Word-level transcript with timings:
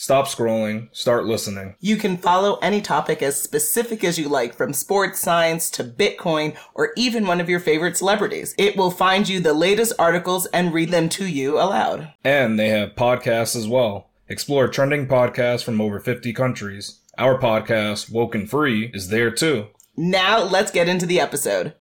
Stop 0.00 0.26
scrolling, 0.28 0.88
start 0.96 1.26
listening. 1.26 1.74
You 1.78 1.98
can 1.98 2.16
follow 2.16 2.56
any 2.62 2.80
topic 2.80 3.22
as 3.22 3.38
specific 3.38 4.02
as 4.02 4.18
you 4.18 4.30
like, 4.30 4.54
from 4.54 4.72
sports 4.72 5.20
science 5.20 5.68
to 5.72 5.84
Bitcoin 5.84 6.56
or 6.72 6.92
even 6.96 7.26
one 7.26 7.38
of 7.38 7.50
your 7.50 7.60
favorite 7.60 7.98
celebrities. 7.98 8.54
It 8.56 8.78
will 8.78 8.90
find 8.90 9.28
you 9.28 9.40
the 9.40 9.52
latest 9.52 9.92
articles 9.98 10.46
and 10.46 10.72
read 10.72 10.88
them 10.90 11.10
to 11.10 11.26
you 11.26 11.58
aloud. 11.58 12.14
And 12.24 12.58
they 12.58 12.70
have 12.70 12.94
podcasts 12.94 13.54
as 13.54 13.68
well. 13.68 14.08
Explore 14.26 14.68
trending 14.68 15.06
podcasts 15.06 15.62
from 15.62 15.82
over 15.82 16.00
50 16.00 16.32
countries. 16.32 17.00
Our 17.18 17.38
podcast, 17.38 18.10
Woken 18.10 18.46
Free, 18.46 18.90
is 18.94 19.10
there 19.10 19.30
too. 19.30 19.66
Now 19.98 20.42
let's 20.42 20.70
get 20.70 20.88
into 20.88 21.04
the 21.04 21.20
episode. 21.20 21.74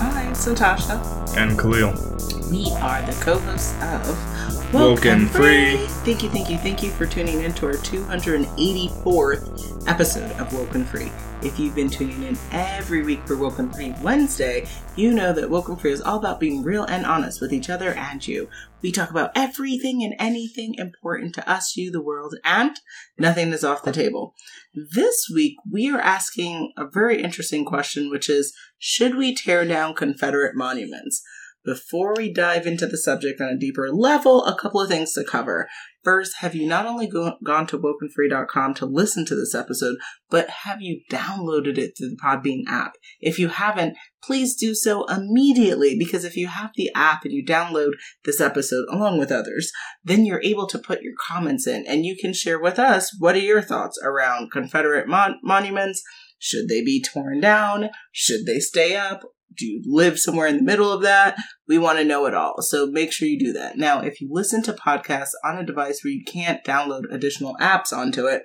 Hi, 0.00 0.30
it's 0.30 0.46
Natasha. 0.46 0.94
And 1.36 1.58
Khalil. 1.58 2.17
We 2.50 2.70
are 2.80 3.02
the 3.02 3.12
co-hosts 3.20 3.74
of 3.82 4.72
Woken 4.72 5.26
Free. 5.26 5.76
Thank 6.06 6.22
you, 6.22 6.30
thank 6.30 6.48
you, 6.48 6.56
thank 6.56 6.82
you 6.82 6.90
for 6.90 7.04
tuning 7.04 7.42
in 7.42 7.52
to 7.54 7.66
our 7.66 7.74
284th 7.74 9.86
episode 9.86 10.32
of 10.40 10.50
Woken 10.54 10.86
Free. 10.86 11.12
If 11.42 11.58
you've 11.58 11.74
been 11.74 11.90
tuning 11.90 12.22
in 12.22 12.38
every 12.50 13.02
week 13.02 13.26
for 13.26 13.36
Woken 13.36 13.70
Free 13.70 13.94
Wednesday, 14.02 14.66
you 14.96 15.12
know 15.12 15.34
that 15.34 15.50
Woken 15.50 15.76
Free 15.76 15.92
is 15.92 16.00
all 16.00 16.18
about 16.18 16.40
being 16.40 16.62
real 16.62 16.84
and 16.84 17.04
honest 17.04 17.42
with 17.42 17.52
each 17.52 17.68
other 17.68 17.92
and 17.92 18.26
you. 18.26 18.48
We 18.80 18.92
talk 18.92 19.10
about 19.10 19.32
everything 19.34 20.02
and 20.02 20.14
anything 20.18 20.74
important 20.78 21.34
to 21.34 21.46
us, 21.46 21.76
you, 21.76 21.90
the 21.90 22.02
world, 22.02 22.34
and 22.44 22.80
nothing 23.18 23.52
is 23.52 23.62
off 23.62 23.82
the 23.82 23.92
table. 23.92 24.34
This 24.72 25.30
week, 25.34 25.56
we 25.70 25.90
are 25.90 26.00
asking 26.00 26.72
a 26.78 26.86
very 26.86 27.22
interesting 27.22 27.66
question, 27.66 28.08
which 28.08 28.30
is 28.30 28.54
Should 28.78 29.16
we 29.16 29.34
tear 29.34 29.66
down 29.66 29.94
Confederate 29.94 30.56
monuments? 30.56 31.22
Before 31.68 32.14
we 32.16 32.32
dive 32.32 32.66
into 32.66 32.86
the 32.86 32.96
subject 32.96 33.42
on 33.42 33.50
a 33.50 33.58
deeper 33.58 33.90
level, 33.92 34.42
a 34.46 34.58
couple 34.58 34.80
of 34.80 34.88
things 34.88 35.12
to 35.12 35.22
cover. 35.22 35.68
First, 36.02 36.36
have 36.38 36.54
you 36.54 36.66
not 36.66 36.86
only 36.86 37.06
go- 37.06 37.36
gone 37.44 37.66
to 37.66 37.78
wokenfree.com 37.78 38.72
to 38.72 38.86
listen 38.86 39.26
to 39.26 39.34
this 39.34 39.54
episode, 39.54 39.98
but 40.30 40.48
have 40.48 40.80
you 40.80 41.02
downloaded 41.12 41.76
it 41.76 41.92
through 41.94 42.08
the 42.08 42.16
Podbean 42.24 42.62
app? 42.66 42.92
If 43.20 43.38
you 43.38 43.48
haven't, 43.48 43.98
please 44.22 44.56
do 44.56 44.74
so 44.74 45.04
immediately 45.08 45.94
because 45.98 46.24
if 46.24 46.38
you 46.38 46.46
have 46.46 46.70
the 46.74 46.90
app 46.94 47.26
and 47.26 47.34
you 47.34 47.44
download 47.44 47.92
this 48.24 48.40
episode 48.40 48.86
along 48.88 49.18
with 49.18 49.30
others, 49.30 49.70
then 50.02 50.24
you're 50.24 50.40
able 50.42 50.68
to 50.68 50.78
put 50.78 51.02
your 51.02 51.12
comments 51.20 51.66
in 51.66 51.84
and 51.86 52.06
you 52.06 52.16
can 52.16 52.32
share 52.32 52.58
with 52.58 52.78
us 52.78 53.14
what 53.18 53.34
are 53.34 53.40
your 53.40 53.60
thoughts 53.60 54.00
around 54.02 54.50
Confederate 54.50 55.06
mon- 55.06 55.38
monuments? 55.42 56.02
Should 56.38 56.68
they 56.68 56.82
be 56.82 57.02
torn 57.02 57.40
down? 57.42 57.90
Should 58.10 58.46
they 58.46 58.58
stay 58.58 58.96
up? 58.96 59.20
Do 59.56 59.66
you 59.66 59.82
live 59.86 60.18
somewhere 60.18 60.46
in 60.46 60.58
the 60.58 60.62
middle 60.62 60.92
of 60.92 61.02
that? 61.02 61.36
We 61.66 61.78
want 61.78 61.98
to 61.98 62.04
know 62.04 62.26
it 62.26 62.34
all. 62.34 62.60
So 62.60 62.86
make 62.86 63.12
sure 63.12 63.28
you 63.28 63.38
do 63.38 63.52
that. 63.54 63.76
Now, 63.76 64.00
if 64.00 64.20
you 64.20 64.28
listen 64.30 64.62
to 64.64 64.72
podcasts 64.72 65.32
on 65.44 65.58
a 65.58 65.66
device 65.66 66.02
where 66.02 66.12
you 66.12 66.24
can't 66.24 66.64
download 66.64 67.02
additional 67.10 67.56
apps 67.60 67.92
onto 67.92 68.26
it, 68.26 68.42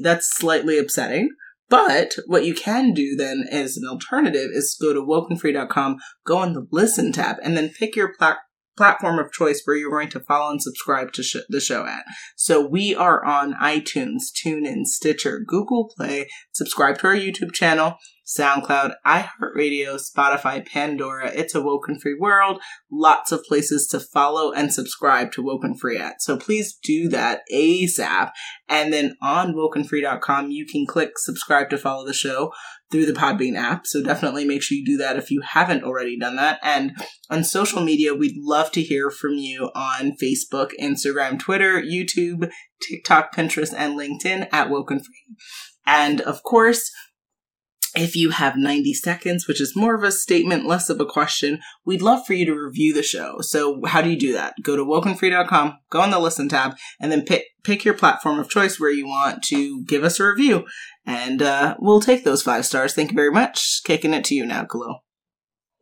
that's 0.00 0.36
slightly 0.36 0.78
upsetting. 0.78 1.30
But 1.68 2.14
what 2.26 2.44
you 2.44 2.54
can 2.54 2.92
do 2.92 3.16
then 3.16 3.44
as 3.50 3.76
an 3.76 3.88
alternative 3.88 4.50
is 4.52 4.78
go 4.80 4.92
to 4.92 5.02
wokenfree.com, 5.02 5.96
go 6.24 6.38
on 6.38 6.52
the 6.52 6.66
listen 6.70 7.12
tab, 7.12 7.36
and 7.42 7.56
then 7.56 7.70
pick 7.70 7.96
your 7.96 8.12
pla- 8.16 8.36
platform 8.76 9.18
of 9.18 9.32
choice 9.32 9.62
where 9.64 9.76
you're 9.76 9.90
going 9.90 10.10
to 10.10 10.20
follow 10.20 10.50
and 10.50 10.62
subscribe 10.62 11.12
to 11.14 11.22
sh- 11.22 11.36
the 11.48 11.60
show 11.60 11.84
at. 11.84 12.04
So 12.36 12.64
we 12.64 12.94
are 12.94 13.24
on 13.24 13.54
iTunes, 13.54 14.24
TuneIn, 14.44 14.84
Stitcher, 14.84 15.40
Google 15.44 15.90
Play. 15.96 16.28
Subscribe 16.52 16.98
to 16.98 17.08
our 17.08 17.16
YouTube 17.16 17.52
channel. 17.52 17.96
SoundCloud, 18.26 18.94
iHeartRadio, 19.06 20.00
Spotify, 20.00 20.66
Pandora. 20.66 21.30
It's 21.32 21.54
a 21.54 21.62
Woken 21.62 21.98
Free 22.00 22.16
world. 22.18 22.60
Lots 22.90 23.30
of 23.30 23.44
places 23.44 23.86
to 23.88 24.00
follow 24.00 24.52
and 24.52 24.72
subscribe 24.72 25.30
to 25.32 25.42
Woken 25.42 25.76
Free 25.76 25.96
at. 25.96 26.20
So 26.20 26.36
please 26.36 26.76
do 26.82 27.08
that 27.10 27.42
ASAP. 27.52 28.32
And 28.68 28.92
then 28.92 29.16
on 29.22 29.54
wokenfree.com, 29.54 30.50
you 30.50 30.66
can 30.66 30.86
click 30.86 31.18
subscribe 31.18 31.70
to 31.70 31.78
follow 31.78 32.04
the 32.04 32.12
show 32.12 32.52
through 32.90 33.06
the 33.06 33.12
Podbean 33.12 33.56
app. 33.56 33.86
So 33.86 34.02
definitely 34.02 34.44
make 34.44 34.62
sure 34.62 34.76
you 34.76 34.84
do 34.84 34.96
that 34.98 35.16
if 35.16 35.30
you 35.30 35.40
haven't 35.42 35.84
already 35.84 36.18
done 36.18 36.36
that. 36.36 36.58
And 36.62 36.92
on 37.30 37.44
social 37.44 37.82
media, 37.82 38.14
we'd 38.14 38.36
love 38.36 38.70
to 38.72 38.82
hear 38.82 39.10
from 39.10 39.34
you 39.34 39.70
on 39.74 40.16
Facebook, 40.22 40.70
Instagram, 40.80 41.38
Twitter, 41.38 41.80
YouTube, 41.80 42.50
TikTok, 42.80 43.34
Pinterest, 43.34 43.74
and 43.76 43.98
LinkedIn 43.98 44.48
at 44.52 44.70
Woken 44.70 45.00
Free. 45.00 45.36
And 45.86 46.20
of 46.20 46.42
course, 46.42 46.90
if 47.96 48.14
you 48.14 48.30
have 48.30 48.56
90 48.56 48.92
seconds, 48.94 49.48
which 49.48 49.60
is 49.60 49.74
more 49.74 49.94
of 49.94 50.02
a 50.02 50.12
statement, 50.12 50.66
less 50.66 50.90
of 50.90 51.00
a 51.00 51.06
question, 51.06 51.60
we'd 51.84 52.02
love 52.02 52.26
for 52.26 52.34
you 52.34 52.44
to 52.46 52.54
review 52.54 52.92
the 52.92 53.02
show. 53.02 53.40
So 53.40 53.80
how 53.86 54.02
do 54.02 54.10
you 54.10 54.18
do 54.18 54.32
that? 54.34 54.54
Go 54.62 54.76
to 54.76 54.84
wokenfree.com, 54.84 55.78
go 55.90 56.00
on 56.00 56.10
the 56.10 56.18
listen 56.18 56.48
tab, 56.48 56.76
and 57.00 57.10
then 57.10 57.24
pick, 57.24 57.44
pick 57.64 57.84
your 57.84 57.94
platform 57.94 58.38
of 58.38 58.50
choice 58.50 58.78
where 58.78 58.90
you 58.90 59.06
want 59.06 59.42
to 59.44 59.84
give 59.84 60.04
us 60.04 60.20
a 60.20 60.26
review. 60.26 60.66
And 61.06 61.40
uh, 61.40 61.76
we'll 61.78 62.00
take 62.00 62.24
those 62.24 62.42
five 62.42 62.66
stars. 62.66 62.94
Thank 62.94 63.10
you 63.10 63.16
very 63.16 63.30
much. 63.30 63.82
Kicking 63.84 64.12
it 64.12 64.24
to 64.24 64.34
you 64.34 64.44
now, 64.44 64.64
Khalil. 64.64 65.02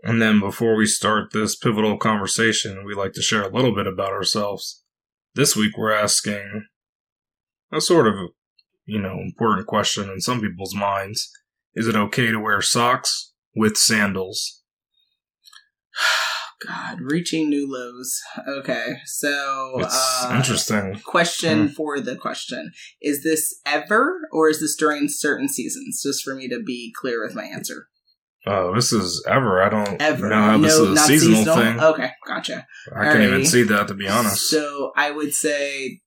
And 0.05 0.21
then 0.21 0.39
before 0.39 0.77
we 0.77 0.87
start 0.87 1.33
this 1.33 1.57
pivotal 1.57 1.97
conversation, 1.97 2.85
we 2.85 2.95
like 2.95 3.15
to 3.15 3.23
share 3.23 3.43
a 3.43 3.53
little 3.53 3.75
bit 3.75 3.87
about 3.87 4.13
ourselves. 4.13 4.83
This 5.35 5.57
week 5.57 5.77
we're 5.77 5.93
asking 5.93 6.67
a 7.73 7.81
sort 7.81 8.07
of, 8.07 8.15
you 8.85 9.01
know, 9.01 9.19
important 9.19 9.67
question 9.67 10.11
in 10.11 10.21
some 10.21 10.41
people's 10.43 10.75
minds. 10.77 11.31
Is 11.75 11.87
it 11.89 11.97
okay 11.97 12.31
to 12.31 12.39
wear 12.39 12.61
socks 12.63 13.33
with 13.55 13.77
sandals? 13.77 14.63
God, 16.67 17.01
reaching 17.01 17.51
new 17.51 17.71
lows. 17.71 18.21
Okay, 18.49 18.95
so 19.05 19.81
uh, 19.83 20.33
interesting. 20.35 20.99
Question 21.05 21.69
Hmm. 21.69 21.73
for 21.75 22.01
the 22.01 22.17
question: 22.17 22.73
Is 23.03 23.23
this 23.23 23.61
ever, 23.67 24.21
or 24.33 24.49
is 24.49 24.61
this 24.61 24.75
during 24.77 25.09
certain 25.11 25.49
seasons? 25.49 26.01
Just 26.03 26.23
for 26.23 26.35
me 26.35 26.49
to 26.49 26.63
be 26.63 26.93
clear 26.99 27.23
with 27.23 27.35
my 27.35 27.45
answer. 27.45 27.89
Oh, 28.47 28.75
this 28.75 28.93
is 28.93 29.25
ever. 29.29 29.63
I 29.63 29.69
don't 29.71 30.01
Ever? 30.03 30.29
know 30.29 30.59
this 30.59 30.75
is 30.75 30.81
a 30.81 30.95
not 30.95 31.07
seasonal, 31.07 31.57
thing. 31.57 31.81
Okay, 31.81 32.11
gotcha. 32.27 32.67
I 32.95 33.05
can't 33.05 33.23
even 33.23 33.47
see 33.47 33.63
that 33.65 33.89
to 33.89 33.95
be 33.95 34.07
honest. 34.09 34.49
So 34.51 34.93
I 34.97 35.11
would 35.11 35.35
say 35.35 36.01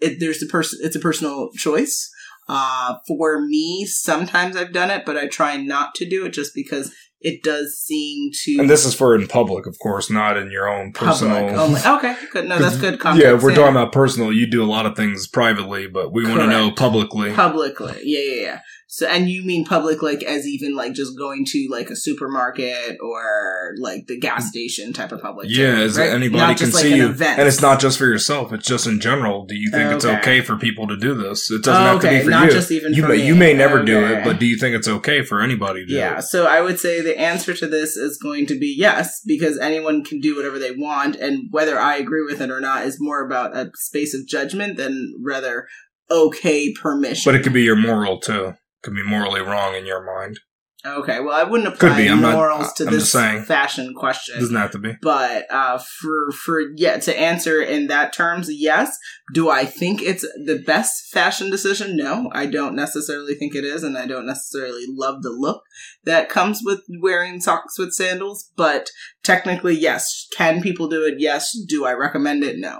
it, 0.00 0.18
there's 0.20 0.42
a 0.42 0.46
person. 0.46 0.78
It's 0.82 0.96
a 0.96 1.00
personal 1.00 1.50
choice. 1.56 2.08
Uh, 2.48 2.96
for 3.06 3.40
me, 3.40 3.86
sometimes 3.86 4.56
I've 4.56 4.72
done 4.72 4.90
it, 4.90 5.04
but 5.06 5.16
I 5.16 5.28
try 5.28 5.56
not 5.56 5.94
to 5.96 6.08
do 6.08 6.26
it 6.26 6.32
just 6.32 6.54
because 6.54 6.92
it 7.22 7.42
does 7.42 7.76
seem 7.78 8.30
to 8.42 8.58
and 8.58 8.68
this 8.68 8.84
is 8.84 8.94
for 8.94 9.14
in 9.14 9.28
public, 9.28 9.66
of 9.66 9.78
course, 9.78 10.10
not 10.10 10.36
in 10.36 10.50
your 10.50 10.68
own 10.68 10.92
personal. 10.92 11.36
only. 11.58 11.80
Okay, 11.80 12.16
good. 12.32 12.48
No, 12.48 12.58
that's 12.58 12.76
good. 12.76 12.94
Yeah, 12.94 12.98
Context. 12.98 13.44
we're 13.44 13.54
talking 13.54 13.76
about 13.76 13.92
personal. 13.92 14.32
You 14.32 14.50
do 14.50 14.62
a 14.62 14.66
lot 14.66 14.86
of 14.86 14.96
things 14.96 15.28
privately, 15.28 15.86
but 15.86 16.12
we 16.12 16.26
want 16.26 16.40
to 16.40 16.46
know 16.48 16.72
publicly. 16.72 17.32
publicly. 17.32 18.00
Yeah, 18.02 18.20
yeah, 18.20 18.42
yeah. 18.42 18.60
So, 18.94 19.06
and 19.06 19.26
you 19.26 19.42
mean 19.42 19.64
public, 19.64 20.02
like 20.02 20.22
as 20.22 20.46
even 20.46 20.76
like 20.76 20.92
just 20.92 21.16
going 21.16 21.46
to 21.46 21.66
like 21.70 21.88
a 21.88 21.96
supermarket 21.96 22.98
or 23.00 23.72
like 23.78 24.06
the 24.06 24.18
gas 24.20 24.50
station 24.50 24.92
type 24.92 25.12
of 25.12 25.22
public. 25.22 25.46
yeah, 25.48 25.84
right? 25.84 25.98
anybody 26.10 26.36
Not 26.36 26.58
can 26.58 26.66
just, 26.66 26.74
like, 26.74 26.82
see 26.82 26.92
an 26.92 26.98
you, 26.98 27.08
event. 27.08 27.38
and 27.38 27.48
it's 27.48 27.62
not 27.62 27.80
just 27.80 27.96
for 27.96 28.04
yourself. 28.04 28.52
It's 28.52 28.68
just 28.68 28.86
in 28.86 29.00
general. 29.00 29.46
Do 29.46 29.54
you 29.56 29.70
think 29.70 29.92
it's 29.92 30.04
Okay. 30.04 30.18
okay 30.18 30.40
for 30.42 30.56
people 30.58 30.88
to 30.88 30.98
do 30.98 31.14
this? 31.14 31.50
It 31.50 31.62
doesn't 31.64 31.82
have 31.86 32.02
to 32.02 32.08
be 32.10 32.22
for 32.22 32.28
not 32.28 32.44
you. 32.48 32.50
just 32.52 32.70
even 32.70 32.92
you 32.92 33.00
for 33.00 33.08
may 33.08 33.16
me. 33.16 33.26
you 33.28 33.34
may 33.34 33.54
never 33.54 33.82
do 33.82 34.04
it, 34.04 34.24
but 34.24 34.38
do 34.38 34.44
you 34.44 34.58
think 34.58 34.76
it's 34.76 34.88
okay 34.88 35.22
for 35.24 35.40
anybody 35.40 35.80
to 35.80 35.86
do 35.86 35.94
Yeah, 35.94 36.20
so 36.20 36.44
I 36.46 36.60
would 36.60 36.78
say 36.78 37.00
the 37.00 37.18
answer 37.18 37.54
to 37.54 37.66
this 37.66 37.96
is 37.96 38.18
going 38.18 38.44
to 38.48 38.58
be 38.58 38.74
yes, 38.78 39.22
because 39.26 39.58
anyone 39.58 40.04
can 40.04 40.20
do 40.20 40.36
whatever 40.36 40.58
they 40.58 40.72
want, 40.72 41.16
and 41.16 41.48
whether 41.50 41.80
I 41.80 41.96
agree 41.96 42.24
with 42.26 42.42
it 42.42 42.50
or 42.50 42.60
not 42.60 42.84
is 42.84 42.98
more 43.00 43.24
about 43.24 43.56
a 43.56 43.70
space 43.76 44.12
of 44.14 44.26
judgment 44.28 44.76
than 44.76 45.14
rather 45.24 45.66
okay 46.10 46.74
permission. 46.74 47.22
But 47.24 47.40
it 47.40 47.42
could 47.42 47.54
be 47.54 47.62
your 47.62 47.74
moral 47.76 48.20
too. 48.20 48.52
Could 48.82 48.94
be 48.94 49.02
morally 49.04 49.40
wrong 49.40 49.74
in 49.74 49.86
your 49.86 50.02
mind. 50.04 50.40
okay, 50.84 51.20
well, 51.20 51.34
I 51.38 51.44
wouldn't 51.44 51.68
apply 51.72 51.90
Could 51.90 51.96
be, 51.96 52.08
I'm 52.08 52.20
not- 52.20 52.34
morals 52.34 52.72
to 52.74 52.84
I'm 52.86 52.90
this 52.92 53.02
just 53.04 53.12
saying. 53.12 53.44
fashion 53.44 53.94
question. 53.94 54.40
Doesn't 54.40 54.56
have 54.56 54.72
to 54.72 54.78
be. 54.80 54.94
but 55.00 55.46
uh, 55.50 55.78
for 55.78 56.32
for 56.32 56.60
yeah 56.74 56.98
to 56.98 57.16
answer 57.20 57.62
in 57.62 57.86
that 57.86 58.12
terms 58.12 58.48
yes 58.50 58.96
do 59.32 59.48
i 59.48 59.64
think 59.64 60.02
it's 60.02 60.22
the 60.44 60.60
best 60.66 61.06
fashion 61.12 61.50
decision 61.50 61.96
no 61.96 62.28
i 62.32 62.44
don't 62.46 62.74
necessarily 62.74 63.34
think 63.36 63.54
it 63.54 63.64
is 63.64 63.84
and 63.84 63.96
i 63.96 64.06
don't 64.06 64.26
necessarily 64.26 64.84
love 64.88 65.22
the 65.22 65.30
look 65.30 65.62
that 66.04 66.28
comes 66.28 66.60
with 66.64 66.80
wearing 67.00 67.40
socks 67.40 67.78
with 67.78 67.92
sandals 67.92 68.50
but 68.56 68.90
technically 69.22 69.74
yes 69.76 70.26
can 70.36 70.60
people 70.60 70.88
do 70.88 71.04
it 71.06 71.14
yes 71.18 71.56
do 71.68 71.84
i 71.84 71.92
recommend 71.92 72.42
it 72.42 72.56
no 72.58 72.76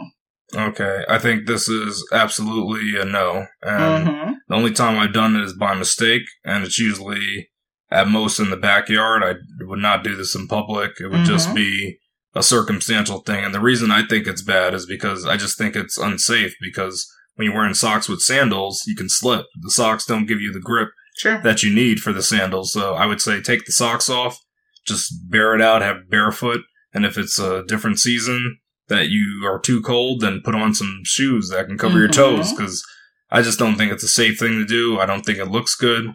Okay, 0.54 1.04
I 1.08 1.19
think 1.19 1.46
this 1.46 1.69
is 1.69 2.06
absolutely 2.12 3.00
a 3.00 3.04
no. 3.04 3.46
And 3.62 4.06
Mhm. 4.08 4.34
the 4.49 4.54
only 4.54 4.72
time 4.72 4.99
I've 4.99 5.12
done 5.14 5.34
it 5.37 5.44
is 5.44 5.54
by 5.54 5.75
mistake, 5.75 6.22
and 6.44 6.62
it's 6.64 6.78
usually 6.78 7.49
at 7.90 8.08
most 8.08 8.38
in 8.38 8.50
the 8.50 8.56
backyard. 8.56 9.22
I 9.22 9.34
would 9.64 9.78
not 9.78 10.04
do 10.04 10.14
this 10.16 10.34
in 10.34 10.49
public. 10.49 10.93
It 11.00 11.08
would 11.08 11.25
just 11.25 11.50
Mhm. 11.50 11.54
be 11.54 11.99
a 12.34 12.43
circumstantial 12.43 13.20
thing. 13.20 13.44
And 13.44 13.54
the 13.54 13.60
reason 13.60 13.90
I 13.90 14.02
think 14.06 14.26
it's 14.26 14.43
bad 14.43 14.72
is 14.75 14.87
because 14.87 15.26
I 15.26 15.37
just 15.37 15.58
think 15.58 15.76
it's 15.76 15.99
unsafe 15.99 16.54
because 16.60 17.06
when 17.34 17.46
you're 17.46 17.54
wearing 17.56 17.75
socks 17.75 18.08
with 18.08 18.20
sandals, 18.20 18.84
you 18.87 18.94
can 18.96 19.08
slip. 19.08 19.46
The 19.60 19.70
socks 19.70 20.06
don't 20.06 20.26
give 20.26 20.40
you 20.40 20.52
the 20.52 20.60
grip 20.60 20.88
Sure. 21.19 21.40
that 21.43 21.62
you 21.62 21.75
need 21.75 22.00
for 22.00 22.12
the 22.12 22.22
sandals. 22.22 22.72
So 22.72 22.94
I 22.94 23.04
would 23.06 23.20
say 23.20 23.40
take 23.43 23.66
the 23.66 23.72
socks 23.72 24.08
off, 24.08 24.38
just 24.87 25.12
bear 25.31 25.54
it 25.54 25.60
out, 25.60 25.82
have 25.82 26.08
barefoot. 26.10 26.62
And 26.94 27.04
if 27.04 27.16
it's 27.19 27.38
a 27.38 27.64
different 27.69 27.99
season 28.00 28.58
that 28.88 29.08
you 29.08 29.43
are 29.46 29.58
too 29.58 29.81
cold, 29.82 30.20
then 30.20 30.40
put 30.44 30.55
on 30.55 30.75
some 30.75 31.00
shoes 31.05 31.49
that 31.50 31.67
can 31.67 31.79
cover 31.79 31.99
your 31.99 32.08
Mhm. 32.08 32.12
toes. 32.14 32.52
Cause 32.56 32.82
I 33.31 33.40
just 33.43 33.58
don't 33.58 33.76
think 33.76 33.93
it's 33.93 34.05
a 34.05 34.08
safe 34.08 34.38
thing 34.38 34.58
to 34.58 34.64
do. 34.67 34.99
I 34.99 35.06
don't 35.06 35.23
think 35.25 35.38
it 35.38 35.46
looks 35.46 35.75
good. 35.75 36.14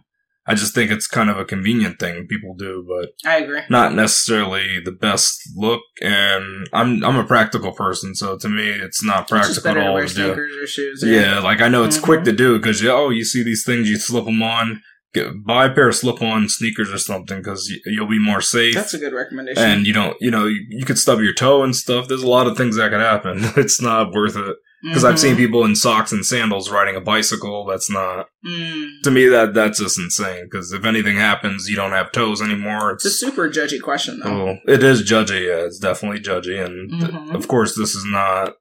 I 0.49 0.53
just 0.55 0.73
think 0.73 0.91
it's 0.91 1.07
kind 1.07 1.29
of 1.29 1.37
a 1.37 1.43
convenient 1.43 1.99
thing 1.99 2.25
people 2.27 2.55
do, 2.57 2.85
but 2.87 3.09
I 3.29 3.39
agree. 3.39 3.61
not 3.69 3.93
necessarily 3.95 4.79
the 4.79 4.93
best 4.93 5.41
look. 5.57 5.81
And 6.01 6.67
I'm, 6.71 7.03
I'm 7.03 7.17
a 7.17 7.25
practical 7.25 7.73
person. 7.73 8.15
So 8.15 8.37
to 8.37 8.47
me, 8.47 8.69
it's 8.69 9.03
not 9.03 9.23
It's 9.23 9.31
practical 9.31 9.63
better 9.63 9.79
at 9.79 9.83
to 9.83 9.89
all 9.89 9.95
wear 9.95 10.07
to 10.07 10.13
do. 10.35 10.67
shoes. 10.67 11.03
Yeah, 11.05 11.39
like 11.39 11.59
I 11.61 11.67
know 11.67 11.83
it's 11.83 11.99
quick 11.99 12.21
Mhm. 12.21 12.25
to 12.25 12.31
do 12.31 12.57
because 12.59 12.85
oh, 12.85 13.09
you 13.09 13.25
see 13.25 13.43
these 13.43 13.65
things, 13.65 13.89
you 13.89 13.97
slip 13.97 14.23
them 14.25 14.41
on, 14.41 14.81
get, 15.13 15.27
buy 15.45 15.65
a 15.65 15.73
pair 15.73 15.87
of 15.89 15.95
slip-on 15.95 16.49
sneakers 16.49 16.91
or 16.91 16.97
something 16.97 17.37
because 17.39 17.71
you'll 17.85 18.07
be 18.07 18.19
more 18.19 18.41
safe. 18.41 18.73
That's 18.75 18.93
a 18.93 18.99
good 18.99 19.13
recommendation. 19.13 19.63
and 19.63 19.85
you 19.87 19.93
don't, 19.93 20.15
you 20.21 20.31
know, 20.31 20.45
you, 20.45 20.65
you 20.69 20.85
could 20.85 20.97
stub 20.99 21.19
your 21.19 21.33
toe 21.33 21.63
and 21.63 21.75
stuff. 21.75 22.07
There's 22.07 22.23
a 22.23 22.27
lot 22.27 22.47
of 22.47 22.57
things 22.57 22.75
that 22.75 22.91
could 22.91 23.01
happen. 23.01 23.39
It's 23.57 23.81
not 23.81 24.11
worth 24.13 24.35
it 24.37 24.55
because 24.83 25.03
I've 25.03 25.19
seen 25.19 25.33
Mhm. 25.33 25.37
people 25.37 25.65
in 25.65 25.75
socks 25.75 26.11
and 26.11 26.23
sandals 26.25 26.69
riding 26.69 26.95
a 26.95 27.01
bicycle. 27.01 27.65
That's 27.65 27.89
not 27.89 28.27
Mm. 28.45 29.01
to 29.03 29.11
me 29.11 29.27
that 29.27 29.53
that's 29.55 29.79
just 29.79 29.97
insane. 29.99 30.45
Because 30.45 30.71
if 30.71 30.85
anything 30.85 31.17
happens, 31.17 31.67
you 31.67 31.75
don't 31.75 31.91
have 31.93 32.11
toes 32.11 32.41
anymore. 32.41 32.91
It's 32.91 33.03
a 33.05 33.09
super 33.09 33.49
judgy 33.49 33.81
question, 33.81 34.19
though. 34.23 34.49
oh, 34.49 34.55
it 34.67 34.83
is 34.83 35.01
judgy. 35.09 35.47
Yeah, 35.47 35.65
it's 35.65 35.79
definitely 35.79 36.19
judgy, 36.19 36.63
and 36.63 36.91
th- 36.91 37.11
Mhm. 37.11 37.33
of 37.33 37.47
course, 37.47 37.75
this 37.75 37.95
is 37.95 38.05
not. 38.05 38.53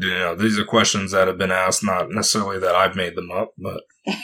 You 0.00 0.10
know, 0.10 0.34
these 0.36 0.58
are 0.58 0.64
questions 0.64 1.10
that 1.12 1.26
have 1.26 1.38
been 1.38 1.50
asked, 1.50 1.82
not 1.82 2.10
necessarily 2.10 2.58
that 2.60 2.74
I've 2.76 2.94
made 2.94 3.16
them 3.16 3.30
up, 3.32 3.52
but 3.58 3.80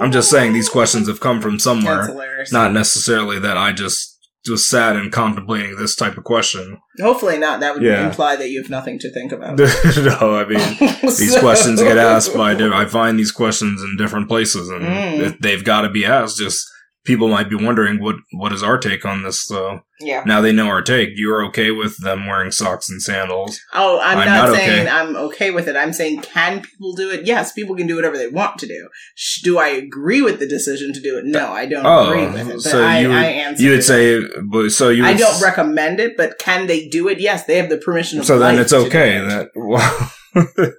I'm 0.00 0.12
just 0.12 0.30
saying 0.30 0.52
these 0.52 0.68
questions 0.68 1.08
have 1.08 1.20
come 1.20 1.40
from 1.40 1.52
That's 1.52 1.64
somewhere, 1.64 2.06
hilarious. 2.06 2.52
not 2.52 2.72
necessarily 2.72 3.38
that 3.40 3.56
I 3.56 3.72
just 3.72 4.16
was 4.48 4.66
sad 4.66 4.96
and 4.96 5.12
contemplating 5.12 5.76
this 5.76 5.94
type 5.94 6.16
of 6.16 6.24
question. 6.24 6.78
Hopefully 6.98 7.38
not. 7.38 7.60
That 7.60 7.74
would 7.74 7.82
Yeah. 7.82 8.06
imply 8.08 8.36
that 8.36 8.48
you 8.48 8.60
have 8.62 8.70
nothing 8.70 8.98
to 9.00 9.12
think 9.12 9.32
about. 9.32 9.58
no, 9.58 10.34
I 10.36 10.46
mean 10.46 10.58
these 11.02 11.34
So- 11.34 11.40
questions 11.40 11.80
get 11.82 11.98
asked 11.98 12.34
by 12.34 12.52
I 12.54 12.86
find 12.86 13.18
these 13.18 13.32
questions 13.32 13.82
in 13.82 13.96
different 13.98 14.28
places, 14.28 14.68
and 14.70 14.82
Mm. 14.82 15.40
they've 15.40 15.62
got 15.62 15.82
to 15.82 15.90
be 15.90 16.04
asked. 16.06 16.38
Just 16.38 16.66
people 17.04 17.28
might 17.28 17.48
be 17.48 17.56
wondering 17.56 18.02
what 18.02 18.16
what 18.32 18.52
is 18.52 18.62
our 18.62 18.78
take 18.78 19.04
on 19.04 19.22
this. 19.22 19.44
So 19.46 19.80
Yeah. 20.00 20.22
now 20.26 20.40
they 20.40 20.52
know 20.52 20.66
our 20.68 20.82
take. 20.82 21.10
You're 21.14 21.44
okay 21.46 21.70
with 21.70 21.96
them 22.02 22.26
wearing 22.26 22.50
socks 22.50 22.88
and 22.90 23.00
sandals? 23.02 23.58
Oh, 23.72 23.98
I'm, 24.00 24.18
I'm 24.18 24.26
not, 24.26 24.48
not 24.48 24.56
saying 24.56 24.80
okay. 24.86 24.88
I'm 24.90 25.16
okay 25.16 25.50
with 25.50 25.66
it. 25.68 25.76
I'm 25.76 25.92
saying, 25.92 26.20
can 26.22 26.60
people 26.62 26.92
do 26.94 27.10
it? 27.10 27.26
Yes, 27.26 27.52
people 27.52 27.74
can 27.76 27.86
do 27.86 27.96
whatever 27.96 28.16
they 28.18 28.28
want 28.28 28.58
to 28.58 28.66
do. 28.66 28.88
Sh- 29.14 29.42
Do 29.42 29.58
I 29.58 29.68
agree 29.68 30.20
with 30.22 30.38
the 30.40 30.46
decision 30.46 30.92
to 30.92 31.00
do 31.00 31.18
it? 31.18 31.24
No, 31.24 31.50
I 31.52 31.66
don't 31.66 31.84
Oh, 31.86 32.10
agree 32.10 32.26
with 32.26 32.48
it. 32.48 32.52
But 32.54 32.60
so 32.62 32.84
I, 32.84 33.00
you 33.00 33.08
would- 33.08 33.16
I 33.16 33.24
answer 33.26 33.62
You 33.62 33.70
would 33.70 33.84
say, 33.84 34.20
so 34.68 34.88
you. 34.90 35.04
I 35.04 35.14
don't 35.14 35.34
s- 35.34 35.42
recommend 35.42 36.00
it, 36.00 36.16
but 36.16 36.38
can 36.38 36.66
they 36.66 36.88
do 36.88 37.08
it? 37.08 37.18
Yes, 37.20 37.44
they 37.46 37.56
have 37.56 37.68
the 37.70 37.78
permission 37.78 38.18
of 38.20 38.26
So 38.26 38.38
then 38.38 38.58
it's 38.58 38.72
okay. 38.72 39.16
it. 39.16 39.28
That 39.28 39.50
well, 39.54 40.12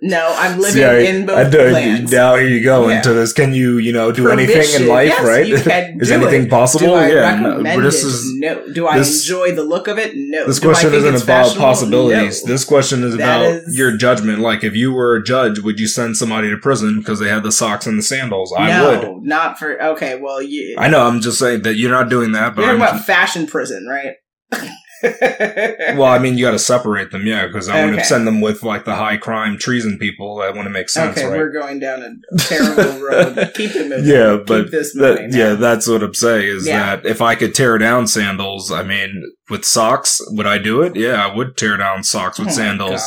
no, 0.02 0.34
I'm 0.38 0.58
living 0.60 0.74
See, 0.74 0.84
I- 0.84 1.00
in 1.00 1.26
both 1.26 1.38
I 1.38 1.50
do- 1.50 1.60
lands. 1.72 2.12
Now 2.12 2.36
here 2.36 2.48
you 2.48 2.64
go 2.64 2.88
Yeah. 2.90 2.98
into 2.98 3.14
this. 3.14 3.34
Can 3.34 3.54
you, 3.54 3.78
you 3.78 3.92
know, 3.92 4.12
do 4.12 4.30
anything 4.30 4.82
in 4.82 4.88
life, 4.88 5.10
Yes, 5.10 5.24
right? 5.26 5.48
is 6.02 6.08
do 6.10 6.14
anything 6.16 6.44
it. 6.44 6.50
possible? 6.50 6.88
Do 6.88 6.94
I 6.94 7.10
yeah. 7.10 7.36
no, 7.40 7.82
this 7.82 8.04
is 8.04 8.34
no. 8.40 8.72
Do 8.72 8.88
I 8.88 8.98
this- 9.00 9.22
enjoy 9.28 9.54
the 9.54 9.64
look 9.64 9.88
of 9.88 9.98
it? 9.98 10.14
No. 10.16 10.46
this 10.48 10.60
question 10.60 10.94
isn't 10.94 11.24
about 11.24 11.56
possibilities. 11.58 12.44
No. 12.46 12.52
This 12.54 12.64
question 12.64 13.04
is 13.04 13.18
That 13.18 13.42
about 13.42 13.46
is- 13.68 13.78
your 13.78 13.96
judgment. 13.98 14.40
Like, 14.40 14.64
if 14.64 14.76
you 14.76 14.94
were 14.94 15.16
a 15.16 15.24
judge, 15.24 15.60
would 15.60 15.80
you 15.80 15.88
send 15.88 16.18
somebody 16.18 16.50
to 16.50 16.58
prison 16.58 17.00
because 17.00 17.20
they 17.20 17.30
had 17.30 17.44
the 17.44 17.52
socks 17.52 17.86
and 17.86 17.98
the 17.98 18.04
sandals? 18.04 18.54
I 18.58 18.68
no, 18.70 19.14
would. 19.16 19.24
not 19.24 19.60
for. 19.60 19.82
Okay, 19.82 20.16
well, 20.20 20.42
you. 20.42 20.76
I 20.78 20.88
know. 20.88 21.06
I'm 21.08 21.20
just 21.22 21.40
saying 21.40 21.64
that 21.64 21.76
you're 21.76 21.92
not 21.92 22.10
doing 22.10 22.32
that, 22.32 22.56
but 22.56 22.62
You're 22.62 22.72
talking 22.78 22.82
I'm 22.84 22.94
about 22.96 23.06
fashion 23.06 23.48
prison, 23.48 23.88
right? 23.90 24.16
well, 25.04 26.06
I 26.06 26.20
mean, 26.20 26.38
you 26.38 26.46
got 26.46 26.52
to 26.52 26.60
separate 26.60 27.12
them, 27.12 27.26
yeah, 27.26 27.48
because 27.48 27.68
I 27.70 27.78
Okay. 27.80 27.86
wouldn't 27.86 28.06
send 28.06 28.28
them 28.28 28.42
with 28.42 28.64
like 28.64 28.86
the 28.86 28.96
high 28.96 29.18
crime 29.18 29.58
treason 29.58 29.98
people. 29.98 30.38
That 30.38 30.56
want 30.56 30.66
to 30.68 30.70
make 30.70 30.90
sense, 30.90 31.18
okay, 31.18 31.28
right? 31.28 31.38
we're 31.38 31.52
going 31.52 31.80
down 31.80 32.04
a 32.04 32.38
terrible 32.38 33.00
road. 33.08 33.52
Keep 33.56 33.76
it 33.76 33.88
moving. 33.90 34.06
Yeah, 34.06 34.38
Keep 34.38 34.46
but 34.48 34.72
this 34.72 34.94
That, 34.94 35.30
yeah, 35.32 35.54
that's 35.56 35.88
what 35.88 36.04
I'm 36.04 36.14
saying 36.14 36.48
is 36.48 36.68
Yeah. 36.68 36.96
that 36.98 37.06
if 37.06 37.22
I 37.22 37.36
could 37.36 37.56
tear 37.56 37.78
down 37.78 38.08
sandals, 38.08 38.72
I 38.72 38.84
mean, 38.84 39.24
with 39.50 39.66
socks, 39.66 40.22
would 40.30 40.48
I 40.48 40.58
do 40.58 40.82
it? 40.82 40.96
Yeah, 40.96 41.26
I 41.26 41.36
would 41.36 41.58
tear 41.58 41.76
down 41.78 42.04
socks 42.04 42.40
with 42.40 42.50
Oh 42.50 42.52
sandals. 42.52 43.02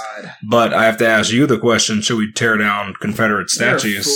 But 0.49 0.75
I 0.75 0.85
have 0.85 0.99
to 0.99 1.07
ask 1.09 1.33
you 1.33 1.47
the 1.47 1.59
question: 1.59 2.01
Should 2.03 2.19
we 2.19 2.33
tear 2.33 2.57
down 2.59 2.95
Confederate 3.01 3.51
statues? 3.51 4.07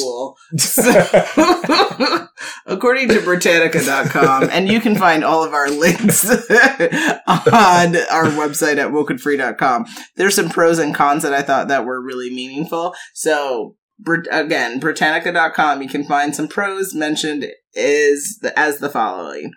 according 2.66 3.08
to 3.08 3.20
Britannica.com, 3.22 4.48
and 4.50 4.69
you 4.69 4.80
can 4.80 4.96
find 4.96 5.25
all 5.25 5.44
of 5.44 5.52
our 5.52 5.70
links 5.70 6.22
on 7.68 7.96
our 8.10 8.24
website 8.32 8.78
at 8.78 8.90
wokenfree.com. 8.90 9.86
There's 10.16 10.34
some 10.34 10.48
pros 10.48 10.78
and 10.78 10.94
cons 10.94 11.22
that 11.22 11.34
I 11.34 11.42
thought 11.42 11.68
that 11.68 11.84
were 11.84 12.02
really 12.02 12.30
meaningful. 12.30 12.94
So 13.14 13.76
again, 14.30 14.78
Britannica.com, 14.78 15.82
you 15.82 15.88
can 15.88 16.04
find 16.04 16.34
some 16.34 16.48
pros 16.48 16.94
mentioned 16.94 17.46
is 17.74 18.38
the, 18.40 18.56
as 18.58 18.78
the 18.78 18.90
following. 18.90 19.52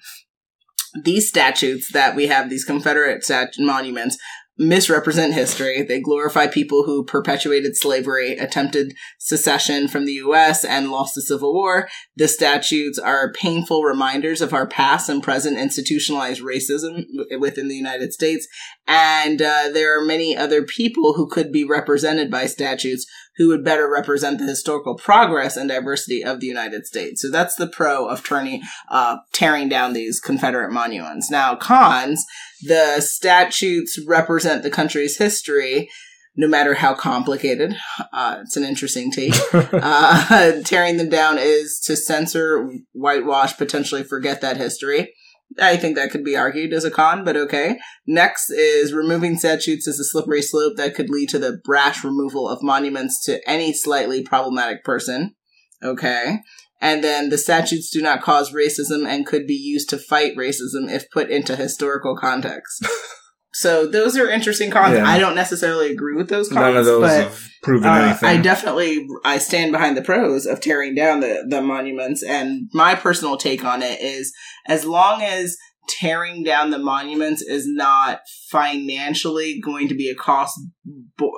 These 1.03 1.29
statutes 1.29 1.91
that 1.93 2.15
we 2.15 2.27
have, 2.27 2.49
these 2.49 2.65
Confederate 2.65 3.23
stat- 3.23 3.53
monuments, 3.57 4.17
misrepresent 4.61 5.33
history. 5.33 5.81
They 5.81 5.99
glorify 5.99 6.45
people 6.45 6.83
who 6.83 7.03
perpetuated 7.03 7.75
slavery, 7.75 8.37
attempted 8.37 8.93
secession 9.17 9.87
from 9.87 10.05
the 10.05 10.13
U.S., 10.13 10.63
and 10.63 10.91
lost 10.91 11.15
the 11.15 11.21
Civil 11.21 11.51
War. 11.51 11.89
The 12.15 12.27
statutes 12.27 12.99
are 12.99 13.33
painful 13.33 13.81
reminders 13.81 14.39
of 14.39 14.53
our 14.53 14.67
past 14.67 15.09
and 15.09 15.23
present 15.23 15.57
institutionalized 15.57 16.41
racism 16.41 17.05
within 17.39 17.69
the 17.69 17.75
United 17.75 18.13
States. 18.13 18.47
And 18.87 19.41
uh, 19.41 19.69
there 19.73 19.99
are 19.99 20.05
many 20.05 20.37
other 20.37 20.61
people 20.61 21.13
who 21.13 21.27
could 21.27 21.51
be 21.51 21.63
represented 21.63 22.29
by 22.29 22.45
statutes 22.45 23.07
who 23.37 23.47
would 23.47 23.63
better 23.63 23.89
represent 23.89 24.39
the 24.39 24.45
historical 24.45 24.95
progress 24.95 25.55
and 25.57 25.69
diversity 25.69 26.23
of 26.23 26.39
the 26.39 26.47
United 26.47 26.85
States. 26.85 27.21
So 27.21 27.31
that's 27.31 27.55
the 27.55 27.67
pro 27.67 28.07
of 28.07 28.23
turning, 28.23 28.61
uh, 28.89 29.17
tearing 29.33 29.69
down 29.69 29.93
these 29.93 30.19
Confederate 30.19 30.71
monuments. 30.71 31.31
Now, 31.31 31.55
cons, 31.55 32.25
the 32.61 32.99
statutes 33.01 33.99
represent 34.05 34.63
the 34.63 34.69
country's 34.69 35.17
history, 35.17 35.89
no 36.35 36.47
matter 36.47 36.75
how 36.75 36.93
complicated. 36.93 37.75
Uh, 38.11 38.39
it's 38.41 38.57
an 38.57 38.63
interesting 38.63 39.11
take. 39.11 39.33
uh, 39.53 40.61
tearing 40.65 40.97
them 40.97 41.09
down 41.09 41.37
is 41.37 41.79
to 41.85 41.95
censor, 41.95 42.69
whitewash, 42.93 43.57
potentially 43.57 44.03
forget 44.03 44.41
that 44.41 44.57
history. 44.57 45.13
I 45.59 45.77
think 45.77 45.95
that 45.95 46.11
could 46.11 46.23
be 46.23 46.35
argued 46.35 46.73
as 46.73 46.85
a 46.85 46.91
con, 46.91 47.23
but 47.25 47.35
okay. 47.35 47.79
Next 48.07 48.49
is 48.49 48.93
removing 48.93 49.37
statutes 49.37 49.87
is 49.87 49.99
a 49.99 50.03
slippery 50.03 50.41
slope 50.41 50.77
that 50.77 50.95
could 50.95 51.09
lead 51.09 51.29
to 51.29 51.39
the 51.39 51.59
brash 51.63 52.03
removal 52.03 52.47
of 52.47 52.63
monuments 52.63 53.23
to 53.25 53.47
any 53.49 53.73
slightly 53.73 54.23
problematic 54.23 54.83
person. 54.83 55.35
Okay. 55.83 56.39
And 56.79 57.03
then 57.03 57.29
the 57.29 57.37
statutes 57.37 57.91
do 57.91 58.01
not 58.01 58.21
cause 58.21 58.51
racism 58.51 59.07
and 59.07 59.25
could 59.25 59.45
be 59.45 59.55
used 59.55 59.89
to 59.89 59.97
fight 59.97 60.35
racism 60.35 60.89
if 60.89 61.09
put 61.11 61.29
into 61.29 61.55
historical 61.55 62.15
context. 62.15 62.87
so 63.53 63.85
those 63.85 64.17
are 64.17 64.29
interesting 64.29 64.71
cons. 64.71 64.95
Yeah. 64.95 65.05
I 65.05 65.19
don't 65.19 65.35
necessarily 65.35 65.91
agree 65.91 66.15
with 66.15 66.29
those 66.29 66.47
cons. 66.47 66.61
None 66.61 66.77
of 66.77 66.85
those 66.85 67.01
but 67.01 67.23
have 67.23 67.49
proven 67.61 67.89
uh, 67.89 67.93
anything. 67.93 68.29
I 68.29 68.37
definitely 68.37 69.07
I 69.25 69.37
stand 69.37 69.71
behind 69.71 69.97
the 69.97 70.01
pros 70.01 70.45
of 70.45 70.61
tearing 70.61 70.95
down 70.95 71.19
the 71.19 71.45
the 71.47 71.61
monuments, 71.61 72.23
and 72.23 72.69
my 72.73 72.95
personal 72.95 73.37
take 73.37 73.65
on 73.65 73.81
it 73.81 73.99
is 73.99 74.33
as 74.67 74.85
long 74.85 75.21
as 75.21 75.57
tearing 75.89 76.43
down 76.43 76.69
the 76.69 76.77
monuments 76.77 77.41
is 77.41 77.67
not 77.67 78.21
financially 78.49 79.59
going 79.59 79.87
to 79.89 79.95
be 79.95 80.09
a 80.09 80.15
cost 80.15 80.59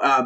uh, 0.03 0.25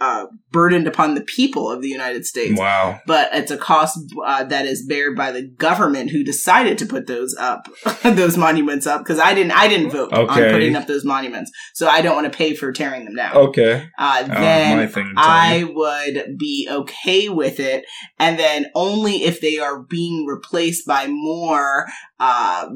uh, 0.00 0.26
burdened 0.50 0.86
upon 0.86 1.14
the 1.14 1.22
people 1.22 1.70
of 1.70 1.80
the 1.80 1.88
United 1.88 2.26
States. 2.26 2.58
wow. 2.58 3.00
But 3.06 3.30
it's 3.32 3.50
a 3.50 3.56
cost 3.56 3.98
uh, 4.24 4.44
that 4.44 4.66
is 4.66 4.84
bared 4.86 5.16
by 5.16 5.32
the 5.32 5.42
government 5.42 6.10
who 6.10 6.22
decided 6.22 6.76
to 6.78 6.86
put 6.86 7.06
those 7.06 7.34
up, 7.38 7.68
those 8.02 8.36
monuments 8.36 8.86
up. 8.86 9.02
Because 9.02 9.18
I 9.18 9.32
didn't, 9.34 9.52
I 9.52 9.68
didn't 9.68 9.90
vote 9.90 10.12
on 10.12 10.26
putting 10.28 10.76
up 10.76 10.86
those 10.86 11.04
monuments, 11.04 11.50
so 11.74 11.88
I 11.88 12.02
don't 12.02 12.14
want 12.14 12.30
to 12.30 12.36
pay 12.36 12.54
for 12.54 12.72
tearing 12.72 13.04
them 13.04 13.16
down 13.16 13.36
Okay. 13.36 13.88
uh, 13.98 14.24
Uh, 14.28 14.40
then 14.40 14.76
my 14.76 14.86
thing 14.86 15.08
to 15.08 15.14
tell 15.14 15.24
I 15.24 15.64
would 15.64 16.38
be 16.38 16.68
okay 16.70 17.28
with 17.28 17.60
it. 17.60 17.84
And 18.18 18.38
then 18.38 18.66
only 18.74 19.24
if 19.24 19.40
they 19.40 19.58
are 19.58 19.82
being 19.82 20.26
replaced 20.26 20.86
by 20.86 21.06
more 21.06 21.86
uh, 22.18 22.68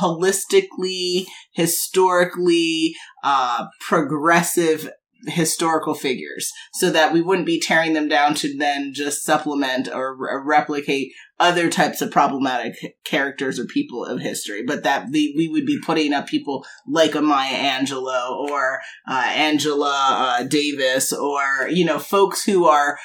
holistically, 0.00 1.26
historically 1.52 2.94
uh, 3.24 3.66
progressive 3.80 4.88
historical 5.26 5.94
figures 5.94 6.50
so 6.74 6.90
that 6.90 7.12
we 7.12 7.20
wouldn't 7.20 7.46
be 7.46 7.60
tearing 7.60 7.92
them 7.92 8.08
down 8.08 8.34
to 8.34 8.56
then 8.56 8.92
just 8.94 9.24
supplement 9.24 9.88
or 9.92 10.16
re- 10.16 10.40
replicate 10.44 11.12
other 11.38 11.68
types 11.68 12.00
of 12.00 12.10
problematic 12.10 12.74
characters 13.04 13.58
or 13.58 13.66
people 13.66 14.04
of 14.04 14.20
history, 14.20 14.62
but 14.64 14.82
that 14.82 15.06
we, 15.10 15.34
we 15.36 15.48
would 15.48 15.66
be 15.66 15.78
putting 15.84 16.12
up 16.12 16.26
people 16.26 16.64
like 16.86 17.14
a 17.14 17.20
Maya 17.20 17.54
Angelou 17.54 18.30
or 18.50 18.80
uh, 19.08 19.24
Angela 19.34 20.38
uh, 20.40 20.42
Davis 20.44 21.12
or, 21.12 21.68
you 21.68 21.84
know, 21.84 21.98
folks 21.98 22.44
who 22.44 22.66
are 22.66 22.98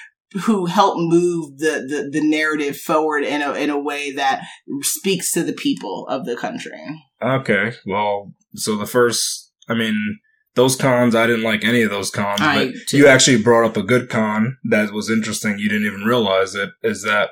who 0.45 0.65
help 0.65 0.95
move 0.97 1.57
the, 1.57 1.85
the, 1.85 2.09
the 2.09 2.25
narrative 2.25 2.77
forward 2.77 3.23
in 3.23 3.41
a, 3.41 3.51
in 3.53 3.69
a 3.69 3.77
way 3.77 4.13
that 4.13 4.41
speaks 4.81 5.29
to 5.31 5.43
the 5.43 5.51
people 5.51 6.07
of 6.07 6.25
the 6.25 6.37
country. 6.37 6.79
Okay, 7.21 7.73
well, 7.85 8.31
so 8.55 8.77
the 8.77 8.85
first, 8.85 9.51
I 9.67 9.73
mean, 9.73 10.19
those 10.55 10.75
cons, 10.75 11.15
I 11.15 11.27
didn't 11.27 11.43
like 11.43 11.63
any 11.63 11.81
of 11.81 11.89
those 11.91 12.09
cons, 12.11 12.41
I 12.41 12.65
but 12.65 12.73
too. 12.87 12.97
you 12.97 13.07
actually 13.07 13.41
brought 13.41 13.65
up 13.65 13.77
a 13.77 13.83
good 13.83 14.09
con 14.09 14.57
that 14.69 14.91
was 14.91 15.09
interesting. 15.09 15.57
You 15.59 15.69
didn't 15.69 15.87
even 15.87 16.01
realize 16.03 16.55
it. 16.55 16.69
Is 16.83 17.03
that 17.03 17.29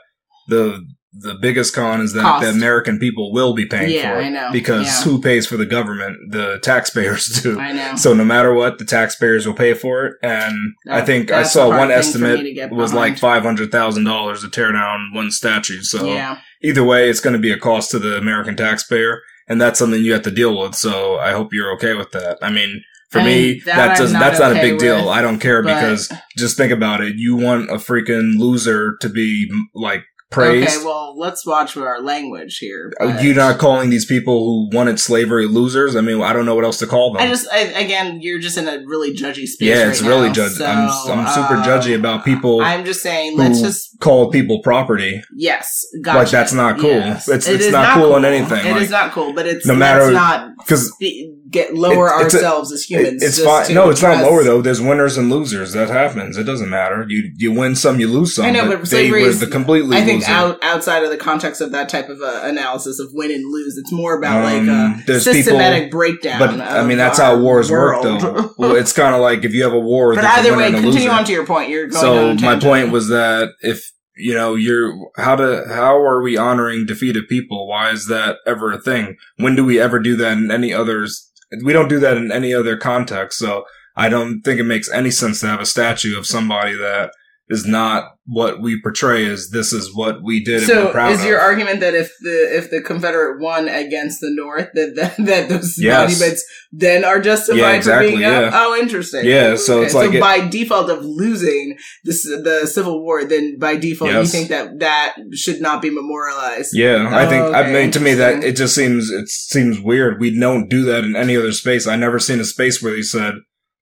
the 0.47 0.85
the 1.11 1.33
biggest 1.41 1.73
con 1.73 2.01
is 2.01 2.13
that 2.13 2.21
Cost. 2.21 2.43
the 2.45 2.51
American 2.51 2.99
people 2.99 3.33
will 3.33 3.55
be 3.55 3.65
paying 3.65 3.89
Yeah, 3.91 4.13
for 4.13 4.19
it 4.21 4.25
I 4.25 4.29
know. 4.29 4.49
because 4.53 4.85
Yeah. 4.85 5.03
who 5.11 5.19
pays 5.19 5.47
for 5.47 5.57
the 5.57 5.65
government? 5.65 6.15
The 6.31 6.59
taxpayers 6.61 7.25
do. 7.43 7.59
I 7.59 7.71
know. 7.71 7.95
So 7.95 8.13
no 8.13 8.23
matter 8.23 8.53
what, 8.53 8.77
the 8.77 8.85
taxpayers 8.85 9.47
will 9.47 9.55
pay 9.55 9.73
for 9.73 10.05
it. 10.05 10.13
And 10.21 10.55
I 10.88 11.01
think 11.01 11.31
I 11.31 11.41
saw 11.43 11.67
one 11.69 11.88
thing 11.89 12.11
for 12.11 12.19
me 12.19 12.29
estimate 12.59 12.71
was 12.71 12.93
like 12.93 13.17
five 13.17 13.41
hundred 13.41 13.71
thousand 13.71 14.03
dollars 14.03 14.41
to 14.43 14.49
tear 14.51 14.71
down 14.71 15.09
one 15.13 15.31
statue. 15.31 15.81
So 15.81 16.05
yeah. 16.05 16.38
either 16.61 16.83
way, 16.83 17.09
it's 17.09 17.21
going 17.21 17.33
to 17.35 17.39
be 17.41 17.51
a 17.51 17.57
cost 17.59 17.89
to 17.91 17.99
the 17.99 18.15
American 18.17 18.55
taxpayer, 18.55 19.21
and 19.47 19.59
that's 19.59 19.79
something 19.79 20.01
you 20.03 20.13
have 20.13 20.21
to 20.23 20.31
deal 20.31 20.57
with. 20.61 20.75
So 20.75 21.17
I 21.17 21.31
hope 21.31 21.53
you're 21.53 21.73
okay 21.73 21.95
with 21.95 22.11
that. 22.11 22.38
I 22.43 22.51
mean, 22.51 22.83
for 23.09 23.19
I 23.19 23.25
me, 23.25 23.59
that 23.65 23.75
that 23.75 23.97
does 23.97 24.13
not 24.13 24.19
that's 24.19 24.39
not 24.39 24.51
a 24.51 24.59
okay 24.59 24.71
big 24.71 24.79
deal. 24.79 25.09
I 25.09 25.21
don't 25.21 25.39
care 25.39 25.61
but- 25.63 25.75
because 25.75 26.11
just 26.37 26.57
think 26.57 26.71
about 26.71 27.01
it. 27.01 27.15
You 27.17 27.35
want 27.35 27.69
a 27.69 27.75
freaking 27.75 28.37
loser 28.37 28.97
to 29.01 29.09
be 29.09 29.49
like 29.73 30.03
praised. 30.31 30.69
Okay, 30.77 30.85
well, 30.85 31.17
let's 31.17 31.43
watch 31.43 31.75
our 31.75 31.99
language 32.01 32.59
here. 32.59 32.93
Uh, 33.01 33.13
but- 33.13 33.23
You're 33.23 33.33
not 33.33 33.57
calling 33.57 33.89
these 33.89 34.05
people 34.05 34.45
who 34.45 34.77
wanted 34.77 34.99
slavery 34.99 35.47
losers. 35.47 35.95
I 35.95 36.01
mean, 36.01 36.21
I 36.21 36.33
don't 36.33 36.45
know 36.45 36.53
what 36.53 36.63
else 36.63 36.77
to 36.79 36.85
call 36.85 37.13
them. 37.13 37.23
I 37.23 37.27
just, 37.27 37.47
I, 37.51 37.61
again, 37.61 38.19
you're 38.21 38.37
just 38.37 38.55
in 38.55 38.67
a 38.67 38.77
really 38.85 39.11
judgy 39.15 39.47
space. 39.47 39.67
yeah, 39.69 39.79
right 39.79 39.87
it's 39.89 40.01
really 40.03 40.29
judgy. 40.29 40.49
so, 40.49 40.65
I'm 40.67 41.19
I'm 41.19 41.33
super 41.33 41.55
uh, 41.55 41.65
judgy 41.65 41.97
about 41.97 42.23
people 42.23 42.61
I'm 42.61 42.85
just 42.85 43.01
saying, 43.01 43.31
who 43.31 43.37
let's 43.39 43.59
just 43.59 43.99
call 44.01 44.29
people 44.29 44.61
property. 44.61 45.23
yes, 45.35 45.83
gotcha. 46.03 46.19
Like, 46.19 46.29
that's 46.29 46.53
not 46.53 46.77
cool. 46.79 46.91
Yes. 46.91 47.27
It's- 47.27 47.47
It 47.47 47.55
it's 47.55 47.65
is 47.65 47.71
not 47.71 47.95
cool 47.95 48.15
in 48.15 48.23
anything, 48.23 48.67
It 48.67 48.73
like, 48.73 48.81
is 48.83 48.91
not 48.91 49.11
cool, 49.13 49.33
but 49.33 49.47
it's 49.47 49.65
no 49.65 49.73
matter- 49.73 50.11
not 50.11 50.51
'cause 50.67 50.93
be- 50.99 51.33
get 51.51 51.74
lower 51.75 52.08
it- 52.08 52.25
it's 52.25 52.34
a- 52.34 52.38
ourselves 52.38 52.72
as 52.72 52.84
humans. 52.84 53.24
It- 53.24 53.27
it's 53.27 53.44
fine. 53.44 53.74
No, 53.74 53.89
it's 53.89 54.01
not 54.01 54.24
lower 54.24 54.44
though. 54.44 54.62
There's 54.62 54.82
winners 54.82 55.18
and 55.18 55.29
losers. 55.29 55.74
That 55.74 55.89
happens. 55.89 56.38
It 56.38 56.44
doesn't 56.44 56.70
matter. 56.70 57.06
You 57.08 57.32
you 57.38 57.51
win 57.51 57.75
some, 57.75 58.00
you 58.00 58.08
lose 58.08 58.36
some. 58.36 58.46
I 58.46 58.51
know, 58.51 58.68
but 58.68 58.82
they 58.82 58.86
slavery 58.86 59.24
is- 59.24 59.39
the 59.39 59.48
completely. 59.48 59.98
I 59.98 60.01
think 60.03 60.27
out, 60.29 60.63
outside 60.63 61.03
of 61.03 61.10
the 61.10 61.18
context 61.18 61.62
of 61.62 61.72
that 61.72 61.89
type 61.89 62.10
of 62.10 62.22
uh, 62.22 62.41
analysis 62.44 63.00
of 63.00 63.08
win 63.13 63.32
and 63.32 63.44
lose, 63.51 63.77
it's 63.77 63.91
more 63.91 64.18
about 64.18 64.46
Um, 64.46 64.68
like 64.68 64.75
a 64.75 65.03
there's 65.08 65.24
systematic 65.24 65.91
breakdown. 65.91 66.39
But 66.39 66.60
I 66.62 66.86
mean, 66.86 66.98
that's 66.98 67.20
how 67.20 67.38
wars 67.38 67.72
world. 67.72 68.06
work, 68.06 68.22
though. 68.22 68.53
well, 68.58 68.75
it's 68.75 68.94
kind 68.94 69.15
of 69.15 69.22
like 69.22 69.44
if 69.44 69.53
you 69.53 69.63
have 69.63 69.74
a 69.74 69.79
war. 69.79 70.15
but 70.15 70.24
either 70.25 70.56
way, 70.56 70.72
continue 70.72 71.10
on 71.10 71.25
to 71.25 71.32
your 71.32 71.46
point. 71.46 71.70
You're 71.70 71.88
going 71.88 72.38
So 72.39 72.46
my 72.46 72.60
point 72.60 72.91
was 72.91 73.10
that 73.10 73.50
if 73.62 73.91
you 74.22 74.34
know 74.36 74.56
you're 74.56 74.94
how 75.15 75.36
to 75.38 75.63
how 75.70 75.96
are 75.98 76.22
we 76.22 76.36
honoring 76.36 76.86
defeated 76.86 77.27
people? 77.29 77.68
Why 77.68 77.91
is 77.91 78.08
that 78.08 78.38
ever 78.46 78.72
a 78.72 78.77
thing? 78.79 79.15
When 79.38 79.56
do 79.56 79.63
we 79.63 79.79
ever 79.79 80.00
do 80.00 80.15
that 80.18 80.34
in 80.38 80.51
any 80.51 80.74
others? 80.74 81.28
We 81.63 81.74
don't 81.74 81.89
do 81.89 82.00
that 82.00 82.18
in 82.18 82.32
any 82.32 82.53
other 82.53 82.77
context. 82.77 83.39
So 83.39 83.65
I 83.96 84.10
don't 84.10 84.41
think 84.41 84.60
it 84.60 84.65
makes 84.65 84.89
any 84.89 85.12
sense 85.12 85.41
to 85.41 85.48
have 85.48 85.62
a 85.62 85.65
statue 85.65 86.18
of 86.18 86.25
somebody 86.25 86.75
that 86.75 87.12
is 87.51 87.65
not 87.65 88.12
what 88.25 88.62
we 88.62 88.79
portray 88.82 89.25
as 89.25 89.50
this 89.50 89.74
is 89.74 89.89
what 89.96 90.22
we 90.24 90.44
did 90.44 90.62
So 90.62 90.91
proud 90.91 91.13
is 91.13 91.22
of. 91.22 91.25
your 91.25 91.39
argument 91.39 91.79
that 91.79 91.96
if 91.96 92.12
the 92.22 92.56
if 92.58 92.70
the 92.70 92.79
Confederate 92.79 93.41
won 93.41 93.68
against 93.68 94.22
the 94.22 94.29
North, 94.32 94.68
that 94.75 94.96
that, 94.96 95.18
that 95.25 95.50
those 95.50 95.75
Yes. 95.82 96.12
monuments 96.20 96.46
then 96.72 97.03
are 97.03 97.20
justified 97.20 97.58
Yeah, 97.60 97.72
exactly, 97.74 98.12
for 98.12 98.18
being 98.18 98.29
up? 98.32 98.51
yeah. 98.53 98.60
Oh, 98.62 98.77
interesting. 98.79 99.25
Yeah, 99.25 99.56
so 99.56 99.82
it's 99.82 99.96
like 99.96 100.13
it- 100.13 100.22
by 100.22 100.48
default 100.48 100.91
of 100.91 101.03
losing 101.03 101.75
this 102.03 102.24
the 102.24 102.68
Civil 102.72 103.01
War, 103.03 103.24
then 103.25 103.58
by 103.58 103.77
default 103.77 104.12
you 104.12 104.25
think 104.25 104.50
that 104.50 104.77
that 104.79 105.15
should 105.34 105.60
not 105.60 105.82
be 105.82 105.89
memorialized. 105.89 106.70
Yeah, 106.74 107.10
I 107.12 107.25
think 107.27 107.44
I 107.56 107.72
mean 107.72 107.89
to 107.91 108.00
me 108.00 108.13
that 108.13 108.44
it 108.44 108.56
just 108.58 108.75
seems 108.75 109.10
it 109.10 109.27
seems 109.27 109.79
weird. 109.79 110.20
We 110.20 110.38
don't 110.39 110.70
do 110.70 110.84
that 110.84 111.03
in 111.03 111.15
any 111.15 111.36
other 111.36 111.51
space. 111.51 111.88
I 111.88 111.96
never 111.96 112.20
seen 112.20 112.39
a 112.39 112.46
space 112.46 112.79
where 112.82 112.94
they 112.96 113.01
said, 113.01 113.34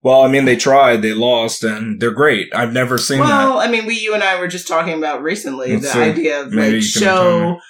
"Well, 0.07 0.23
I 0.23 0.29
mean, 0.29 0.45
they 0.45 0.55
tried, 0.55 1.03
they 1.03 1.15
lost, 1.15 1.65
and 1.65 2.01
they're 2.01 2.13
great." 2.13 2.55
I've 2.55 2.73
never 2.73 2.97
seen 2.97 3.19
that. 3.19 3.27
Well, 3.27 3.59
I 3.59 3.67
mean, 3.67 3.87
we 3.87 3.95
you 3.99 4.15
and 4.15 4.23
I 4.23 4.39
were 4.39 4.47
just 4.47 4.69
talking 4.69 4.95
about 4.95 5.21
recently 5.21 5.73
Let's 5.73 5.87
the 5.87 5.91
see. 5.95 6.01
idea 6.01 6.43
of 6.43 6.53
Maybe 6.53 6.77
like 6.77 6.85
show 6.85 7.61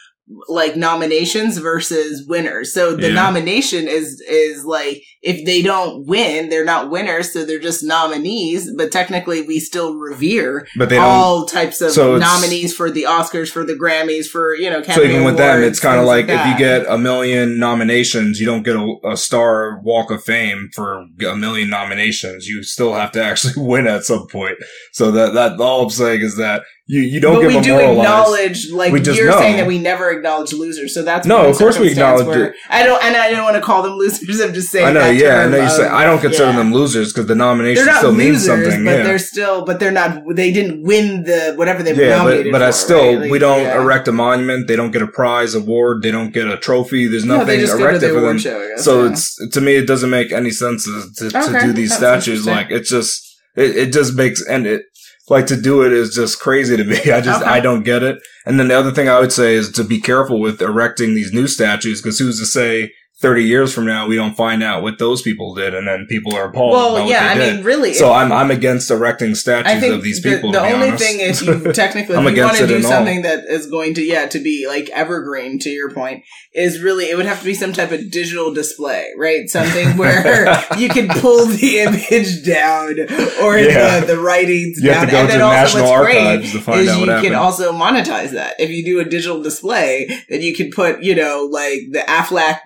like 0.48 0.74
nominations 0.76 1.58
versus 1.58 2.26
winners. 2.26 2.74
So 2.74 2.96
the 2.96 3.08
Yeah. 3.08 3.14
nomination 3.14 3.86
is 3.86 4.20
is 4.28 4.64
like 4.64 5.02
if 5.22 5.44
they 5.44 5.62
don't 5.62 6.04
win, 6.06 6.48
they're 6.48 6.64
not 6.64 6.90
winners, 6.90 7.32
so 7.32 7.44
they're 7.44 7.60
just 7.60 7.84
nominees. 7.84 8.70
But 8.76 8.90
technically, 8.90 9.42
we 9.42 9.60
still 9.60 9.94
revere 9.94 10.66
But 10.76 10.88
they 10.88 10.98
all 10.98 11.46
types 11.46 11.80
of 11.80 11.92
so 11.92 12.18
nominees 12.18 12.74
for 12.74 12.90
the 12.90 13.04
Oscars, 13.04 13.50
for 13.50 13.64
the 13.64 13.74
Grammys, 13.74 14.26
for 14.26 14.54
you 14.56 14.68
know. 14.68 14.82
So 14.82 14.90
Academy 14.92 15.12
even 15.12 15.24
with 15.24 15.36
them, 15.36 15.62
it's 15.62 15.78
kind 15.78 16.00
of 16.00 16.06
things 16.08 16.28
like 16.28 16.28
if 16.28 16.44
you 16.46 16.58
get 16.58 16.86
a 16.88 16.98
million 16.98 17.58
nominations, 17.58 18.40
you 18.40 18.46
don't 18.46 18.64
get 18.64 18.74
a, 18.76 18.96
a 19.04 19.16
star 19.16 19.80
Walk 19.82 20.10
of 20.10 20.24
Fame 20.24 20.70
for 20.74 21.06
a 21.28 21.36
million 21.36 21.70
nominations. 21.70 22.48
You 22.48 22.64
still 22.64 22.94
have 22.94 23.12
to 23.12 23.22
actually 23.22 23.54
win 23.64 23.86
at 23.86 24.04
some 24.04 24.26
point. 24.26 24.56
So 24.92 25.12
that 25.12 25.34
that 25.34 25.60
all 25.60 25.84
I'm 25.84 25.90
saying 25.90 26.22
is 26.22 26.36
that 26.36 26.62
you 26.88 27.00
you 27.00 27.18
don't 27.20 27.34
but 27.42 27.48
get 27.48 27.56
we 27.56 27.60
do 27.62 27.78
acknowledge, 27.80 28.70
like 28.70 28.92
We 28.92 29.02
you're 29.02 29.30
know. 29.30 29.38
saying 29.38 29.56
that 29.56 29.66
we 29.66 29.78
never 29.80 30.10
acknowledge 30.10 30.52
losers. 30.52 30.94
So 30.94 31.02
that's 31.02 31.26
No, 31.26 31.48
of 31.48 31.56
course 31.56 31.80
we 31.80 31.90
acknowledge 31.90 32.26
where- 32.28 32.44
it. 32.50 32.54
I 32.70 32.84
don't, 32.84 33.02
and 33.02 33.16
I 33.16 33.30
don't 33.32 33.42
want 33.42 33.56
to 33.56 33.60
call 33.60 33.82
them 33.82 33.94
losers. 33.98 34.40
I'm 34.40 34.54
just 34.54 34.70
saying. 34.70 34.86
I 34.86 34.92
know, 34.92 35.10
yeah, 35.10 35.40
I 35.40 35.48
know 35.48 35.60
you 35.62 35.68
say 35.68 35.86
I 35.88 36.04
don't 36.04 36.20
consider 36.20 36.50
yeah. 36.50 36.56
them 36.56 36.72
losers 36.72 37.12
because 37.12 37.26
the 37.26 37.34
nomination 37.34 37.88
still 37.96 38.12
means 38.12 38.46
something. 38.46 38.84
but 38.84 38.98
yeah. 38.98 39.02
they're 39.02 39.18
still, 39.18 39.64
but 39.64 39.80
they're 39.80 39.90
not. 39.90 40.22
They 40.36 40.52
didn't 40.52 40.84
win 40.84 41.24
the 41.24 41.54
whatever 41.56 41.82
they 41.82 41.92
were 41.92 42.02
Yeah, 42.02 42.18
nominated 42.18 42.52
but 42.52 42.60
for. 42.60 42.64
I 42.66 42.70
still 42.70 43.04
right? 43.04 43.18
Like, 43.22 43.30
we 43.32 43.38
don't 43.40 43.62
yeah. 43.62 43.80
erect 43.80 44.06
a 44.06 44.12
monument. 44.12 44.68
They 44.68 44.76
don't 44.76 44.92
get 44.92 45.02
a 45.02 45.08
prize 45.08 45.56
award. 45.56 46.02
They 46.02 46.12
don't 46.12 46.32
get 46.32 46.46
a 46.46 46.56
trophy. 46.56 47.08
There's 47.08 47.24
nothing 47.24 47.48
they 47.48 47.58
just 47.58 47.72
go 47.72 47.78
to 47.80 47.88
erected 47.88 48.12
for 48.12 48.20
them. 48.20 48.38
show. 48.38 48.68
Guess, 48.76 48.84
So 48.84 49.06
it's 49.06 49.48
to 49.50 49.60
me, 49.60 49.74
it 49.74 49.86
doesn't 49.88 50.10
make 50.10 50.30
any 50.30 50.50
sense 50.52 50.84
to, 50.84 51.30
to, 51.30 51.30
to 51.30 51.60
do 51.62 51.72
these 51.72 51.96
statues. 51.96 52.46
Like 52.46 52.70
it's 52.70 52.90
just 52.90 53.24
it, 53.56 53.76
it 53.76 53.92
just 53.92 54.14
makes 54.14 54.40
and 54.46 54.68
it 54.68 54.82
like 55.28 55.46
to 55.46 55.60
do 55.60 55.82
it 55.82 55.92
is 55.92 56.14
just 56.14 56.40
crazy 56.40 56.76
to 56.76 56.84
me. 56.84 56.96
I 57.12 57.20
just 57.20 57.42
Okay. 57.42 57.50
I 57.50 57.60
don't 57.60 57.82
get 57.82 58.02
it. 58.02 58.18
And 58.44 58.58
then 58.58 58.68
the 58.68 58.78
other 58.78 58.92
thing 58.92 59.08
I 59.08 59.20
would 59.20 59.32
say 59.32 59.54
is 59.54 59.70
to 59.72 59.84
be 59.84 60.00
careful 60.00 60.40
with 60.40 60.62
erecting 60.62 61.14
these 61.14 61.32
new 61.32 61.46
statues 61.46 62.00
because 62.00 62.18
who's 62.18 62.38
to 62.40 62.46
say. 62.46 62.92
30 63.18 63.44
years 63.44 63.72
from 63.72 63.86
now, 63.86 64.06
we 64.06 64.14
don't 64.14 64.34
find 64.36 64.62
out 64.62 64.82
what 64.82 64.98
those 64.98 65.22
people 65.22 65.54
did, 65.54 65.74
and 65.74 65.88
then 65.88 66.04
people 66.06 66.34
are 66.36 66.50
appalled. 66.50 66.72
well, 66.72 67.08
yeah. 67.08 67.30
I 67.30 67.34
did. 67.34 67.56
mean, 67.56 67.64
really. 67.64 67.94
so 67.94 68.12
I'm 68.12 68.30
I'm 68.30 68.50
against 68.50 68.90
erecting 68.90 69.34
statues 69.34 69.82
of 69.90 70.02
these 70.02 70.20
people. 70.20 70.52
The, 70.52 70.58
to 70.60 70.66
be 70.66 70.72
only 70.74 70.88
honest. 70.88 71.02
thing 71.04 71.20
is, 71.20 71.40
you 71.40 71.72
technically, 71.72 72.14
if 72.14 72.36
you 72.36 72.42
want 72.44 72.56
to 72.58 72.66
do 72.66 72.76
and 72.76 72.84
all. 72.84 72.90
something 72.90 73.22
that 73.22 73.44
is 73.48 73.70
going 73.70 73.94
to, 73.94 74.02
yeah, 74.02 74.26
to 74.26 74.38
be 74.38 74.66
like 74.68 74.90
evergreen. 74.90 75.58
To 75.60 75.70
your 75.70 75.90
point, 75.90 76.24
is 76.52 76.82
really 76.82 77.06
it 77.08 77.16
would 77.16 77.24
have 77.24 77.38
to 77.38 77.44
be 77.46 77.54
some 77.54 77.72
type 77.72 77.90
of 77.90 78.10
digital 78.10 78.52
display, 78.52 79.10
right? 79.16 79.48
Something 79.48 79.96
where 79.96 80.62
you 80.76 80.90
can 80.90 81.08
pull 81.08 81.46
the 81.46 81.78
image 81.80 82.44
down 82.44 83.00
or 83.42 83.56
Yeah. 83.58 84.00
the, 84.00 84.08
the 84.08 84.18
writings 84.20 84.78
You 84.82 84.90
have 84.92 85.02
down, 85.02 85.06
to 85.08 85.12
go 85.12 85.18
and 85.20 85.28
to 85.28 85.32
then 85.32 85.38
the 85.38 85.44
also 85.46 85.78
National 85.78 85.90
what's 85.90 86.04
great 86.04 86.26
Archives 86.26 86.52
to 86.52 86.60
find 86.60 86.80
is 86.82 86.88
out 86.90 87.00
you 87.00 87.06
what 87.06 87.22
can 87.24 87.34
also 87.34 87.72
monetize 87.72 88.32
that. 88.32 88.56
If 88.58 88.68
you 88.68 88.84
do 88.84 89.00
a 89.00 89.04
digital 89.04 89.42
display, 89.42 90.06
then 90.28 90.42
you 90.42 90.54
can 90.54 90.70
put, 90.70 91.02
you 91.02 91.14
know, 91.14 91.48
like 91.50 91.80
the 91.92 92.00
Aflac 92.06 92.58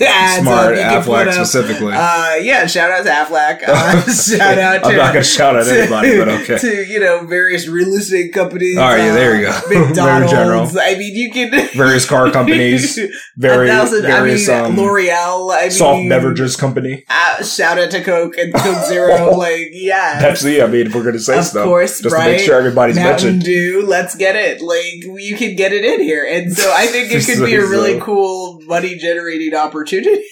ads. 0.06 0.42
Smart 0.42 0.74
can 0.76 1.02
put 1.04 1.28
Aflac 1.28 1.32
specifically. 1.32 1.92
Uh, 1.94 2.34
yeah, 2.36 2.66
shout 2.66 2.90
out 2.90 3.04
to 3.04 3.10
Aflac. 3.10 3.62
Uh, 3.74 4.00
shout 4.12 4.58
out 4.58 4.82
to 4.82 4.88
I'm 4.88 4.96
not 4.96 5.12
gonna 5.12 5.24
shout 5.24 5.56
at 5.56 5.64
to- 5.64 5.80
anybody, 5.80 6.16
but 6.18 6.28
okay. 6.40 6.58
To 6.58 6.84
you 6.86 7.00
know, 7.00 7.26
various 7.26 7.66
real 7.68 7.88
estate 7.94 8.32
companies. 8.32 8.76
All 8.78 8.88
right, 8.88 8.98
yeah, 8.98 9.10
uh, 9.10 9.14
there 9.14 9.36
you 9.36 9.42
go. 9.46 9.86
McDonald's. 9.86 10.32
general. 10.32 10.68
I 10.80 10.96
mean, 10.96 11.14
you 11.14 11.30
can 11.30 11.50
Various 11.74 12.06
car 12.06 12.30
companies, 12.30 12.98
very 13.36 13.68
thousand, 13.68 14.02
various 14.02 14.48
I 14.48 14.68
mean, 14.68 14.78
um, 14.78 14.84
L'Oreal. 14.84 15.52
I 15.52 15.62
mean, 15.62 15.70
soft 15.70 16.08
beverages 16.08 16.56
company. 16.56 17.04
Uh, 17.08 17.42
shout 17.42 17.78
out 17.78 17.90
to 17.92 18.02
Coke 18.02 18.36
and 18.38 18.54
Coke 18.54 18.84
Zero. 18.86 19.36
like, 19.36 19.68
yeah, 19.72 20.20
Pepsi. 20.22 20.62
I 20.62 20.66
mean, 20.66 20.86
if 20.86 20.94
we're 20.94 21.04
gonna 21.04 21.18
say 21.18 21.38
of 21.38 21.44
stuff, 21.44 21.64
course, 21.64 22.00
just 22.00 22.14
right? 22.14 22.24
to 22.24 22.30
make 22.32 22.40
sure 22.40 22.56
everybody's 22.58 22.96
Mountain 22.96 23.38
mentioned. 23.38 23.44
Dew, 23.44 23.84
let's 23.86 24.14
get 24.14 24.36
it. 24.36 24.60
Like 24.62 25.22
you 25.22 25.36
can 25.36 25.56
get 25.56 25.72
it 25.72 25.84
in 25.84 26.00
here, 26.00 26.26
and 26.28 26.52
so 26.52 26.72
I 26.74 26.86
think 26.86 27.10
it 27.12 27.24
could 27.24 27.44
be 27.44 27.54
a 27.54 27.60
really 27.66 28.00
cool 28.00 28.53
money 28.66 28.96
generating 28.96 29.54
opportunity. 29.54 30.22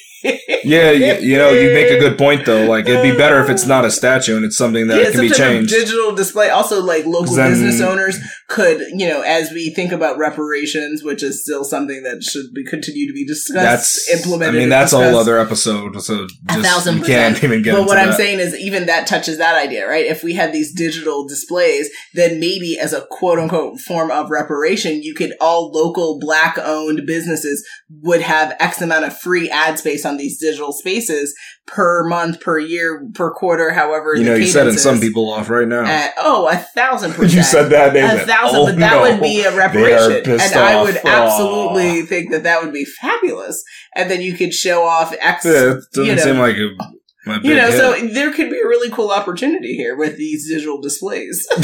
Yeah, 0.65 0.93
you, 0.93 1.15
you 1.33 1.37
know, 1.37 1.51
you 1.51 1.73
make 1.75 1.91
a 1.91 1.99
good 1.99 2.17
point 2.17 2.47
though. 2.47 2.67
Like, 2.67 2.89
it'd 2.89 3.03
be 3.03 3.17
better 3.17 3.43
if 3.43 3.51
it's 3.51 3.67
not 3.67 3.85
a 3.85 3.91
statue 3.91 4.37
and 4.37 4.45
it's 4.45 4.57
something 4.57 4.87
that 4.89 4.99
yeah, 5.03 5.11
can 5.11 5.21
be 5.21 5.29
some 5.29 5.37
type 5.39 5.47
of 5.49 5.53
changed. 5.55 5.71
digital 5.71 6.15
display. 6.15 6.51
Also, 6.51 6.81
like 6.83 7.05
local 7.05 7.35
Then- 7.35 7.51
business 7.51 7.81
owners 7.81 8.19
could, 8.49 8.81
you 8.95 9.09
know, 9.09 9.23
as 9.23 9.51
we 9.51 9.71
think 9.71 9.93
about 9.93 10.19
reparations, 10.19 11.03
which 11.03 11.23
is 11.23 11.43
still 11.43 11.65
something 11.65 12.03
that 12.05 12.23
should 12.23 12.53
be 12.55 12.65
continue 12.65 13.07
to 13.07 13.13
be 13.13 13.25
discussed, 13.25 13.55
That's 13.55 14.11
implemented. 14.11 14.55
I 14.57 14.59
mean, 14.59 14.69
that's 14.69 14.93
a 14.93 14.99
whole 15.03 15.17
other 15.19 15.39
episode. 15.39 16.01
So 16.03 16.27
A 16.49 16.63
thousand 16.63 16.99
you 16.99 17.05
can't 17.05 17.35
percent. 17.35 17.45
even 17.45 17.63
get 17.63 17.73
But 17.73 17.79
into 17.81 17.89
what 17.89 17.99
I'm 17.99 18.09
that. 18.09 18.17
saying 18.17 18.39
is, 18.41 18.55
even 18.57 18.87
that 18.87 19.07
touches 19.07 19.39
that 19.39 19.57
idea, 19.57 19.89
right? 19.89 20.05
If 20.07 20.23
we 20.23 20.35
had 20.35 20.53
these 20.53 20.73
digital 20.73 21.27
displays, 21.27 21.89
then 22.15 22.39
maybe 22.41 22.79
as 22.79 22.93
a 22.93 23.07
quote 23.11 23.39
unquote 23.39 23.81
form 23.81 24.11
of 24.11 24.31
reparation, 24.31 25.03
you 25.03 25.15
could 25.15 25.33
all 25.41 25.71
local 25.73 26.19
black 26.21 26.59
owned 26.59 27.07
businesses 27.07 27.67
would 28.03 28.21
have 28.21 28.55
X 28.61 28.81
amount 28.83 29.05
of 29.07 29.17
free 29.19 29.49
ad 29.51 29.79
space 29.79 30.05
on 30.05 30.12
these 30.17 30.39
digital 30.39 30.73
spaces 30.73 31.35
per 31.67 32.07
month, 32.09 32.41
per 32.41 32.59
year, 32.59 33.09
per 33.15 33.33
quarter, 33.33 33.73
however. 33.73 34.15
you 34.15 34.25
know, 34.25 34.35
you're 34.35 34.47
setting 34.47 34.77
some 34.77 35.01
people 35.01 35.31
off 35.31 35.49
right 35.49 35.69
now. 35.69 35.85
Uh, 35.85 36.11
oh, 36.19 36.49
a 36.49 36.57
thousand 36.57 37.13
percent. 37.13 37.33
you 37.33 37.43
said 37.43 37.71
that, 37.71 37.93
they 37.93 38.01
a 38.01 38.07
went, 38.07 38.29
thousand, 38.29 38.61
"Oh, 38.61 38.67
but 38.67 38.79
that 38.79 38.93
no." 38.93 39.03
would 39.03 39.21
be 39.21 39.43
a 39.43 39.57
reparation, 39.57 40.41
and 40.41 40.55
I 40.55 40.83
would 40.83 40.97
absolutely 41.05 42.03
think 42.03 42.31
that 42.31 42.43
that 42.45 42.63
would 42.63 42.73
be 42.73 42.85
fabulous. 42.85 43.63
And 43.95 44.11
then 44.11 44.21
you 44.21 44.35
could 44.35 44.55
show 44.55 44.85
off 44.85 45.15
X. 45.21 45.45
Yeah, 45.45 45.53
it 45.53 45.81
doesn't 45.93 46.05
you 46.05 46.17
know, 46.17 46.23
seem 46.23 46.39
like 46.39 46.57
a, 46.57 46.71
my 46.79 46.87
big 46.87 47.02
you 47.43 47.55
know, 47.55 47.71
so 47.71 47.93
there 48.09 48.33
could 48.33 48.51
be 48.51 48.59
a 48.61 48.67
really 48.67 48.91
cool 48.91 49.11
opportunity 49.11 49.75
here 49.77 49.97
with 49.97 50.17
these 50.17 50.49
digital 50.49 50.81
displays. 50.81 51.47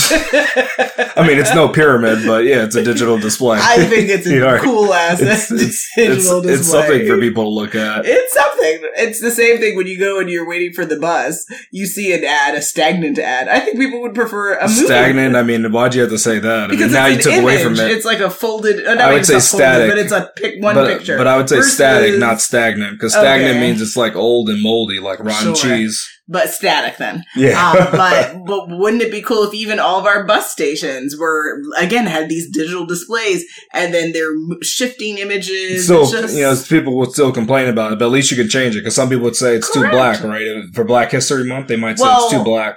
I 1.17 1.25
mean, 1.27 1.39
it's 1.39 1.55
no 1.55 1.69
pyramid, 1.69 2.25
but 2.27 2.45
yeah, 2.45 2.63
it's 2.65 2.77
a 2.77 2.85
digital 2.85 3.19
display. 3.19 3.59
I 3.61 3.85
think 3.87 4.09
it's 4.09 4.27
a 4.27 4.31
know, 4.39 4.59
cool 4.59 4.95
ass 4.95 5.21
it's, 5.21 5.51
it's, 5.51 5.63
it's, 5.63 5.97
digital 5.97 6.43
display. 6.43 6.55
it's 6.55 6.69
something 6.69 7.07
for 7.09 7.19
people 7.19 7.45
to 7.45 7.51
look 7.51 7.75
at. 7.75 8.05
It's 8.07 8.33
something. 8.35 8.81
It's 8.97 9.21
the 9.21 9.31
same 9.31 9.59
thing 9.59 9.77
when 9.77 9.87
you 9.87 9.99
go 9.99 10.21
and 10.21 10.31
you're 10.31 10.47
waiting 10.49 10.73
for 10.73 10.85
the 10.85 10.97
bus. 10.99 11.45
You 11.73 11.87
see 11.87 12.13
an 12.13 12.25
ad, 12.25 12.55
a 12.55 12.63
stagnant 12.63 13.19
ad. 13.19 13.49
I 13.49 13.61
think 13.61 13.79
people 13.79 14.01
would 14.03 14.15
prefer 14.15 14.55
a 14.59 14.69
movie. 14.69 14.85
Stagnant. 14.87 15.35
I 15.37 15.43
mean, 15.43 15.71
why'd 15.73 15.95
you 15.95 16.03
have 16.03 16.11
to 16.11 16.19
say 16.19 16.39
that? 16.39 16.65
I 16.65 16.67
Because 16.69 16.87
mean, 16.87 16.93
now 16.93 17.07
you 17.07 17.17
it's 17.17 17.25
took 17.25 17.35
away 17.43 17.63
from 17.63 17.75
it. 17.75 17.91
It's 17.91 18.05
like 18.05 18.21
a 18.21 18.31
folded. 18.31 18.87
Uh, 18.87 18.93
I 18.93 19.13
would 19.13 19.27
say 19.27 19.37
it's 19.37 19.53
not 19.53 19.59
folded, 19.61 19.75
static. 19.75 19.91
but 19.91 19.99
it's 19.99 20.13
a 20.13 20.33
pic, 20.37 20.63
one 20.63 20.75
but, 20.77 20.87
picture. 20.99 21.17
but 21.17 21.27
I 21.27 21.37
would 21.37 21.49
say 21.49 21.57
Versus- 21.57 21.75
static, 21.75 22.19
not 22.19 22.41
stagnant, 22.41 22.93
because 22.93 23.13
stagnant 23.13 23.57
Okay. 23.57 23.61
means 23.61 23.83
it's 23.83 23.97
like 23.97 24.15
old 24.15 24.49
and 24.51 24.63
moldy, 24.63 25.01
like 25.01 25.19
rotten 25.19 25.48
Sure. 25.48 25.48
Cheese. 25.55 26.07
but 26.29 26.49
static 26.51 26.97
then. 26.99 27.25
Yeah. 27.37 27.71
um, 27.71 27.77
but 27.93 28.45
but 28.47 28.69
wouldn't 28.79 29.03
it 29.03 29.11
be 29.11 29.23
cool 29.23 29.45
if 29.45 29.55
even 29.55 29.79
all 29.79 29.99
of 30.01 30.07
our 30.07 30.25
bus 30.25 30.51
stations 30.51 31.17
were 31.19 31.63
again 31.79 32.07
had 32.07 32.29
these 32.29 32.51
digital 32.51 32.87
displays 32.87 33.45
and 33.73 33.93
then 33.95 34.13
they're 34.13 34.35
shifting 34.63 35.19
images? 35.19 35.87
So, 35.87 36.11
just- 36.11 36.35
you 36.35 36.43
know, 36.43 36.57
people 36.69 36.97
would 36.99 37.13
still 37.13 37.33
complain 37.33 37.69
about 37.69 37.93
it, 37.93 37.99
but 37.99 38.07
at 38.07 38.11
least 38.13 38.31
you 38.31 38.37
could 38.37 38.51
change 38.51 38.75
it 38.77 38.81
because 38.81 38.95
some 38.95 39.09
people 39.09 39.25
would 39.25 39.37
say 39.37 39.55
it's 39.57 39.71
Correct. 39.71 39.93
too 39.93 39.97
black, 39.97 40.23
right? 40.23 40.63
For 40.75 40.85
Black 40.85 41.11
History 41.11 41.45
Month, 41.45 41.69
they 41.69 41.77
might 41.77 41.99
say 41.99 42.05
Well, 42.05 42.25
it's 42.25 42.33
too 42.33 42.45
black. 42.45 42.77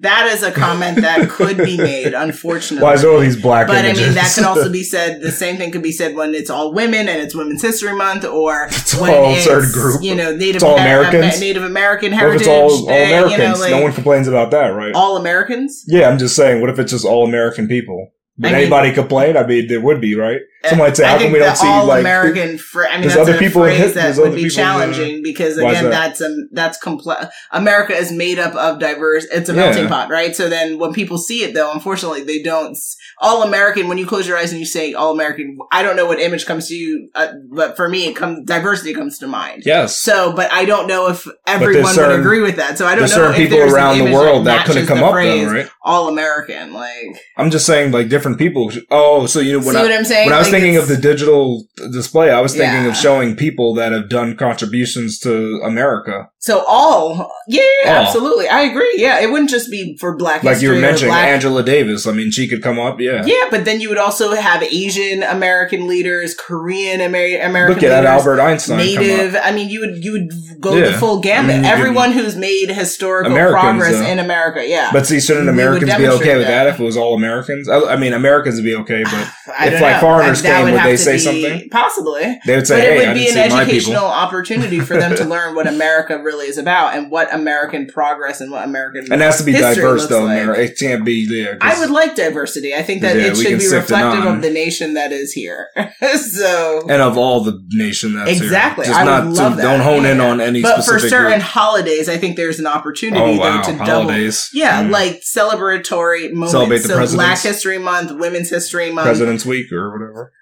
That 0.00 0.26
is 0.32 0.42
a 0.42 0.52
comment 0.52 1.00
that 1.00 1.28
could 1.30 1.56
be 1.56 1.76
made. 1.76 2.14
Unfortunately, 2.14 2.84
Why 2.84 2.94
is 2.94 3.04
all 3.04 3.18
these 3.20 3.40
black 3.40 3.66
But 3.66 3.84
images? 3.84 4.02
I 4.02 4.06
mean, 4.06 4.14
that 4.14 4.32
could 4.34 4.44
also 4.44 4.70
be 4.70 4.82
said. 4.94 5.20
The 5.20 5.32
same 5.32 5.56
thing 5.56 5.70
could 5.70 5.82
be 5.82 5.92
said 5.92 6.14
when 6.14 6.34
it's 6.34 6.50
all 6.50 6.72
women 6.74 7.08
and 7.08 7.20
it's 7.20 7.34
Women's 7.34 7.62
History 7.62 7.94
Month, 7.96 8.24
or 8.24 8.64
It's 8.70 8.94
when 8.94 9.14
all 9.14 9.34
it's 9.34 9.44
certain 9.44 9.72
group. 9.72 10.02
you 10.02 10.14
know 10.14 10.34
Native 10.34 10.56
It's 10.56 10.64
all 10.64 10.78
Amer- 10.78 11.00
Americans? 11.00 11.40
Native 11.40 11.62
American 11.64 12.12
heritage. 12.12 12.42
it's 12.42 12.48
all, 12.48 12.70
all 12.70 12.88
Americans? 12.88 13.32
You 13.32 13.38
know, 13.38 13.54
like, 13.58 13.70
no 13.70 13.82
one 13.82 13.92
complains 13.92 14.28
about 14.28 14.50
that, 14.52 14.68
right? 14.68 14.92
all 14.94 15.16
Americans. 15.16 15.84
yeah, 15.88 16.08
I'm 16.08 16.18
just 16.18 16.36
saying, 16.36 16.60
what 16.60 16.70
if 16.70 16.78
it's 16.78 16.92
just 16.92 17.04
all 17.04 17.26
American 17.26 17.66
people? 17.68 18.10
Would 18.38 18.46
I 18.46 18.52
mean- 18.52 18.60
anybody 18.62 18.92
complain? 18.92 19.36
I 19.36 19.44
mean, 19.46 19.66
there 19.68 19.80
would 19.80 20.00
be, 20.00 20.14
right? 20.14 20.40
Might 20.76 20.96
say, 20.96 21.04
I 21.04 21.08
how 21.08 21.12
come 21.14 21.20
think 21.22 21.32
we 21.34 21.38
don't 21.38 21.56
see, 21.56 21.66
all 21.68 21.86
like, 21.86 22.00
American. 22.00 22.58
Fr- 22.58 22.84
I 22.86 22.92
mean, 22.94 23.02
there's 23.02 23.14
that's 23.14 23.28
other 23.28 23.36
a 23.36 23.40
people 23.40 23.62
phrase 23.62 23.94
that 23.94 24.16
would 24.16 24.34
be 24.34 24.42
people 24.42 24.42
in 24.42 24.42
the- 24.48 24.50
challenging 24.50 25.22
because 25.22 25.56
again, 25.56 25.84
that? 25.84 25.90
that's 25.90 26.20
a 26.20 26.36
that's 26.52 26.78
complex. 26.78 27.26
America 27.52 27.94
is 27.94 28.10
made 28.10 28.38
up 28.40 28.54
of 28.56 28.80
diverse. 28.80 29.24
It's 29.32 29.48
a 29.48 29.52
Yeah. 29.54 29.60
melting 29.60 29.86
pot, 29.88 30.10
right? 30.10 30.34
So 30.34 30.48
then, 30.48 30.78
when 30.78 30.92
people 30.92 31.16
see 31.18 31.44
it, 31.44 31.54
though, 31.54 31.70
unfortunately, 31.72 32.22
they 32.24 32.42
don't. 32.42 32.76
All 33.20 33.42
American. 33.42 33.88
When 33.88 33.98
you 33.98 34.06
close 34.06 34.26
your 34.28 34.36
eyes 34.36 34.50
and 34.50 34.58
you 34.60 34.66
say 34.66 34.94
all 34.94 35.12
American, 35.12 35.58
I 35.72 35.82
don't 35.82 35.96
know 35.96 36.06
what 36.06 36.18
image 36.20 36.44
comes 36.46 36.68
to 36.68 36.74
you, 36.74 37.08
uh, 37.14 37.28
but 37.52 37.76
for 37.76 37.88
me, 37.88 38.06
it 38.06 38.14
comes 38.16 38.44
diversity 38.44 38.94
comes 38.94 39.18
to 39.18 39.26
mind. 39.28 39.62
yes. 39.64 39.98
So, 39.98 40.32
but 40.32 40.52
I 40.52 40.64
don't 40.64 40.86
know 40.88 41.08
if 41.08 41.26
everyone 41.46 41.82
would 41.84 41.94
certain- 41.94 42.20
agree 42.20 42.40
with 42.40 42.56
that. 42.56 42.78
So 42.78 42.86
I 42.86 42.94
don't 42.94 43.02
know 43.02 43.06
certain 43.08 43.30
if 43.32 43.36
people 43.48 43.58
around 43.60 43.98
the 43.98 44.12
world 44.12 44.44
that 44.46 44.66
couldn't 44.66 44.86
come 44.86 45.02
up 45.02 45.14
though, 45.14 45.44
right? 45.52 45.68
All 45.82 46.08
American, 46.08 46.72
like 46.74 47.06
I'm 47.36 47.50
just 47.50 47.64
saying, 47.66 47.92
like, 47.92 48.08
different 48.08 48.38
people. 48.38 48.70
Oh, 48.90 49.26
so 49.26 49.40
you 49.40 49.52
know, 49.58 49.66
when 49.66 49.74
see 49.74 49.80
I, 49.80 49.82
what 49.82 49.92
I'm 49.92 50.04
saying? 50.04 50.26
when 50.26 50.34
I 50.34 50.38
was 50.38 50.47
Like, 50.52 50.60
thinking 50.62 50.76
of 50.76 50.88
the 50.88 50.96
digital 50.96 51.66
display, 51.92 52.30
I 52.30 52.40
was 52.40 52.52
thinking 52.52 52.84
Yeah. 52.84 52.88
of 52.90 52.96
showing 52.96 53.36
people 53.36 53.74
that 53.74 53.92
have 53.92 54.08
done 54.08 54.36
contributions 54.36 55.18
to 55.20 55.60
America. 55.64 56.28
So 56.40 56.64
all, 56.68 57.32
yeah, 57.48 57.62
All. 57.86 57.90
absolutely, 57.92 58.48
I 58.48 58.62
agree. 58.62 58.94
Yeah, 58.96 59.18
it 59.20 59.28
wouldn't 59.30 59.50
just 59.50 59.70
be 59.72 59.96
for 59.98 60.16
Black 60.16 60.44
Like 60.44 60.62
you 60.62 60.68
were 60.70 60.76
mentioning, 60.76 61.10
Black. 61.10 61.28
Angela 61.30 61.64
Davis. 61.64 62.06
I 62.06 62.12
mean, 62.12 62.30
she 62.30 62.46
could 62.46 62.62
come 62.62 62.78
up. 62.78 63.00
Yeah. 63.00 63.24
yeah, 63.26 63.46
but 63.50 63.64
then 63.64 63.80
you 63.80 63.88
would 63.88 63.98
also 63.98 64.32
have 64.36 64.62
Asian 64.62 65.24
American 65.24 65.88
leaders, 65.88 66.34
Korean 66.34 67.00
Amer- 67.00 67.40
American 67.42 67.74
Look 67.74 67.82
at 67.82 67.88
that 67.88 68.00
leaders, 68.04 68.26
Albert 68.26 68.40
Einstein. 68.40 68.76
Native. 68.78 69.36
I 69.42 69.50
mean, 69.50 69.68
you 69.68 69.80
would 69.80 70.04
you 70.04 70.12
would 70.12 70.30
go 70.60 70.76
Yeah. 70.76 70.90
the 70.90 70.98
full 70.98 71.18
gamut. 71.20 71.56
I 71.56 71.56
mean, 71.56 71.64
Everyone 71.64 72.12
who's 72.12 72.36
made 72.36 72.70
historical 72.70 73.32
Americans, 73.32 73.60
progress 73.62 73.94
though. 73.94 74.06
in 74.06 74.18
America. 74.20 74.62
Yeah, 74.64 74.90
But 74.92 75.06
see, 75.08 75.20
shouldn't 75.20 75.48
Americans 75.48 75.92
be 75.96 76.06
okay 76.06 76.36
with 76.36 76.46
that. 76.46 76.64
that. 76.64 76.66
if 76.74 76.78
it 76.80 76.84
was 76.84 76.96
all 76.96 77.14
Americans? 77.14 77.68
I, 77.68 77.80
I 77.80 77.96
mean, 77.96 78.12
Americans 78.12 78.54
would 78.56 78.64
be 78.64 78.76
okay, 78.76 79.02
but 79.02 79.12
if, 79.72 79.80
like, 79.80 79.94
know. 79.96 80.00
foreigners 80.00 80.40
came, 80.40 80.64
would 80.64 80.74
have 80.74 80.84
they 80.88 80.96
say 80.96 81.14
be- 81.14 81.18
something? 81.18 81.68
Possibly. 81.70 82.38
they 82.46 82.54
would 82.56 82.66
say, 82.68 82.76
but 82.76 82.82
"Hey, 82.84 82.96
it 83.02 83.04
I 83.04 83.08
would 83.08 83.14
be 83.14 83.24
didn't 83.24 83.38
an 83.52 83.58
educational 83.58 84.04
opportunity 84.04 84.78
for 84.78 84.96
them 84.96 85.16
to 85.16 85.24
learn 85.34 85.56
what 85.56 85.66
America 85.66 86.22
really 86.28 86.46
is 86.46 86.58
about 86.58 86.94
and 86.94 87.10
what 87.10 87.32
American 87.32 87.86
progress 87.86 88.40
and 88.40 88.50
what 88.50 88.64
American 88.64 89.10
And 89.12 89.22
it 89.22 89.24
has 89.24 89.38
to 89.38 89.44
be 89.44 89.52
diverse, 89.52 90.06
though. 90.08 90.24
like. 90.24 90.44
Mary. 90.46 90.64
It 90.66 90.78
can't 90.78 91.04
be 91.04 91.26
there. 91.26 91.56
'cause- 91.56 91.76
I 91.76 91.80
would 91.80 91.90
like 91.90 92.14
diversity. 92.14 92.74
I 92.74 92.82
think 92.82 93.00
that 93.02 93.16
Yeah, 93.16 93.28
it 93.28 93.36
should 93.36 93.58
be 93.58 93.68
reflective 93.68 94.24
of 94.24 94.42
the 94.42 94.50
nation 94.50 94.94
that 94.94 95.10
is 95.12 95.32
here. 95.32 95.68
so 96.16 96.82
and 96.88 97.00
of 97.02 97.16
all 97.16 97.42
the 97.42 97.58
nation 97.70 98.14
that's 98.14 98.30
here. 98.32 98.42
exactly, 98.44 98.84
Just 98.86 98.98
I 98.98 99.04
not 99.04 99.26
would 99.26 99.34
to- 99.36 99.42
love 99.42 99.56
that. 99.56 99.62
don't 99.62 99.80
hone 99.80 100.04
in 100.04 100.20
on 100.20 100.40
any 100.40 100.60
But 100.62 100.84
for 100.84 100.98
certain 100.98 101.38
group. 101.38 101.42
holidays, 101.42 102.08
I 102.08 102.16
think 102.18 102.36
there's 102.36 102.58
an 102.58 102.66
opportunity 102.66 103.22
Oh 103.22 103.36
wow, 103.38 103.62
though 103.62 103.72
to 103.72 103.78
double. 103.78 103.92
holidays. 104.02 104.48
Yeah, 104.52 104.82
Mm. 104.84 104.90
like 104.90 105.22
celebratory 105.22 106.30
moments. 106.32 106.52
Celebrate 106.52 106.82
the 106.82 107.06
so. 107.06 107.14
Black 107.16 107.40
History 107.40 107.78
Month, 107.78 108.12
Women's 108.12 108.50
History 108.50 108.90
Month. 108.90 109.06
President's 109.06 109.44
Week 109.46 109.72
or 109.72 109.90
whatever. 109.92 110.32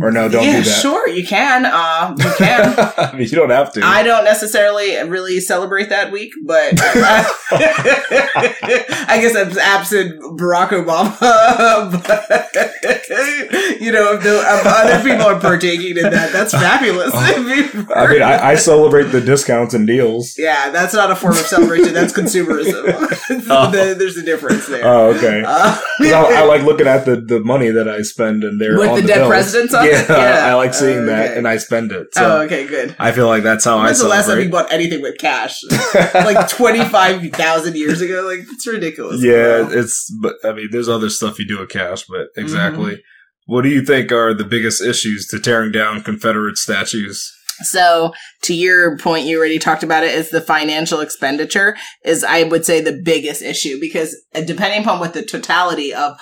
Or 0.00 0.10
no, 0.10 0.28
don't 0.28 0.42
yeah, 0.44 0.58
do 0.58 0.64
that. 0.64 0.80
sure, 0.80 1.08
you 1.08 1.24
can. 1.24 1.64
Uh, 1.66 2.16
you 2.18 2.30
can. 2.36 2.74
I 2.98 3.12
mean, 3.12 3.28
you 3.28 3.36
don't 3.36 3.50
have 3.50 3.72
to. 3.74 3.84
I 3.84 4.02
don't 4.02 4.24
necessarily 4.24 4.96
really 5.08 5.38
celebrate 5.38 5.88
that 5.90 6.10
week, 6.10 6.32
but 6.44 6.74
I 6.80 7.28
guess 9.20 9.36
I'm 9.36 9.56
absent 9.56 10.20
Barack 10.36 10.70
Obama. 10.70 11.16
but, 11.92 13.80
you 13.80 13.92
know, 13.92 14.14
if, 14.14 14.22
the, 14.24 14.40
if 14.40 14.66
other 14.66 15.02
people 15.08 15.26
are 15.26 15.38
partaking 15.38 15.96
in 15.96 16.10
that, 16.10 16.32
that's 16.32 16.52
fabulous. 16.52 17.12
I 17.14 17.38
mean, 17.38 17.86
I, 18.22 18.50
I 18.50 18.54
celebrate 18.56 19.04
the 19.04 19.20
discounts 19.20 19.74
and 19.74 19.86
deals. 19.86 20.36
yeah, 20.36 20.70
that's 20.70 20.94
not 20.94 21.12
a 21.12 21.16
form 21.16 21.34
of 21.34 21.46
celebration. 21.46 21.94
That's 21.94 22.12
consumerism. 22.12 23.44
Oh. 23.48 23.70
There's 23.70 24.16
a 24.16 24.22
difference 24.22 24.66
there. 24.66 24.84
Oh, 24.84 25.14
okay. 25.14 25.44
Uh, 25.46 25.78
I, 26.00 26.12
I 26.38 26.44
like 26.44 26.62
looking 26.62 26.88
at 26.88 27.04
the, 27.04 27.16
the 27.16 27.40
money 27.40 27.70
that 27.70 27.88
I 27.88 28.02
spend 28.02 28.42
and 28.42 28.60
they're 28.60 28.78
With 28.78 28.88
on 28.88 28.96
the 28.96 29.02
the, 29.02 29.08
dead 29.08 29.18
bills. 29.18 29.28
presidents 29.28 29.74
on 29.74 29.83
yeah. 29.84 30.06
Yeah. 30.08 30.46
I 30.46 30.54
like 30.54 30.74
seeing 30.74 31.00
Oh, 31.00 31.06
that 31.06 31.30
okay. 31.30 31.38
and 31.38 31.46
I 31.48 31.56
spend 31.58 31.92
it. 31.92 32.08
So 32.14 32.38
oh, 32.38 32.40
okay, 32.42 32.66
good. 32.66 32.94
I 32.98 33.12
feel 33.12 33.26
like 33.26 33.42
that's 33.42 33.64
how 33.64 33.82
When's 33.82 34.00
I 34.00 34.04
the 34.04 34.08
last 34.08 34.26
time 34.26 34.40
you 34.40 34.48
bought 34.48 34.72
anything 34.72 35.02
with 35.02 35.18
cash? 35.18 35.60
like 36.14 36.48
25,000 36.48 37.76
years 37.76 38.00
ago? 38.00 38.22
Like, 38.22 38.46
it's 38.50 38.66
ridiculous. 38.66 39.22
yeah, 39.22 39.66
it's. 39.70 40.10
But 40.20 40.36
I 40.44 40.52
mean, 40.52 40.68
there's 40.70 40.88
other 40.88 41.10
stuff 41.10 41.38
you 41.38 41.46
do 41.46 41.60
with 41.60 41.70
cash, 41.70 42.04
but 42.04 42.28
exactly. 42.36 42.92
Mm-hmm. 42.94 43.00
What 43.52 43.62
do 43.62 43.68
you 43.68 43.84
think 43.84 44.10
are 44.10 44.32
the 44.32 44.44
biggest 44.44 44.82
issues 44.82 45.26
to 45.28 45.38
tearing 45.38 45.70
down 45.72 46.02
Confederate 46.02 46.56
statues? 46.56 47.30
So 47.62 48.12
to 48.42 48.54
your 48.54 48.98
point, 48.98 49.26
you 49.26 49.38
already 49.38 49.58
talked 49.60 49.82
about 49.84 50.02
it, 50.02 50.12
is 50.12 50.30
the 50.30 50.40
financial 50.40 51.00
expenditure 51.00 51.76
is, 52.04 52.24
I 52.24 52.42
would 52.44 52.64
say, 52.64 52.80
the 52.80 53.00
biggest 53.04 53.42
issue 53.42 53.78
because 53.78 54.16
uh, 54.34 54.40
depending 54.40 54.82
upon 54.82 54.98
what 54.98 55.14
the 55.14 55.22
totality 55.22 55.94
of, 55.94 56.18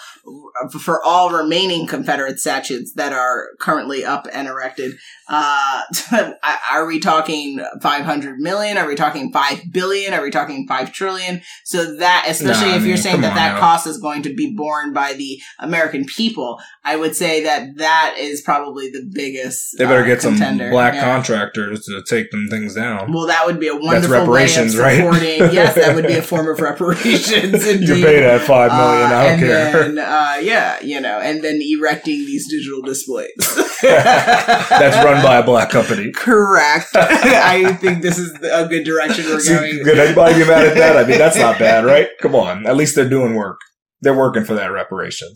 for 0.83 1.03
all 1.05 1.31
remaining 1.31 1.87
Confederate 1.87 2.39
statues 2.39 2.93
that 2.95 3.13
are 3.13 3.49
currently 3.59 4.05
up 4.05 4.27
and 4.33 4.47
erected, 4.49 4.93
uh, 5.29 5.83
are 6.71 6.87
we 6.87 7.01
talking 7.01 7.65
500 7.83 8.39
million? 8.39 8.77
Are 8.77 8.87
we 8.87 8.95
talking 8.95 9.33
5 9.33 9.63
billion? 9.73 10.13
Are 10.15 10.23
we 10.23 10.31
talking 10.31 10.67
5 10.69 10.93
trillion? 10.93 11.43
So 11.65 11.97
that, 11.97 12.27
especially 12.29 12.69
Nah, 12.69 12.75
I 12.75 12.77
if 12.77 12.85
you're 12.85 12.97
saying 12.97 13.21
that 13.23 13.35
that 13.35 13.55
now. 13.55 13.61
cost 13.61 13.87
is 13.87 13.99
going 13.99 14.23
to 14.23 14.35
be 14.35 14.55
borne 14.55 14.93
by 14.93 15.15
the 15.15 15.41
American 15.59 16.05
people, 16.05 16.61
I 16.85 16.97
would 16.97 17.17
say 17.17 17.43
that 17.45 17.77
that 17.79 18.15
is 18.19 18.41
probably 18.43 18.91
the 18.91 19.09
biggest. 19.13 19.77
They 19.79 19.85
better 19.85 20.03
uh, 20.03 20.07
get 20.07 20.23
some 20.23 20.37
black 20.37 20.95
Yeah. 20.95 21.03
contractors 21.05 21.85
to 21.87 22.03
take 22.03 22.31
them 22.31 22.49
things 22.49 22.75
down. 22.75 23.13
Well, 23.13 23.27
that 23.27 23.47
would 23.47 23.59
be 23.59 23.69
a 23.69 23.75
wonderful 23.77 24.11
way 24.11 24.17
of 24.19 24.29
reparations, 24.29 24.77
right? 24.77 24.97
supporting. 24.97 25.39
yes, 25.53 25.75
that 25.75 25.95
would 25.95 26.07
be 26.07 26.15
a 26.15 26.23
form 26.23 26.49
of 26.49 26.61
reparations. 26.61 27.67
Indeed. 27.67 27.89
you 27.89 27.95
pay 28.05 28.21
that 28.21 28.43
five 28.43 28.71
million. 28.73 29.13
Uh, 29.13 29.17
I 29.17 29.29
don't 29.31 29.39
care. 29.39 29.73
Then, 29.73 29.99
uh, 30.13 30.39
yeah, 30.43 30.79
you 30.83 31.01
know, 31.01 31.19
and 31.21 31.43
then 31.43 31.59
erecting 31.63 32.19
these 32.27 32.47
digital 32.51 32.83
displays. 32.83 33.31
That's 33.83 35.03
run 35.03 35.23
by 35.23 35.39
a 35.39 35.43
black 35.43 35.71
company. 35.71 36.13
Correct. 36.13 36.89
I 36.95 37.73
think 37.81 38.03
this 38.03 38.19
is 38.19 38.31
a 38.43 38.67
good 38.69 38.85
direction 38.85 39.25
we're 39.25 39.41
See, 39.41 39.55
going. 39.55 39.85
could 39.85 39.99
anybody 39.99 40.35
be 40.35 40.47
mad 40.47 40.67
at 40.67 40.75
that? 40.77 40.99
I 40.99 41.09
mean, 41.09 41.19
that's 41.19 41.39
not 41.39 41.59
bad, 41.59 41.87
right? 41.87 42.09
Come 42.21 42.35
on. 42.35 42.67
At 42.67 42.77
least 42.77 42.95
they're 42.95 43.09
doing 43.09 43.35
work. 43.35 43.59
They're 44.03 44.17
working 44.17 44.45
for 44.45 44.55
that 44.55 44.71
reparation. 44.71 45.29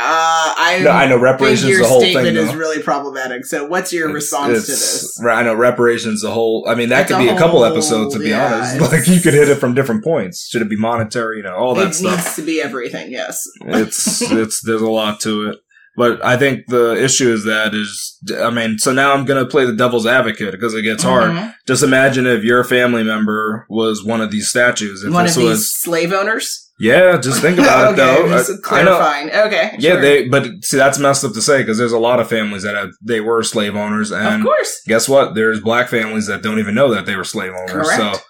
Uh, 0.00 0.52
I, 0.56 0.80
No, 0.82 0.90
I 0.90 1.06
know 1.06 1.16
reparations 1.18 1.70
your 1.70 1.82
the 1.82 1.86
whole 1.88 2.00
statement 2.00 2.36
thing. 2.36 2.48
is 2.48 2.54
really 2.54 2.82
problematic. 2.82 3.44
So, 3.46 3.64
what's 3.66 3.92
your 3.92 4.08
It's- 4.08 4.14
response 4.24 4.66
to 4.66 4.72
this? 4.72 5.20
right, 5.22 5.38
I 5.38 5.42
know 5.44 5.54
reparations 5.54 6.22
the 6.22 6.30
whole. 6.32 6.66
I 6.68 6.74
mean, 6.74 6.88
that 6.88 7.02
It's 7.02 7.12
could 7.12 7.20
a 7.20 7.24
be 7.24 7.28
a 7.28 7.38
couple 7.38 7.64
episodes 7.64 8.12
to 8.14 8.20
be 8.20 8.30
yeah, 8.30 8.54
honest. 8.54 8.80
Like 8.92 9.06
you 9.06 9.20
could 9.20 9.34
hit 9.34 9.48
it 9.48 9.56
from 9.56 9.72
different 9.74 10.02
points. 10.02 10.48
Should 10.48 10.62
it 10.62 10.68
be 10.68 10.76
monetary? 10.76 11.36
You 11.38 11.44
know, 11.44 11.54
all 11.54 11.74
that 11.76 11.88
it 11.88 11.94
stuff. 11.94 12.16
needs 12.16 12.34
to 12.36 12.42
be 12.42 12.60
everything. 12.60 13.12
Yes. 13.12 13.40
it's 13.66 14.20
it's 14.22 14.62
there's 14.62 14.82
a 14.82 14.90
lot 14.90 15.20
to 15.20 15.50
it. 15.50 15.58
But 15.96 16.24
I 16.24 16.36
think 16.36 16.66
the 16.66 17.00
issue 17.00 17.32
is 17.32 17.44
that 17.44 17.72
is 17.72 18.18
I 18.36 18.50
mean, 18.50 18.78
so 18.78 18.92
now 18.92 19.12
I'm 19.14 19.24
gonna 19.24 19.46
play 19.46 19.64
the 19.64 19.76
devil's 19.76 20.06
advocate 20.08 20.50
because 20.50 20.74
it 20.74 20.82
gets 20.82 21.04
hard. 21.04 21.30
Mhm. 21.30 21.54
Just 21.68 21.84
imagine 21.84 22.26
if 22.26 22.42
your 22.42 22.64
family 22.64 23.04
member 23.04 23.64
was 23.70 24.02
one 24.04 24.20
of 24.20 24.32
these 24.32 24.48
statues. 24.48 25.04
If 25.04 25.12
One 25.12 25.24
of 25.26 25.34
these 25.36 25.44
was 25.44 25.72
slave 25.72 26.12
owners. 26.12 26.63
Yeah, 26.80 27.16
just 27.18 27.40
think 27.40 27.58
about 27.58 27.92
it 27.92 27.96
though. 28.02 28.28
just 28.28 28.50
I- 28.70 28.80
I 28.80 28.82
know. 28.82 28.96
clarifying. 28.96 29.30
Okay. 29.30 29.76
Yeah, 29.78 29.92
sure. 29.92 30.00
they 30.00 30.28
but 30.28 30.46
see 30.64 30.76
that's 30.76 30.98
messed 30.98 31.24
up 31.24 31.32
to 31.32 31.42
say 31.42 31.58
because 31.62 31.78
there's 31.78 31.92
a 31.92 31.98
lot 31.98 32.20
of 32.20 32.28
families 32.28 32.62
that 32.64 32.74
have, 32.74 32.90
they 33.02 33.20
were 33.20 33.42
slave 33.42 33.76
owners 33.76 34.10
and 34.10 34.40
Of 34.40 34.42
course. 34.46 34.80
guess 34.86 35.08
what? 35.08 35.34
There's 35.34 35.60
black 35.60 35.88
families 35.88 36.26
that 36.26 36.42
don't 36.42 36.58
even 36.58 36.74
know 36.74 36.92
that 36.94 37.06
they 37.06 37.16
were 37.16 37.24
slave 37.24 37.52
owners. 37.52 37.70
Correct. 37.88 38.16
So 38.16 38.20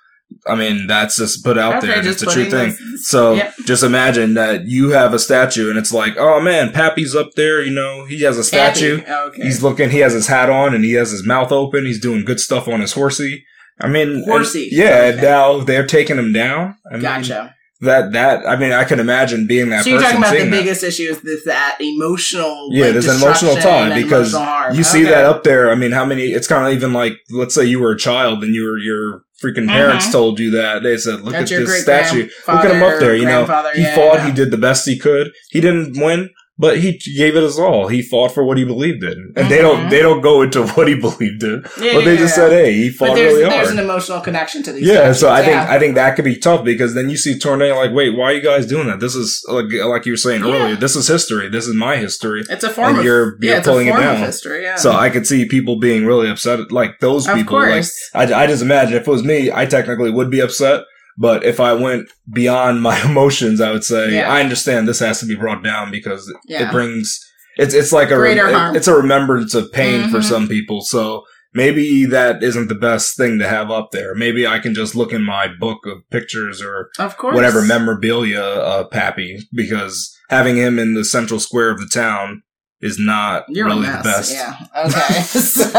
I 0.47 0.57
mean, 0.57 0.87
that's 0.87 1.17
just 1.17 1.45
put 1.45 1.59
out 1.59 1.81
there. 1.81 2.05
It's 2.07 2.23
a 2.23 2.27
true 2.27 2.47
thing. 2.51 2.73
So 3.03 3.41
just 3.67 3.83
imagine 3.85 4.35
that 4.35 4.65
you 4.67 4.91
have 4.91 5.15
a 5.15 5.19
statue 5.19 5.69
and 5.71 5.79
it's 5.79 5.93
like, 5.93 6.17
oh 6.19 6.41
man, 6.41 6.73
Pappy's 6.73 7.15
up 7.15 7.31
there, 7.37 7.63
you 7.63 7.73
know, 7.73 8.05
he 8.07 8.23
has 8.23 8.37
a 8.37 8.43
statue. 8.45 9.01
Okay. 9.07 9.43
He's 9.43 9.63
looking, 9.63 9.91
he 9.91 9.99
has 9.99 10.13
his 10.13 10.27
hat 10.27 10.51
on 10.51 10.75
and 10.75 10.83
he 10.85 10.95
has 10.95 11.11
his 11.13 11.25
mouth 11.27 11.53
open. 11.53 11.85
He's 11.87 12.01
doing 12.01 12.25
good 12.25 12.41
stuff 12.41 12.67
on 12.69 12.81
his 12.81 12.93
horsey. 12.95 13.45
I 13.81 13.87
mean, 13.89 14.09
and- 14.11 14.25
Horsey. 14.25 14.69
yeah, 14.73 15.13
Okay. 15.15 15.21
now 15.23 15.61
they're 15.61 15.87
taking 15.87 16.17
him 16.19 16.33
down. 16.33 16.77
I 16.91 16.95
mean, 16.95 17.03
gotcha. 17.03 17.55
That, 17.81 18.13
that, 18.13 18.47
I 18.49 18.57
mean, 18.57 18.73
I 18.73 18.85
can 18.85 19.01
imagine 19.01 19.47
being 19.47 19.69
that 19.71 19.85
So 19.85 19.91
you're 19.91 20.01
talking 20.01 20.19
about 20.19 20.33
the 20.33 20.45
that. 20.45 20.51
biggest 20.51 20.83
issue 20.83 21.05
is 21.05 21.21
this 21.23 21.45
that 21.45 21.77
emotional. 21.81 22.69
Yeah, 22.73 22.85
like, 22.87 22.93
there's 22.95 23.07
an 23.09 23.17
emotional 23.17 23.57
and 23.57 23.95
because 23.95 24.33
emotional 24.35 24.75
you 24.77 24.85
see 24.85 25.03
Okay. 25.03 25.11
that 25.11 25.25
up 25.25 25.45
there. 25.45 25.71
I 25.71 25.75
mean, 25.75 25.93
how 25.93 26.05
many, 26.05 26.27
it's 26.27 26.47
kind 26.47 26.67
of 26.67 26.73
even 26.73 26.93
like, 26.93 27.15
let's 27.31 27.55
say 27.55 27.65
you 27.65 27.81
were 27.81 27.93
a 27.93 27.99
child 27.99 28.43
and 28.45 28.55
your, 28.55 28.79
your 28.79 29.23
freaking 29.43 29.67
parents 29.69 30.07
Mhm. 30.07 30.13
told 30.13 30.39
you 30.39 30.53
that. 30.53 30.83
They 30.83 30.97
said, 30.97 31.21
look 31.23 31.33
That's 31.33 31.51
at 31.53 31.59
this 31.67 31.83
statue. 31.83 32.29
Look 32.49 32.65
at 32.65 32.71
him 32.71 32.83
up 32.83 33.01
there. 33.01 33.15
You 33.15 33.27
know, 33.27 33.45
he 33.75 33.83
yeah, 33.83 33.95
fought. 33.95 34.15
yeah. 34.19 34.27
He 34.27 34.33
did 34.33 34.51
the 34.51 34.57
best 34.57 34.87
he 34.87 34.97
could. 34.99 35.33
He 35.51 35.61
didn't 35.61 35.99
win, 36.01 36.31
but 36.57 36.79
he 36.79 36.99
gave 37.17 37.35
it 37.37 37.43
his 37.43 37.59
all. 37.59 37.89
He 37.89 38.01
fought 38.03 38.31
for 38.33 38.45
what 38.45 38.57
he 38.59 38.65
believed 38.65 39.03
in, 39.03 39.33
and 39.37 39.49
they 39.51 39.59
don't. 39.59 39.87
Mhm. 39.87 39.91
They 39.91 40.01
don't 40.01 40.21
go 40.21 40.43
into 40.43 40.67
what 40.75 40.87
he 40.89 40.95
believed 40.95 41.43
in, 41.43 41.65
Yeah, 41.81 41.95
but 41.95 42.05
they 42.05 42.13
yeah, 42.15 42.19
just 42.19 42.37
yeah. 42.37 42.49
said, 42.49 42.53
"Hey, 42.53 42.73
he 42.75 42.91
fought 42.91 43.09
But 43.09 43.15
there's, 43.17 43.33
really 43.33 43.41
there's 43.43 43.53
hard." 43.55 43.67
There's 43.67 43.73
an 43.79 43.85
emotional 43.85 44.21
connection 44.21 44.63
to 44.63 44.73
these. 44.73 44.87
yeah, 44.87 45.13
so 45.13 45.31
I 45.31 45.43
think. 45.43 45.57
I 45.57 45.79
think 45.79 45.95
that 45.97 46.15
could 46.17 46.25
be 46.25 46.39
tough 46.39 46.65
because 46.65 46.95
then 46.95 47.11
you 47.11 47.17
see 47.17 47.39
tornado 47.39 47.75
like, 47.77 47.93
wait, 47.93 48.17
why 48.17 48.27
are 48.27 48.33
you 48.35 48.41
guys 48.43 48.67
doing 48.67 48.87
that? 48.87 49.01
This 49.01 49.15
is 49.15 49.45
like 49.49 49.67
like 49.73 50.07
you 50.07 50.13
were 50.13 50.17
saying 50.17 50.43
earlier. 50.43 50.77
This 50.77 50.95
is 50.97 51.09
history. 51.09 51.49
This 51.49 51.67
is 51.67 51.75
my 51.75 51.97
history. 51.97 52.43
it's 52.49 52.63
a 52.65 52.71
form 52.71 52.91
and 52.91 52.99
of 52.99 53.05
you're- 53.05 53.33
you're 53.41 53.55
yeah, 53.57 53.63
pulling 53.63 53.89
it 53.89 53.93
down. 53.97 54.19
history. 54.19 54.63
Yeah. 54.63 54.77
So 54.77 54.93
I 54.93 55.11
could 55.11 55.27
see 55.27 55.47
people 55.47 55.79
being 55.81 56.07
really 56.07 56.31
upset, 56.31 56.71
like 56.71 57.01
those 57.01 57.27
of 57.29 57.35
people. 57.37 57.59
Like 57.59 57.73
course, 57.73 58.11
I, 58.15 58.33
I 58.33 58.47
just 58.47 58.63
imagine 58.63 58.95
if 58.97 59.07
it 59.09 59.11
was 59.11 59.25
me, 59.25 59.51
I 59.53 59.67
technically 59.67 60.11
would 60.11 60.31
be 60.31 60.41
upset. 60.41 60.83
But 61.17 61.45
if 61.45 61.61
I 61.61 61.73
went 61.75 62.09
beyond 62.33 62.83
my 62.83 63.01
emotions, 63.05 63.61
I 63.61 63.71
would 63.73 63.85
say 63.85 64.15
Yeah. 64.17 64.33
I 64.33 64.41
understand 64.41 64.89
this 64.89 64.99
has 65.01 65.21
to 65.21 65.27
be 65.27 65.35
brought 65.37 65.63
down 65.63 65.91
because 65.91 66.33
Yeah. 66.47 66.69
it 66.69 66.73
brings 66.73 67.19
it's 67.57 67.73
it's 67.75 67.93
like 67.93 68.11
a 68.11 68.17
Greater 68.17 68.49
it- 68.49 68.55
harm. 68.55 68.75
it's 68.77 68.89
a 68.89 68.95
remembrance 68.97 69.55
of 69.55 69.71
pain 69.73 70.09
for 70.11 70.19
Mhm. 70.19 70.25
some 70.25 70.49
people. 70.49 70.81
So 70.81 71.23
maybe 71.55 72.05
that 72.07 72.43
isn't 72.43 72.67
the 72.69 72.75
best 72.75 73.17
thing 73.17 73.39
to 73.39 73.47
have 73.49 73.71
up 73.71 73.91
there. 73.93 74.13
Maybe 74.15 74.45
I 74.45 74.59
can 74.59 74.75
just 74.75 74.97
look 74.97 75.13
in 75.13 75.23
my 75.23 75.47
book 75.47 75.87
of 75.87 75.99
pictures 76.11 76.61
or 76.61 76.91
of 76.99 77.17
course, 77.17 77.35
whatever 77.37 77.63
memorabilia 77.63 78.41
of 78.43 78.91
Pappy 78.91 79.39
because 79.53 80.13
having 80.31 80.57
him 80.57 80.81
in 80.81 80.95
the 80.95 81.05
central 81.05 81.39
square 81.39 81.71
of 81.71 81.79
the 81.79 81.87
town 81.87 82.43
is 82.81 82.99
not 82.99 83.45
You're 83.49 83.67
really 83.67 83.87
the 83.87 84.01
best. 84.03 84.33
Yeah. 84.33 84.55
Okay. 84.77 85.23
so 85.23 85.71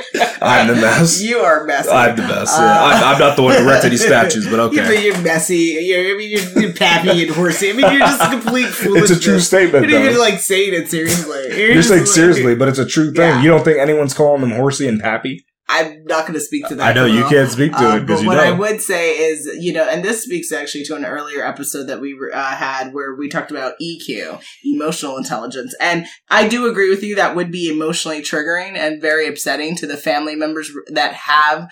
I'm 0.44 0.66
the 0.68 0.74
mess. 0.80 1.20
You 1.22 1.38
are 1.38 1.64
messy. 1.64 1.90
I'm 1.90 2.16
the 2.16 2.22
best. 2.22 2.58
Uh, 2.58 2.62
yeah. 2.62 2.80
I'm, 2.82 3.14
I'm 3.14 3.18
not 3.18 3.36
the 3.36 3.42
one 3.42 3.54
who 3.56 3.64
erected 3.68 3.92
these 3.92 4.04
statues, 4.06 4.44
but 4.48 4.72
Yeah, 4.72 4.82
but 4.82 4.90
okay. 4.92 5.04
you're 5.04 5.20
messy. 5.22 5.56
You're, 5.80 6.14
I 6.14 6.18
mean, 6.18 6.30
you're, 6.30 6.62
you're 6.62 6.72
pappy 6.72 7.24
and 7.26 7.34
horsey. 7.34 7.70
I 7.70 7.72
mean, 7.72 7.90
you're 7.90 8.00
just 8.00 8.20
a 8.22 8.28
complete 8.30 8.66
It's 8.68 9.10
a 9.10 9.18
true 9.20 9.40
statement, 9.40 9.88
You're 9.88 10.00
even 10.04 10.18
like 10.18 10.38
saying 10.40 10.74
it 10.74 10.90
seriously. 10.90 11.48
You're, 11.48 11.72
You're 11.72 11.82
saying 11.82 12.00
like- 12.02 12.06
seriously, 12.08 12.54
but 12.54 12.68
it's 12.68 12.78
a 12.78 12.86
true 12.86 13.12
thing. 13.12 13.28
Yeah. 13.28 13.42
You 13.42 13.48
don't 13.50 13.64
think 13.64 13.78
anyone's 13.78 14.14
calling 14.14 14.40
them 14.40 14.50
horsey 14.52 14.86
and 14.88 15.00
pappy? 15.00 15.44
I'm 15.66 16.04
not 16.04 16.26
going 16.26 16.34
to 16.34 16.40
speak 16.40 16.68
to 16.68 16.74
that. 16.74 16.86
I 16.86 16.92
know 16.92 17.06
you 17.06 17.26
can't 17.28 17.50
speak 17.50 17.72
to 17.72 17.96
it 17.96 18.00
because 18.00 18.20
you 18.20 18.28
what 18.28 18.38
I 18.38 18.50
would 18.50 18.82
say 18.82 19.12
is, 19.12 19.46
you 19.58 19.72
know, 19.72 19.88
and 19.88 20.04
this 20.04 20.22
speaks 20.22 20.52
actually 20.52 20.84
to 20.84 20.94
an 20.94 21.06
earlier 21.06 21.42
episode 21.42 21.84
that 21.84 22.00
we 22.00 22.18
uh, 22.32 22.54
had 22.54 22.92
where 22.92 23.14
we 23.14 23.30
talked 23.30 23.50
about 23.50 23.74
EQ, 23.80 24.42
emotional 24.62 25.16
intelligence. 25.16 25.74
And 25.80 26.06
I 26.28 26.48
do 26.48 26.66
agree 26.66 26.90
with 26.90 27.02
you 27.02 27.14
that 27.16 27.34
would 27.34 27.50
be 27.50 27.70
emotionally 27.70 28.20
triggering 28.20 28.76
and 28.76 29.00
very 29.00 29.26
upsetting 29.26 29.74
to 29.76 29.86
the 29.86 29.96
family 29.96 30.36
members 30.36 30.70
that 30.88 31.14
have 31.14 31.70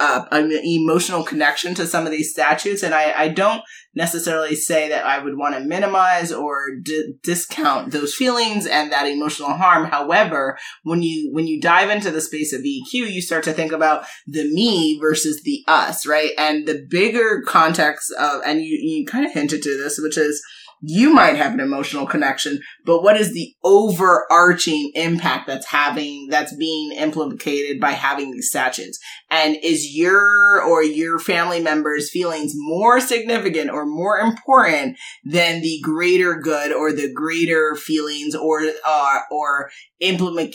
uh, 0.00 0.24
an 0.30 0.52
emotional 0.52 1.22
connection 1.22 1.74
to 1.74 1.86
some 1.86 2.06
of 2.06 2.12
these 2.12 2.30
statutes. 2.30 2.82
And 2.82 2.94
I, 2.94 3.12
I 3.16 3.28
don't 3.28 3.62
necessarily 3.94 4.54
say 4.54 4.88
that 4.88 5.04
I 5.04 5.18
would 5.18 5.36
want 5.36 5.54
to 5.54 5.60
minimize 5.60 6.32
or 6.32 6.76
d- 6.82 7.14
discount 7.22 7.92
those 7.92 8.14
feelings 8.14 8.66
and 8.66 8.90
that 8.90 9.06
emotional 9.06 9.52
harm. 9.52 9.86
However, 9.86 10.58
when 10.82 11.02
you 11.02 11.30
when 11.32 11.46
you 11.46 11.60
dive 11.60 11.90
into 11.90 12.10
the 12.10 12.20
space 12.20 12.52
of 12.52 12.62
EQ, 12.62 12.92
you 12.92 13.20
start 13.20 13.44
to 13.44 13.52
think 13.52 13.72
about 13.72 14.06
the 14.26 14.44
me 14.52 14.98
versus 14.98 15.42
the 15.42 15.62
us, 15.66 16.06
right? 16.06 16.32
And 16.38 16.66
the 16.66 16.86
bigger 16.88 17.42
context 17.46 18.12
of, 18.18 18.42
and 18.46 18.60
you, 18.60 18.78
you 18.80 19.06
kind 19.06 19.26
of 19.26 19.32
hinted 19.32 19.62
to 19.62 19.76
this, 19.76 19.98
which 19.98 20.16
is 20.16 20.42
you 20.84 21.14
might 21.14 21.36
have 21.36 21.54
an 21.54 21.60
emotional 21.60 22.06
connection, 22.06 22.60
but 22.84 23.02
what 23.02 23.16
is 23.16 23.32
the 23.32 23.54
overarching 23.62 24.90
impact 24.96 25.46
that's 25.46 25.66
having, 25.66 26.26
that's 26.28 26.54
being 26.56 26.92
implicated 26.92 27.80
by 27.80 27.92
having 27.92 28.32
these 28.32 28.50
statutes? 28.50 28.98
And 29.30 29.56
is 29.62 29.94
your 29.94 30.60
or 30.60 30.82
your 30.82 31.20
family 31.20 31.60
members' 31.60 32.10
feelings 32.10 32.52
more 32.56 33.00
significant 33.00 33.70
or 33.70 33.86
more 33.86 34.18
important 34.18 34.98
than 35.24 35.62
the 35.62 35.78
greater 35.82 36.34
good 36.34 36.72
or 36.72 36.92
the 36.92 37.12
greater 37.12 37.76
feelings 37.76 38.34
or, 38.34 38.62
uh, 38.84 39.18
or 39.30 39.70
impl- 40.02 40.52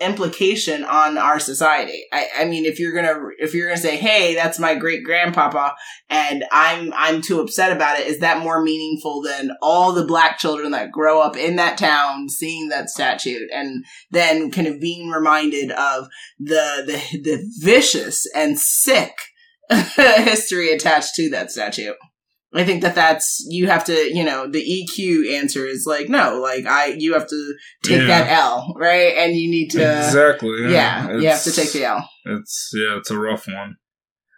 implication 0.00 0.84
on 0.84 1.18
our 1.18 1.38
society. 1.38 2.04
I, 2.12 2.28
I 2.38 2.44
mean, 2.46 2.64
if 2.64 2.80
you're 2.80 2.94
gonna 2.94 3.28
if 3.38 3.54
you're 3.54 3.68
gonna 3.68 3.80
say, 3.80 3.96
"Hey, 3.96 4.34
that's 4.34 4.58
my 4.58 4.74
great 4.74 5.04
grandpapa," 5.04 5.74
and 6.08 6.44
I'm 6.50 6.92
I'm 6.96 7.20
too 7.20 7.40
upset 7.40 7.72
about 7.72 7.98
it, 7.98 8.06
is 8.06 8.20
that 8.20 8.42
more 8.42 8.62
meaningful 8.62 9.22
than 9.22 9.49
all 9.62 9.92
the 9.92 10.04
black 10.04 10.38
children 10.38 10.70
that 10.72 10.90
grow 10.92 11.20
up 11.20 11.36
in 11.36 11.56
that 11.56 11.78
town 11.78 12.28
seeing 12.28 12.68
that 12.68 12.90
statue 12.90 13.46
and 13.52 13.84
then 14.10 14.50
kind 14.50 14.66
of 14.66 14.80
being 14.80 15.08
reminded 15.10 15.70
of 15.72 16.08
the 16.38 16.82
the 16.86 17.18
the 17.18 17.50
vicious 17.60 18.26
and 18.34 18.58
sick 18.58 19.12
history 19.70 20.70
attached 20.72 21.14
to 21.16 21.30
that 21.30 21.50
statue? 21.50 21.92
I 22.52 22.64
think 22.64 22.82
that 22.82 22.96
that's 22.96 23.44
you 23.48 23.68
have 23.68 23.84
to 23.84 23.92
you 24.12 24.24
know 24.24 24.50
the 24.50 24.58
EQ 24.58 25.32
answer 25.38 25.64
is 25.66 25.84
like 25.86 26.08
no 26.08 26.40
like 26.40 26.66
I 26.66 26.86
you 26.98 27.12
have 27.14 27.28
to 27.28 27.54
take 27.84 28.00
Yeah. 28.00 28.06
that 28.08 28.28
L 28.32 28.74
right 28.76 29.14
and 29.16 29.36
you 29.36 29.48
need 29.48 29.68
to 29.70 29.78
exactly. 29.78 30.72
yeah, 30.72 31.12
you 31.16 31.28
have 31.28 31.44
to 31.44 31.52
take 31.52 31.72
the 31.72 31.84
L. 31.84 32.08
It's 32.24 32.70
yeah, 32.74 32.96
it's 32.98 33.10
a 33.10 33.18
rough 33.18 33.46
one. 33.46 33.76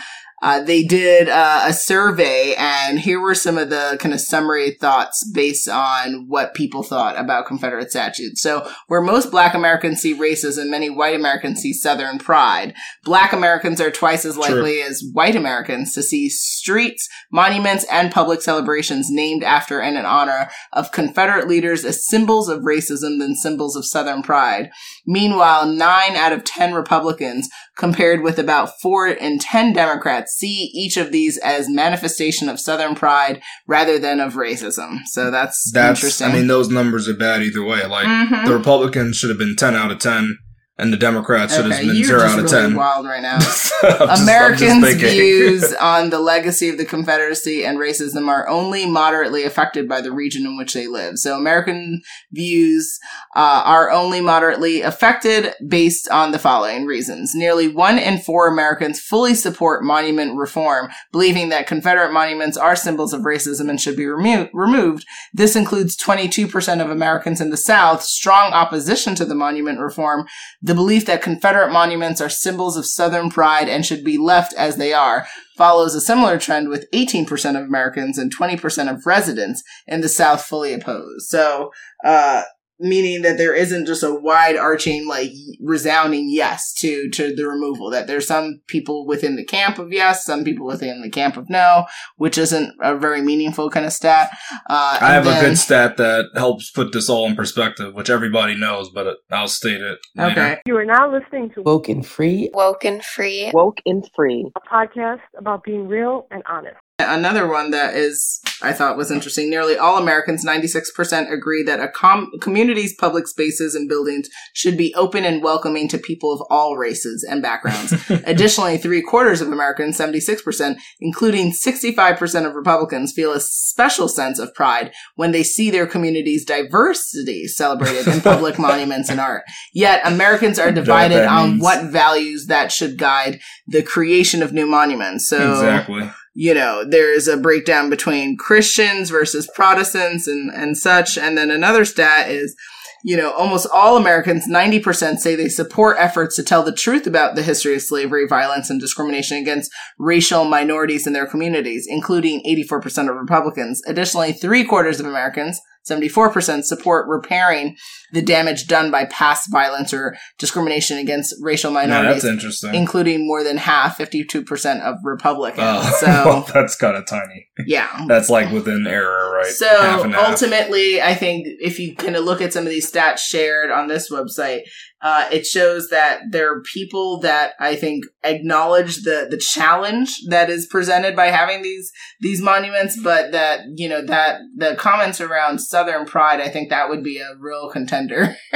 Uh, 0.45 0.61
they 0.61 0.83
did 0.83 1.27
uh, 1.27 1.63
a 1.65 1.73
survey, 1.73 2.55
and 2.59 3.01
here 3.01 3.19
were 3.19 3.35
some 3.35 3.57
of 3.57 3.71
the 3.71 3.97
kind 3.99 4.13
of 4.13 4.21
summary 4.21 4.73
thoughts 4.73 5.27
based 5.33 5.71
on 5.71 6.29
what 6.29 6.53
people 6.53 6.83
thought 6.83 7.19
about 7.19 7.47
Confederate 7.47 7.91
statues. 7.91 8.43
So, 8.43 8.71
where 8.89 9.01
most 9.01 9.31
Black 9.31 9.55
Americans 9.55 10.03
see 10.03 10.15
racism, 10.15 10.69
many 10.69 10.91
white 10.91 11.15
Americans 11.15 11.61
see 11.61 11.73
Southern 11.73 12.19
pride. 12.19 12.75
Black 13.05 13.33
Americans 13.33 13.81
are 13.81 13.91
twice 13.91 14.27
as 14.27 14.35
True. 14.35 14.43
likely 14.43 14.83
as 14.83 15.03
white 15.15 15.35
Americans 15.35 15.95
to 15.95 16.03
see 16.03 16.29
streets, 16.29 17.09
monuments, 17.33 17.87
and 17.91 18.13
public 18.13 18.43
celebrations 18.43 19.09
named 19.11 19.43
after 19.43 19.81
and 19.81 19.97
in 19.97 20.05
honor 20.05 20.51
of 20.75 20.93
Confederate 20.93 21.49
leaders 21.49 21.87
as 21.87 22.07
symbols 22.07 22.51
of 22.51 22.61
racism 22.61 23.19
than 23.19 23.35
symbols 23.35 23.77
of 23.77 23.87
Southern 23.87 24.23
pride. 24.23 24.69
Meanwhile, 25.07 25.67
nine 25.67 26.17
out 26.17 26.33
of 26.33 26.45
10 26.45 26.75
Republicans, 26.75 27.49
compared 27.77 28.23
with 28.23 28.39
about 28.39 28.81
four 28.81 29.09
in 29.09 29.39
10 29.39 29.73
Democrats, 29.73 30.33
see 30.33 30.71
each 30.73 30.97
of 30.97 31.13
these 31.13 31.39
as 31.39 31.69
manifestation 31.69 32.49
of 32.49 32.61
Southern 32.61 32.95
pride 32.95 33.43
rather 33.67 33.99
than 33.99 34.21
of 34.21 34.35
racism. 34.35 35.01
So 35.07 35.31
that's, 35.31 35.71
That's, 35.73 35.99
interesting. 36.01 36.29
I 36.29 36.33
mean, 36.33 36.47
those 36.47 36.71
numbers 36.71 37.09
are 37.09 37.15
bad 37.15 37.43
either 37.43 37.63
way. 37.63 37.85
Like, 37.87 38.07
Mhm. 38.07 38.47
the 38.47 38.57
Republicans 38.57 39.17
should 39.17 39.31
have 39.31 39.39
been 39.39 39.57
10 39.57 39.75
out 39.75 39.91
of 39.91 39.99
10. 39.99 40.39
And 40.79 40.93
the 40.93 40.97
Democrats 40.97 41.55
should 41.55 41.67
have 41.67 41.73
Okay, 41.75 41.87
been 41.87 42.05
zero 42.05 42.21
out 42.23 42.39
of 42.39 42.45
really 42.45 42.49
ten. 42.69 42.75
wild 42.75 43.07
right 43.07 43.23
now. 43.23 43.35
I'm 43.35 43.41
just- 43.41 43.73
just 43.83 44.23
Americans' 44.23 44.95
views 44.95 45.73
on 45.81 46.11
the 46.11 46.19
legacy 46.19 46.69
of 46.69 46.79
the 46.79 46.85
Confederacy 46.85 47.65
and 47.65 47.79
racism 47.79 48.29
are 48.29 48.49
only 48.49 48.87
moderately 48.87 49.45
affected 49.45 49.89
by 49.89 50.01
the 50.01 50.11
region 50.13 50.45
in 50.47 50.57
which 50.57 50.73
they 50.75 50.87
live. 50.87 51.19
So, 51.19 51.37
American 51.37 52.01
views 52.33 52.99
uh, 53.37 53.63
are 53.65 53.91
only 53.91 54.21
moderately 54.21 54.81
affected 54.81 55.53
based 55.69 56.09
on 56.11 56.33
the 56.33 56.39
following 56.39 56.87
reasons. 56.87 57.33
Nearly 57.35 57.69
one 57.69 57.99
in 57.99 58.19
four 58.19 58.49
Americans 58.49 59.01
fully 59.01 59.35
support 59.35 59.85
monument 59.85 60.37
reform, 60.37 60.89
believing 61.13 61.51
that 61.51 61.67
Confederate 61.67 62.13
monuments 62.13 62.57
are 62.57 62.77
symbols 62.77 63.13
of 63.13 63.23
racism 63.23 63.69
and 63.69 63.81
should 63.81 63.97
be 63.97 64.07
remo- 64.07 64.49
removed. 64.53 65.05
This 65.33 65.57
includes 65.57 65.97
22% 65.97 66.83
of 66.83 66.91
Americans 66.91 67.41
in 67.41 67.51
the 67.51 67.57
South, 67.57 68.03
strong 68.03 68.53
opposition 68.53 69.15
to 69.17 69.25
the 69.25 69.35
monument 69.35 69.79
reform, 69.79 70.27
the 70.65 70.75
belief 70.75 71.05
that 71.05 71.21
Confederate 71.21 71.71
monuments 71.71 72.23
are 72.23 72.31
symbols 72.31 72.79
of 72.79 72.87
Southern 72.87 73.29
pride 73.29 73.69
and 73.69 73.85
should 73.85 74.03
be 74.03 74.17
left 74.17 74.55
as 74.55 74.77
they 74.77 74.95
are 74.95 75.27
follows 75.59 75.95
a 75.95 76.01
similar 76.01 76.39
trend 76.39 76.71
with 76.71 76.91
18% 76.93 77.51
of 77.51 77.69
Americans 77.69 78.17
and 78.17 78.35
20% 78.35 78.91
of 78.91 79.05
residents 79.05 79.63
in 79.87 80.01
the 80.01 80.09
South 80.09 80.43
fully 80.43 80.73
opposed. 80.73 81.27
So, 81.27 81.71
uh, 82.03 82.45
meaning 82.81 83.23
that 83.23 83.39
there 83.39 83.55
isn't 83.55 83.87
just 83.87 84.03
a 84.03 84.15
wide 84.15 84.57
arching, 84.57 85.07
like 85.07 85.31
resounding 85.61 86.29
yes 86.31 86.73
to, 86.75 87.09
to 87.11 87.35
the 87.35 87.47
removal, 87.47 87.91
that 87.91 88.07
there's 88.07 88.27
some 88.27 88.61
people 88.67 89.07
within 89.07 89.37
the 89.37 89.45
camp 89.45 89.79
of 89.79 89.93
yes, 89.93 90.25
some 90.25 90.45
people 90.45 90.67
within 90.67 91.03
the 91.03 91.11
camp 91.11 91.37
of 91.37 91.49
no, 91.49 91.87
which 92.17 92.39
isn't 92.39 92.75
a 92.83 92.97
very 92.97 93.23
meaningful 93.23 93.71
kind 93.71 93.87
of 93.87 93.93
stat. 93.93 94.31
Uh, 94.69 94.99
I 95.01 95.13
have 95.13 95.27
and 95.27 95.39
a 95.39 95.41
good 95.41 95.59
stat 95.59 95.97
that 95.99 96.31
helps 96.35 96.71
put 96.71 96.93
this 96.93 97.09
all 97.09 97.27
in 97.27 97.37
perspective, 97.37 97.95
which 97.95 98.11
everybody 98.11 98.55
knows, 98.55 98.91
but 98.91 99.19
I'll 99.31 99.49
state 99.49 99.81
it. 99.81 99.99
later. 100.17 100.41
Okay. 100.41 100.61
You 100.67 100.77
are 100.77 100.85
now 100.85 101.13
listening 101.13 101.51
to 101.55 101.63
Woke 101.63 101.89
and 101.89 102.07
free. 102.07 102.51
Woke 102.53 102.85
and 102.85 103.05
free. 103.05 103.51
Woke 103.53 103.79
and 103.87 104.09
free. 104.15 104.51
a 104.57 104.61
podcast 104.61 105.21
about 105.39 105.65
being 105.65 105.89
real 105.89 106.27
and 106.31 106.43
honest. 106.49 106.77
Another 107.01 107.49
one 107.49 107.73
that 107.73 107.97
is, 107.97 108.41
I 108.63 108.73
thought 108.73 108.97
was 108.97 109.11
interesting. 109.11 109.51
Nearly 109.51 109.77
all 109.77 109.99
Americans, 109.99 110.47
96% 110.47 111.29
agree 111.29 111.65
that 111.65 111.81
a 111.81 111.89
com- 111.89 112.31
community's 112.41 112.95
public 112.95 113.27
spaces 113.27 113.75
and 113.75 113.89
buildings 113.89 114.29
should 114.53 114.77
be 114.77 114.95
open 114.95 115.25
and 115.25 115.43
welcoming 115.43 115.89
to 115.89 115.99
people 115.99 116.33
of 116.33 116.41
all 116.51 116.77
races 116.77 117.27
and 117.29 117.43
backgrounds. 117.43 117.93
Additionally, 118.27 118.79
three 118.79 119.03
quarters 119.03 119.41
of 119.41 119.51
Americans, 119.51 119.99
76%, 119.99 120.77
including 121.01 121.51
65% 121.51 122.47
of 122.47 122.55
Republicans, 122.55 123.13
feel 123.13 123.33
a 123.33 123.41
special 123.41 124.07
sense 124.07 124.39
of 124.39 124.55
pride 124.55 124.93
when 125.17 125.33
they 125.33 125.43
see 125.43 125.73
their 125.73 125.89
community's 125.89 126.45
diversity 126.45 127.49
celebrated 127.49 128.07
in 128.07 128.21
public 128.21 128.57
monuments 128.59 129.11
and 129.11 129.19
art. 129.19 129.43
Yet 129.73 130.01
Americans 130.05 130.61
are 130.61 130.71
divided 130.71 131.27
on 131.27 131.59
what 131.59 131.87
values 131.87 132.47
that 132.47 132.71
should 132.71 132.99
guide 132.99 133.41
the 133.67 133.83
creation 133.83 134.45
of 134.45 134.53
new 134.53 134.67
monuments. 134.67 135.29
So 135.29 135.55
exactly. 135.55 136.09
You 136.35 136.53
know, 136.53 136.85
there's 136.85 137.29
a 137.29 137.37
breakdown 137.37 137.89
between 137.89 138.37
Christians 138.37 139.09
versus 139.11 139.49
Protestants 139.55 140.27
and, 140.27 140.51
and 140.51 140.77
such. 140.77 141.17
And 141.17 141.39
then 141.39 141.51
another 141.51 141.85
stat 141.85 142.29
is, 142.29 142.57
you 143.05 143.17
know, 143.17 143.33
almost 143.33 143.69
all 143.73 143.97
Americans, 143.97 144.49
90% 144.49 145.19
say 145.19 145.37
they 145.37 145.49
support 145.49 145.97
efforts 145.99 146.35
to 146.37 146.43
tell 146.43 146.65
the 146.65 146.73
truth 146.73 147.07
about 147.07 147.37
the 147.37 147.43
history 147.43 147.77
of 147.77 147.83
slavery, 147.83 148.27
violence, 148.27 148.69
and 148.69 148.81
discrimination 148.81 149.37
against 149.37 149.71
racial 149.99 150.45
minorities 150.45 151.07
in 151.07 151.13
their 151.13 151.27
communities, 151.27 151.87
including 151.89 152.43
84% 152.45 153.11
of 153.11 153.17
Republicans. 153.17 153.81
Additionally, 153.87 154.33
three 154.33 154.65
quarters 154.65 154.99
of 154.99 155.07
Americans, 155.07 155.61
74% 155.89 156.63
support 156.65 157.07
repairing 157.09 157.77
the 158.13 158.23
damage 158.23 158.67
done 158.67 158.91
by 158.91 159.05
past 159.07 159.51
violence 159.51 159.93
or 159.93 160.17
discrimination 160.39 160.99
against 160.99 161.35
racial 161.41 161.71
minorities 161.73 162.23
that's 162.23 162.33
interesting. 162.33 162.75
including 162.75 163.27
more 163.27 163.43
than 163.43 163.57
half, 163.57 163.99
52% 163.99 164.81
of 164.83 164.97
Republicans. 165.05 165.61
Oh, 165.63 165.97
So, 166.01 166.07
well, 166.25 166.49
that's 166.55 166.77
kind 166.77 166.97
of 166.97 167.07
tiny. 167.07 167.49
yeah. 167.67 168.05
That's 168.09 168.31
like 168.31 168.53
within 168.53 168.87
error, 168.87 169.33
right? 169.35 169.47
So 169.47 169.67
Half 169.69 170.05
half. 170.11 170.29
ultimately, 170.31 171.03
I 171.03 171.15
think 171.15 171.47
if 171.61 171.79
you 171.79 171.95
kind 171.97 172.17
of 172.17 172.25
look 172.25 172.41
at 172.41 172.53
some 172.53 172.65
of 172.65 172.71
these 172.71 172.91
stats 172.91 173.19
shared 173.19 173.71
on 173.71 173.89
this 173.89 174.11
website, 174.11 174.63
uh, 175.05 175.29
it 175.31 175.45
shows 175.45 175.91
that 175.91 176.23
there 176.31 176.51
are 176.51 176.63
people 176.73 177.21
that 177.21 177.53
I 177.61 177.77
think 177.77 178.05
acknowledge 178.25 179.03
the 179.03 179.27
the 179.31 179.37
challenge 179.37 180.17
that 180.31 180.49
is 180.49 180.67
presented 180.67 181.15
by 181.15 181.27
having 181.27 181.61
these 181.63 181.93
these 182.21 182.41
monuments, 182.41 182.99
but 183.01 183.31
that 183.33 183.61
you 183.77 183.87
know 183.89 184.05
that 184.07 184.41
the 184.57 184.75
comments 184.77 185.21
around 185.21 185.59
Southern 185.61 186.07
pride, 186.07 186.41
I 186.41 186.49
think 186.49 186.71
that 186.71 186.89
would 186.89 187.05
be 187.05 187.19
a 187.19 187.37
real 187.39 187.69
contender 187.71 188.35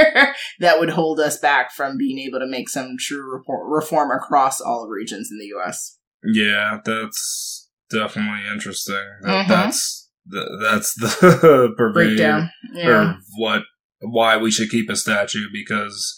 that 0.59 0.81
would 0.81 0.91
hold 0.91 1.21
us 1.21 1.39
back 1.39 1.71
from 1.71 1.99
being 1.99 2.19
able 2.19 2.39
to 2.39 2.47
make 2.47 2.71
some 2.71 2.97
true 2.99 3.31
report, 3.31 3.69
reform 3.69 4.11
across 4.11 4.59
all 4.61 4.89
regions 4.89 5.29
in 5.31 5.39
the 5.39 5.47
U.S. 5.57 5.99
Yeah, 6.25 6.79
that's 6.83 7.69
definitely 7.91 8.49
interesting. 8.51 8.97
That, 9.23 9.45
Mhm. 9.47 9.49
That's 9.49 10.09
the, 10.27 10.59
that's 10.63 10.95
the 10.95 11.75
Breakdown, 11.93 12.51
yeah. 12.73 12.89
or 12.89 13.17
what 13.37 13.63
why 14.01 14.37
we 14.39 14.51
should 14.51 14.71
keep 14.71 14.89
a 14.89 14.97
statue 14.97 15.47
because 15.53 16.15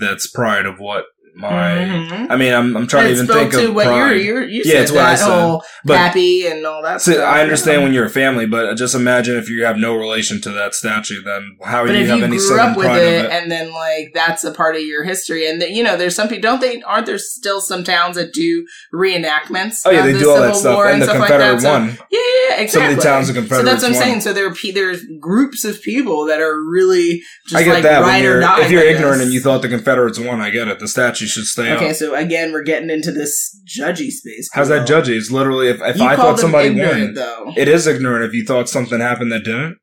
that's 0.00 0.28
pride 0.28 0.66
of 0.66 0.80
what 0.80 1.04
my. 1.34 1.48
Mhm. 1.50 2.26
I 2.30 2.36
mean, 2.36 2.52
I'm 2.52 2.76
I'm 2.76 2.86
trying 2.86 3.06
It 3.06 3.16
to 3.16 3.22
even 3.22 3.26
think 3.26 3.52
to 3.52 3.68
of 3.68 3.74
what 3.74 3.86
you're, 3.86 4.14
you're, 4.14 4.42
you 4.44 4.62
Yeah, 4.64 4.80
it's 4.80 4.90
what 4.92 5.04
I 5.04 5.10
that 5.16 5.18
said. 5.18 5.58
But- 5.84 5.96
happy 5.96 6.46
and 6.46 6.64
all 6.66 6.82
that 6.82 7.00
So. 7.02 7.22
I 7.22 7.40
understand 7.40 7.78
yeah. 7.80 7.84
when 7.84 7.94
you're 7.94 8.04
a 8.06 8.10
family, 8.10 8.46
but 8.46 8.74
just 8.76 8.94
imagine 8.94 9.36
if 9.36 9.48
you 9.48 9.64
have 9.64 9.76
no 9.76 9.94
relation 9.96 10.40
to 10.42 10.50
that 10.50 10.74
statue, 10.74 11.22
then 11.22 11.56
how 11.64 11.84
But 11.84 11.92
do 11.92 11.98
you 11.98 12.06
have 12.06 12.18
you 12.18 12.24
any 12.24 12.36
grew 12.36 12.58
up 12.60 12.76
with 12.76 12.86
it, 12.96 13.24
it? 13.26 13.30
and 13.30 13.50
then 13.50 13.72
like 13.72 14.12
that's 14.14 14.44
a 14.44 14.52
part 14.52 14.76
of 14.76 14.82
your 14.82 15.04
history, 15.04 15.48
and 15.48 15.60
that 15.62 15.70
you 15.70 15.82
know, 15.82 15.96
there's 15.96 16.14
some 16.14 16.28
people 16.28 16.42
don't 16.42 16.60
they 16.60 16.82
aren't 16.82 17.06
there 17.06 17.18
still 17.18 17.60
some 17.60 17.84
towns 17.84 18.16
that 18.16 18.32
do 18.32 18.66
reenactments? 18.94 19.80
Oh 19.84 19.90
yeah, 19.90 20.04
they 20.06 20.12
the 20.12 20.18
do 20.20 20.30
all 20.30 20.36
that 20.36 20.54
Civil 20.54 20.60
stuff, 20.60 20.74
War 20.76 20.88
and 20.88 21.02
the 21.02 21.06
stuff 21.06 21.18
like 21.20 21.28
Confederate 21.28 21.56
that. 21.56 21.62
So- 21.62 21.72
one. 21.72 21.98
Yeah, 22.10 22.18
yeah, 22.50 22.54
Some 22.56 22.62
exactly. 22.64 22.92
of 22.92 22.96
the 22.96 23.02
towns 23.02 23.28
the 23.28 23.34
so 23.34 23.62
that's 23.62 23.82
what 23.82 23.88
I'm 23.88 23.94
won. 23.94 24.02
saying. 24.02 24.20
So 24.20 24.32
there 24.32 24.46
are 24.46 24.54
pe- 24.54 24.70
there's 24.72 25.04
groups 25.20 25.64
of 25.64 25.80
people 25.82 26.26
that 26.26 26.40
are 26.40 26.62
really 26.62 27.22
just 27.46 27.56
I 27.56 27.62
get 27.64 27.74
like 27.74 27.82
that. 27.84 28.00
When 28.00 28.08
ride 28.08 28.24
or 28.24 28.40
die 28.40 28.64
if 28.64 28.70
you're 28.70 28.82
ignorant 28.82 29.22
and 29.22 29.32
you 29.32 29.40
thought 29.40 29.62
the 29.62 29.68
Confederates 29.68 30.18
won, 30.18 30.40
I 30.40 30.50
get 30.50 30.68
it. 30.68 30.78
The 30.78 30.88
statue 30.88 31.19
should 31.26 31.44
stay 31.44 31.72
Okay, 31.72 31.90
up. 31.90 31.96
so 31.96 32.14
again, 32.14 32.52
we're 32.52 32.62
getting 32.62 32.90
into 32.90 33.12
this 33.12 33.60
judgy 33.66 34.10
space. 34.10 34.48
How's 34.52 34.68
that 34.68 34.86
Khalil. 34.86 35.02
judgy? 35.02 35.16
It's 35.16 35.30
literally 35.30 35.68
if, 35.68 35.80
if 35.82 35.96
You 35.98 36.04
I 36.04 36.16
thought 36.16 36.32
them 36.36 36.38
somebody 36.38 36.68
ignorant, 36.68 37.00
won, 37.00 37.14
though. 37.14 37.52
it 37.56 37.68
is 37.68 37.86
ignorant 37.86 38.24
if 38.24 38.34
you 38.34 38.44
thought 38.44 38.68
something 38.68 39.00
happened 39.00 39.32
that 39.32 39.44
didn't. 39.44 39.76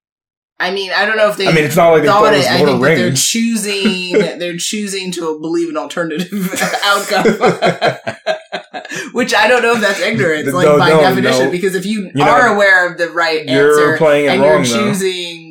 I 0.60 0.72
mean, 0.72 0.92
I 0.92 1.06
don't 1.06 1.18
know 1.18 1.30
if 1.30 1.38
they. 1.38 1.48
I 1.48 1.52
mean, 1.54 1.66
it's 1.66 1.76
not 1.76 1.92
like 1.92 2.02
they 2.02 2.08
thought 2.08 2.34
it 2.34 2.38
was 2.38 2.48
I 2.48 2.58
Lord 2.58 2.66
think 2.70 2.76
of 2.78 2.82
that 2.82 2.96
they're 2.96 3.06
Rings. 3.06 3.28
choosing. 3.28 4.14
they're 4.40 4.58
choosing 4.58 5.12
to 5.12 5.40
believe 5.40 5.70
an 5.70 5.78
alternative 5.78 6.32
outcome, 6.84 7.26
which 9.14 9.36
I 9.36 9.48
don't 9.48 9.62
know 9.62 9.74
if 9.74 9.82
that's 9.82 10.00
ignorance, 10.00 10.52
like 10.52 10.66
No, 10.66 10.80
by 10.80 10.90
no, 10.90 11.02
definition. 11.02 11.46
no. 11.46 11.52
Because 11.52 11.76
if 11.76 11.86
you, 11.86 12.10
You 12.16 12.24
are 12.24 12.48
know, 12.48 12.56
aware 12.56 12.90
of 12.92 12.98
the 12.98 13.10
right 13.12 13.48
you're 13.48 13.70
answer 13.70 13.98
playing 13.98 14.26
it 14.26 14.30
and 14.30 14.42
wrong, 14.42 14.52
you're 14.52 14.64
though. 14.64 14.90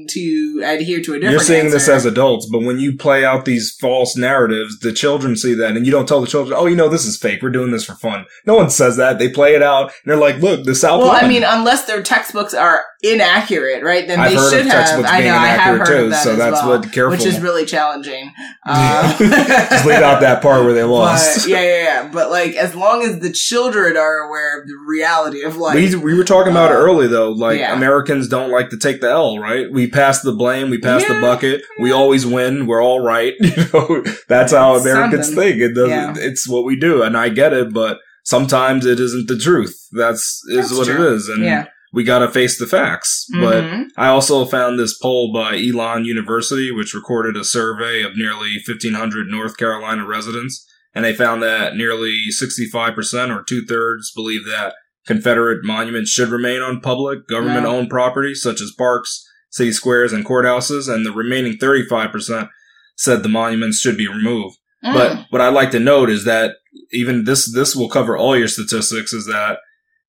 To 0.07 0.63
adhere 0.65 1.01
to 1.03 1.15
a 1.15 1.17
different, 1.17 1.31
You're 1.31 1.41
seeing 1.41 1.71
this 1.71 1.89
as 1.89 2.05
adults, 2.05 2.47
but 2.51 2.63
when 2.63 2.79
you 2.79 2.97
play 2.97 3.25
out 3.25 3.45
these 3.45 3.71
false 3.81 4.17
narratives, 4.17 4.79
the 4.81 4.93
children 4.93 5.37
see 5.37 5.55
that, 5.55 5.77
and 5.77 5.87
you 5.87 5.93
don't 5.93 6.09
tell 6.09 6.21
the 6.21 6.27
children, 6.27 6.57
"Oh, 6.59 6.67
you 6.67 6.77
know, 6.77 6.89
this 6.89 7.07
is 7.07 7.17
fake. 7.17 7.43
We're 7.43 7.51
doing 7.51 7.71
this 7.71 7.85
for 7.85 7.95
fun." 7.95 8.27
No 8.47 8.55
one 8.55 8.71
says 8.71 8.97
that. 8.97 9.19
They 9.19 9.29
play 9.29 9.55
it 9.55 9.63
out, 9.63 9.85
and 9.85 10.11
they're 10.11 10.17
like, 10.17 10.41
"Look, 10.41 10.65
the 10.65 10.75
South." 10.75 11.01
Well, 11.01 11.11
I 11.11 11.27
mean, 11.27 11.45
unless 11.45 11.85
their 11.87 12.03
textbooks 12.03 12.55
are 12.55 12.85
inaccurate, 13.13 13.83
right? 13.83 14.07
Then 14.07 14.21
I've 14.21 14.31
they 14.31 14.37
should 14.37 14.67
have. 14.67 15.05
I 15.05 15.21
know, 15.21 15.35
I 15.35 15.47
have 15.47 15.79
heard 15.79 15.87
too, 15.87 16.05
of 16.05 16.11
that 16.11 16.23
so 16.25 16.33
as 16.33 16.39
that's 16.39 16.63
well, 16.63 16.79
what- 16.81 16.93
careful. 16.93 17.17
which 17.17 17.25
is 17.27 17.41
really 17.41 17.65
challenging. 17.65 18.33
Uh, 18.67 19.17
just 19.19 19.87
leave 19.87 19.99
out 20.03 20.21
that 20.21 20.43
part 20.43 20.65
where 20.65 20.73
they 20.75 20.83
lost. 20.83 21.43
But, 21.43 21.49
yeah, 21.49 21.61
yeah, 21.61 21.83
yeah. 21.83 22.11
But 22.13 22.31
like, 22.31 22.55
as 22.55 22.75
long 22.75 23.03
as 23.03 23.21
the 23.21 23.33
children 23.33 23.97
are 23.97 24.19
aware 24.29 24.61
of 24.61 24.67
the 24.67 24.77
reality 24.87 25.43
of 25.43 25.57
life, 25.57 25.75
we, 25.75 25.95
we 25.97 26.15
were 26.15 26.25
talking 26.25 26.51
about 26.53 26.71
it 26.71 26.77
uh, 26.77 26.81
early 26.81 27.07
though. 27.07 27.31
Like 27.33 27.59
yeah. 27.61 27.75
Americans 27.75 28.29
don't 28.29 28.51
like 28.51 28.71
to 28.71 28.77
take 28.79 29.01
the 29.01 29.11
L, 29.11 29.39
right? 29.39 29.71
We 29.71 29.89
pass 29.89 30.23
the 30.23 30.33
blame, 30.33 30.71
we 30.71 30.79
pass 30.79 31.05
the 31.07 31.15
Yeah. 31.15 31.21
bucket, 31.21 31.63
we 31.81 31.93
always 31.93 32.27
win, 32.27 32.67
we're 32.67 32.83
all 32.83 33.01
right. 33.01 33.35
You 33.57 33.65
know, 33.73 34.05
that's 34.29 34.53
how 34.53 34.77
Americans 34.77 35.27
something. 35.27 35.43
think. 35.45 35.63
It 35.63 35.75
doesn't. 35.75 35.91
Yeah. 35.91 36.15
It's 36.19 36.49
what 36.49 36.65
we 36.65 36.77
do, 36.79 37.03
and 37.03 37.17
I 37.17 37.29
get 37.31 37.53
it, 37.53 37.73
but 37.73 37.99
sometimes 38.25 38.85
it 38.85 38.99
isn't 39.01 39.29
the 39.29 39.39
truth. 39.39 39.75
That's 39.93 40.43
is 40.49 40.69
That's 40.69 40.79
what 40.79 40.87
true. 40.89 41.07
it 41.07 41.13
is, 41.15 41.29
and 41.29 41.43
yeah. 41.45 41.67
We 41.97 42.05
got 42.05 42.19
to 42.19 42.31
face 42.31 42.59
the 42.59 42.67
facts. 42.67 43.27
But 43.41 43.65
Mhm. 43.65 43.87
I 43.97 44.09
also 44.09 44.45
found 44.45 44.79
this 44.79 44.97
poll 44.99 45.33
by 45.33 45.57
Elon 45.57 46.05
University, 46.05 46.71
which 46.71 46.93
recorded 46.93 47.39
a 47.39 47.45
survey 47.45 48.03
of 48.03 48.19
nearly 48.19 48.59
1,500 48.63 49.29
North 49.29 49.57
Carolina 49.57 50.05
residents, 50.07 50.67
and 50.95 51.07
they 51.07 51.15
found 51.15 51.43
that 51.43 51.75
nearly 51.75 52.31
65% 52.31 53.33
or 53.33 53.43
two 53.43 53.65
thirds 53.65 54.13
believe 54.15 54.45
that 54.45 54.75
Confederate 55.07 55.65
monuments 55.65 56.11
should 56.11 56.29
remain 56.29 56.61
on 56.61 56.83
public, 56.83 57.27
government 57.29 57.65
owned 57.65 57.89
property, 57.89 58.35
such 58.35 58.61
as 58.61 58.73
parks, 58.73 59.25
city 59.49 59.73
squares, 59.73 60.13
and 60.13 60.27
courthouses, 60.27 60.93
and 60.93 61.07
the 61.07 61.13
remaining 61.13 61.57
35% 61.57 62.51
said 62.95 63.23
the 63.23 63.29
monuments 63.31 63.81
should 63.81 63.97
be 63.97 64.07
removed. 64.07 64.59
Mm. 64.85 64.93
But 64.93 65.27
what 65.31 65.41
I'd 65.41 65.55
like 65.55 65.71
to 65.71 65.81
note 65.81 66.11
is 66.11 66.25
that 66.25 66.57
even 66.93 67.25
this 67.25 67.51
this 67.55 67.75
will 67.75 67.89
cover 67.89 68.19
all 68.19 68.37
your 68.37 68.49
statistics. 68.49 69.15
Is 69.15 69.25
that 69.27 69.61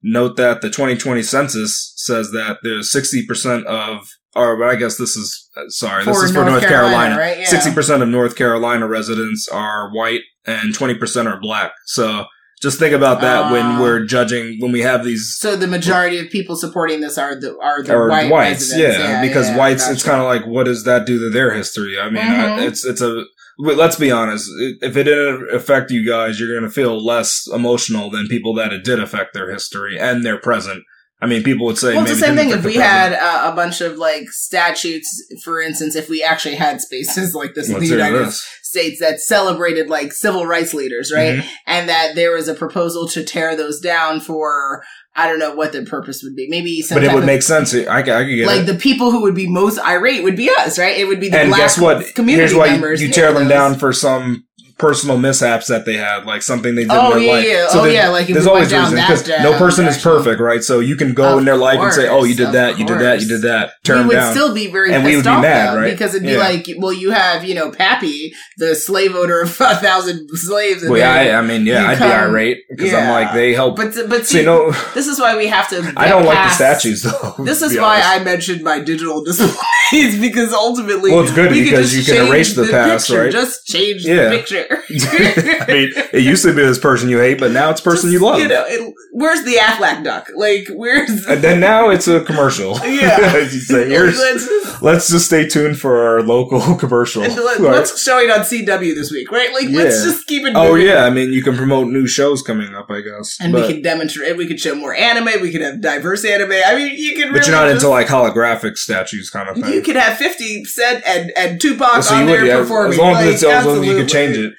note 0.03 0.38
that 0.38 0.62
the 0.62 0.69
2020 0.69 1.21
census 1.23 1.93
says 1.97 2.31
that 2.31 2.57
there's 2.63 2.91
60 2.91 3.25
percent 3.25 3.65
of 3.67 4.07
or 4.36 4.63
I 4.69 4.75
guess 4.75 4.97
this 4.97 5.15
is 5.15 5.49
uh, 5.57 5.62
sorry, 5.69 6.03
For 6.03 6.12
this 6.13 6.23
is 6.23 6.29
for 6.31 6.41
North 6.41 6.49
North 6.51 6.67
Carolina, 6.67 7.15
Carolina. 7.15 7.17
right? 7.17 7.39
Yeah. 7.39 7.45
Sixty 7.45 7.73
percent 7.73 8.03
of 8.03 8.10
North 8.10 8.36
Carolina 8.36 8.88
residents 8.88 9.47
are 9.47 9.89
white, 9.91 10.21
and 10.45 10.75
twenty 10.75 10.93
percent 10.93 11.27
are 11.27 11.39
black. 11.39 11.71
So 11.88 12.25
just 12.62 12.77
think 12.77 12.93
about 12.93 13.21
that 13.21 13.45
Ah. 13.45 13.51
when 13.51 13.79
we're 13.81 14.05
judging 14.05 14.57
when 14.60 14.71
we 14.71 14.81
have 14.81 15.03
these 15.03 15.36
So 15.39 15.55
the 15.55 15.65
majority 15.65 16.19
of 16.19 16.29
people 16.29 16.55
supporting 16.55 17.01
this 17.01 17.17
are 17.17 17.33
the 17.33 17.57
are 17.60 17.81
the 17.81 17.95
or 17.95 18.10
white 18.10 18.29
whites, 18.31 18.69
residents. 18.71 18.97
yeah, 18.99 19.21
because 19.27 19.47
yeah, 19.49 19.57
whites, 19.57 19.89
it's 19.89 20.03
kind 20.03 20.19
of 20.21 20.27
like, 20.27 20.45
what 20.45 20.65
does 20.65 20.83
that 20.83 21.07
do 21.07 21.17
to 21.17 21.29
their 21.31 21.51
history? 21.55 21.99
I 21.99 22.10
mean, 22.12 22.17
I- 22.23 22.60
Mhm. 22.60 22.67
it's 22.67 22.86
it's 22.86 23.01
a. 23.01 23.23
But 23.60 23.76
let's 23.76 23.96
be 23.96 24.12
honest. 24.12 24.50
If 24.82 24.96
it 24.96 25.06
didn't 25.06 25.54
affect 25.54 25.91
you 25.91 26.06
guys, 26.08 26.39
you're 26.39 26.52
going 26.52 26.70
to 26.70 26.74
feel 26.74 27.04
less 27.04 27.48
emotional 27.52 28.10
than 28.10 28.28
people 28.28 28.54
that 28.56 28.72
it 28.72 28.84
did 28.84 29.00
affect 29.00 29.34
their 29.34 29.52
history 29.52 30.00
and 30.00 30.26
their 30.26 30.39
present. 30.39 30.84
I 31.20 31.26
mean, 31.26 31.41
people 31.41 31.65
would 31.65 31.80
say 31.80 31.96
Well, 31.96 32.04
it's 32.04 32.13
the 32.13 32.20
same 32.28 32.36
thing. 32.36 32.52
If 32.52 32.63
we 32.63 32.76
the 32.76 32.84
had 32.84 33.13
uh, 33.13 33.52
a 33.52 33.56
bunch 33.56 33.82
of 33.82 33.98
like 33.98 34.30
statutes, 34.30 35.10
for 35.43 35.60
instance, 35.60 35.96
if 35.96 36.10
we 36.10 36.22
actually 36.22 36.56
had 36.56 36.80
spaces 36.80 37.34
like 37.34 37.56
this 37.56 37.70
in 37.70 37.74
Let's 37.76 37.89
the 37.89 37.96
United 37.96 38.28
this. 38.28 38.48
States 38.62 39.00
that 39.00 39.20
celebrated 39.20 39.89
like 39.89 40.13
civil 40.13 40.46
rights 40.46 40.76
leaders, 40.76 41.12
right? 41.12 41.39
Mhm. 41.39 41.48
And 41.65 41.89
that 41.89 42.13
there 42.13 42.34
was 42.34 42.48
a 42.48 42.54
proposal 42.54 43.08
to 43.10 43.24
tear 43.24 43.56
those 43.56 43.80
down 43.80 44.20
for 44.20 44.84
I 45.19 45.27
don't 45.27 45.39
know 45.39 45.53
what 45.56 45.71
the 45.73 45.84
purpose 45.84 46.21
would 46.23 46.36
be. 46.36 46.47
Maybe 46.47 46.82
some 46.82 46.95
But 46.95 47.03
it 47.03 47.12
would 47.12 47.23
of- 47.23 47.25
make 47.25 47.41
sense. 47.41 47.73
I, 47.75 47.88
I 47.99 48.01
could 48.03 48.27
get 48.27 48.45
like 48.47 48.62
it. 48.62 48.65
the 48.67 48.75
people 48.75 49.12
who 49.12 49.21
would 49.23 49.36
be 49.36 49.47
most 49.47 49.80
irate 49.80 50.23
would 50.23 50.38
be 50.38 50.49
us, 50.49 50.77
right? 50.80 50.95
It 50.97 51.06
would 51.06 51.19
be 51.19 51.27
the 51.30 51.39
and 51.39 51.49
black 51.49 51.60
guess 51.62 51.77
what? 51.80 52.13
community 52.15 52.47
Here's 52.53 52.56
why 52.56 52.69
members. 52.71 53.01
you, 53.01 53.08
you 53.08 53.13
tear 53.13 53.34
them 53.34 53.43
those. 53.43 53.49
down 53.49 53.75
for 53.75 53.91
some 53.91 54.45
personal 54.78 55.18
mishaps 55.18 55.68
that 55.68 55.86
they 55.86 55.96
had, 55.96 56.26
like 56.26 56.42
something 56.44 56.76
they 56.76 56.84
did 56.84 56.92
Oh, 56.92 57.13
in 57.13 57.18
their 57.18 57.20
yeah, 57.26 57.32
life. 57.34 57.48
yeah. 57.48 57.68
So 57.70 57.82
Oh, 57.82 57.86
yeah, 57.86 58.10
like 58.10 58.28
there's 58.28 58.46
always 58.46 58.72
reasons 58.72 59.24
that 59.24 59.42
no 59.42 59.58
person 59.58 59.88
is 59.88 59.98
perfect, 60.02 60.40
right? 60.40 60.63
So 60.63 60.80
you 60.80 60.96
can 60.96 61.13
go 61.13 61.34
Of 61.34 61.40
in 61.40 61.46
their 61.46 61.58
life 61.58 61.80
and 61.80 61.92
say, 61.94 62.08
"Oh, 62.08 62.24
you 62.24 62.36
did 62.36 62.52
that, 62.52 62.78
you 62.78 62.86
did 62.86 63.00
that, 63.00 63.22
you 63.22 63.28
did 63.28 63.42
that." 63.42 63.72
Tear 63.84 63.98
we 64.02 64.06
would 64.10 64.13
down. 64.13 64.32
still 64.34 64.54
be 64.54 64.68
very 64.72 64.94
And 64.94 65.04
pissed 65.04 65.10
we 65.10 65.16
would 65.18 65.24
be 65.24 65.30
off 65.30 65.42
mad, 65.42 65.74
though, 65.76 65.80
right? 65.82 65.92
because 65.92 66.13
it'd 66.13 66.26
be 66.28 66.34
Yeah. 66.34 66.40
like, 66.40 66.68
well, 66.78 66.94
you 66.94 67.12
have 67.12 67.44
you 67.44 67.56
know 67.56 67.72
Pappy, 67.72 68.34
the 68.58 68.76
slave 68.76 69.16
owner 69.16 69.42
of 69.42 69.50
a 69.62 69.76
thousand 69.78 70.28
slaves. 70.36 70.84
and 70.84 70.92
well, 70.92 71.00
yeah, 71.00 71.36
I, 71.36 71.40
I 71.40 71.42
mean, 71.42 71.66
yeah, 71.66 71.88
I'd 71.88 71.98
come- 71.98 72.10
be 72.10 72.13
irate 72.16 72.58
because 72.70 72.94
I'm 72.94 73.10
like 73.10 73.34
they 73.34 73.54
help. 73.54 73.76
but 73.78 73.94
but 74.08 74.28
so 74.28 74.38
you 74.38 74.46
know, 74.46 74.72
this 74.94 75.08
is 75.08 75.20
why 75.20 75.36
we 75.36 75.48
have 75.48 75.68
to. 75.70 75.92
I 75.98 76.08
don't 76.08 76.26
like 76.26 76.50
the 76.50 76.54
statues 76.54 77.02
though. 77.04 77.34
This 77.40 77.62
is 77.62 77.78
why. 77.78 78.02
I 78.04 78.24
mentioned 78.24 78.62
my 78.63 78.80
digital 78.80 79.24
displays 79.24 80.20
because 80.20 80.54
ultimately, 80.54 81.12
Well, 81.12 81.22
it's 81.24 81.34
good 81.34 81.50
because 81.52 81.96
you 81.98 82.04
can 82.04 82.28
erase 82.28 82.56
the 82.56 82.66
past, 82.68 83.10
right? 83.10 83.32
Just 83.32 83.66
change 83.66 84.04
the 84.04 84.28
picture. 84.30 84.66
I 84.89 85.65
mean, 85.67 85.91
it 86.13 86.23
used 86.23 86.43
to 86.43 86.53
be 86.56 86.62
this 86.62 86.80
person 86.80 87.10
you 87.10 87.19
hate, 87.19 87.39
but 87.39 87.51
now 87.51 87.69
it's 87.69 87.82
person 87.82 88.12
you 88.12 88.19
love. 88.19 88.39
You 88.39 88.47
know, 88.47 88.63
it, 88.67 88.93
where's 89.12 89.43
the 89.43 89.56
Aflac 89.56 90.03
duck? 90.03 90.27
Like, 90.36 90.67
where's 90.73 91.25
and 91.27 91.41
then 91.41 91.60
now 91.60 91.89
it's 91.89 92.08
a 92.08 92.23
commercial. 92.23 92.77
Yeah. 92.88 93.38
You 93.38 93.47
say, 93.47 93.88
let's, 93.88 94.17
just- 94.17 94.82
let's 94.82 95.10
just 95.10 95.25
stay 95.27 95.47
tuned 95.47 95.77
for 95.80 95.97
our 96.08 96.21
local 96.23 96.75
commercial. 96.75 97.21
let- 97.21 97.60
what's 97.60 98.01
showing 98.01 98.30
on 98.32 98.39
CW 98.39 98.95
this 98.95 99.12
week, 99.12 99.32
right? 99.32 99.51
Like, 99.53 99.67
let's 99.69 100.03
just 100.03 100.25
keep 100.27 100.45
it. 100.45 100.53
Oh 100.56 100.75
yeah, 100.75 101.03
I 101.03 101.10
mean 101.10 101.32
you 101.34 101.43
can 101.43 101.56
promote 101.56 101.88
new 101.88 102.08
shows 102.08 102.41
coming 102.41 102.73
up, 102.73 102.89
I 102.89 103.01
guess. 103.01 103.38
And 103.39 103.51
but, 103.53 103.67
we 103.67 103.73
could 103.73 103.84
demonstrate. 103.84 104.38
We 104.38 104.47
could 104.47 104.60
show 104.60 104.73
more 104.75 104.95
anime. 104.95 105.41
We 105.41 105.51
could 105.51 105.62
have 105.62 105.82
diverse 105.82 106.25
anime. 106.25 106.51
I 106.65 106.75
mean, 106.75 106.97
you 106.97 107.15
can. 107.15 107.32
but 107.34 107.45
you're 107.45 107.56
not 107.56 107.65
just, 107.69 107.84
into 107.84 107.89
like 107.89 108.08
holographic 108.08 108.77
statues 108.77 109.30
kind 109.30 109.49
of 109.49 109.58
thing. 109.58 109.73
You 109.73 109.82
could 109.82 109.95
have 109.95 110.17
Fifty 110.17 110.63
Cent 110.65 111.03
and 111.06 111.32
and 111.38 111.62
Tupac 111.62 112.03
so 112.03 112.15
on 112.15 112.21
you 112.21 112.27
there 112.27 112.41
would, 112.41 112.47
yeah, 112.47 112.58
performing. 112.58 112.93
as 112.93 112.97
long 112.99 113.12
as 113.15 113.25
like, 113.25 113.34
it's 113.36 113.43
as 113.43 113.65
long 113.65 113.80
as 113.82 113.86
you 113.88 113.97
can 113.97 114.08
change 114.08 114.38
it. 114.38 114.53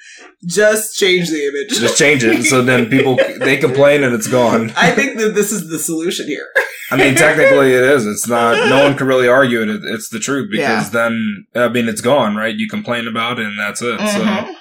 Just 0.45 0.97
change 0.97 1.29
the 1.29 1.47
image. 1.47 1.79
Just 1.79 1.97
change 1.97 2.23
it, 2.23 2.43
so 2.43 2.61
then 2.61 2.89
people 2.89 3.17
they 3.39 3.57
complain 3.57 4.03
and 4.03 4.13
it's 4.13 4.27
gone. 4.27 4.71
I 4.77 4.91
think 4.91 5.17
that 5.19 5.35
this 5.35 5.51
is 5.51 5.69
the 5.69 5.79
solution 5.79 6.27
here. 6.27 6.47
I 6.91 6.97
mean, 6.97 7.13
technically 7.15 7.73
it 7.73 7.83
is. 7.83 8.05
It's 8.07 8.27
not. 8.27 8.67
No 8.69 8.83
one 8.83 8.97
can 8.97 9.05
really 9.07 9.27
argue 9.27 9.61
it. 9.61 9.69
It's 9.83 10.09
the 10.09 10.19
truth 10.19 10.49
because 10.51 10.85
Yeah. 10.85 10.89
then 10.89 11.45
I 11.55 11.67
mean 11.69 11.87
it's 11.87 12.01
gone, 12.01 12.35
right? 12.35 12.55
You 12.55 12.67
complain 12.67 13.07
about 13.07 13.39
it 13.39 13.45
and 13.45 13.59
that's 13.59 13.81
it. 13.81 13.99
So. 13.99 14.05
Mhm. 14.23 14.55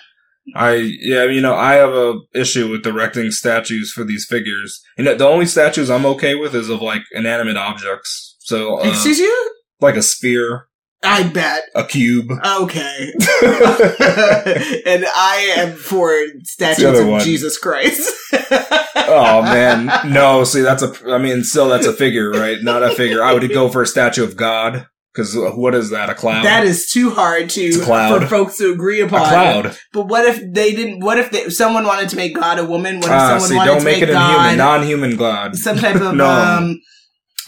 I 0.54 0.74
yeah, 1.00 1.24
you 1.24 1.42
know, 1.42 1.54
I 1.54 1.74
have 1.74 1.90
a 1.92 2.20
issue 2.34 2.70
with 2.70 2.86
erecting 2.86 3.30
statues 3.30 3.92
for 3.92 4.02
these 4.02 4.24
figures. 4.28 4.80
You 4.96 5.04
know, 5.04 5.14
the 5.14 5.26
only 5.26 5.44
statues 5.44 5.90
I'm 5.90 6.06
okay 6.06 6.34
with 6.34 6.54
is 6.54 6.70
of 6.70 6.80
like 6.80 7.02
inanimate 7.12 7.58
objects. 7.58 8.36
So, 8.40 8.78
uh, 8.80 8.88
Excuse 8.88 9.18
you? 9.18 9.50
like 9.80 9.96
a 9.96 10.02
sphere, 10.02 10.67
I 11.04 11.22
bet. 11.22 11.62
a 11.74 11.84
cube. 11.84 12.30
Okay. 12.30 13.12
and 14.86 15.04
I 15.14 15.54
am 15.58 15.74
for 15.76 16.12
statues 16.44 16.98
of 17.00 17.06
one. 17.06 17.20
Jesus 17.22 17.56
Christ. 17.58 18.12
oh 18.96 19.42
man, 19.42 20.12
no. 20.12 20.44
See, 20.44 20.60
that's 20.60 20.82
a. 20.82 20.92
I 21.12 21.18
mean, 21.18 21.44
still, 21.44 21.68
that's 21.68 21.86
a 21.86 21.92
figure, 21.92 22.30
right? 22.30 22.58
Not 22.62 22.82
a 22.82 22.90
figure. 22.94 23.22
I 23.22 23.32
would 23.32 23.48
go 23.52 23.68
for 23.68 23.82
a 23.82 23.86
statue 23.86 24.24
of 24.24 24.36
God 24.36 24.86
because 25.14 25.34
what 25.36 25.74
is 25.74 25.90
that? 25.90 26.10
A 26.10 26.14
cloud? 26.14 26.44
That 26.44 26.64
is 26.64 26.90
too 26.90 27.10
hard 27.10 27.48
to 27.50 27.72
for 27.72 28.26
folks 28.26 28.58
to 28.58 28.72
agree 28.72 29.00
a 29.00 29.06
upon. 29.06 29.20
cloud. 29.20 29.76
But 29.92 30.08
what 30.08 30.24
if 30.26 30.40
they 30.52 30.72
didn't? 30.74 31.00
What 31.04 31.18
if 31.18 31.30
they, 31.30 31.48
someone 31.50 31.84
wanted 31.84 32.08
to 32.10 32.16
make 32.16 32.34
God 32.34 32.58
a 32.58 32.64
woman? 32.64 32.96
What 32.96 33.06
if 33.06 33.12
Ah, 33.12 33.28
someone 33.38 33.48
see, 33.48 33.56
wanted 33.56 33.70
don't 33.70 33.78
to 33.80 33.84
make 33.84 34.00
make 34.00 34.08
it 34.10 34.12
God 34.12 34.30
inhuman, 34.50 34.58
non-human 34.58 35.16
God. 35.16 35.56
some 35.56 35.76
type 35.78 35.96
of 35.96 36.14
No. 36.14 36.26
um, 36.28 36.80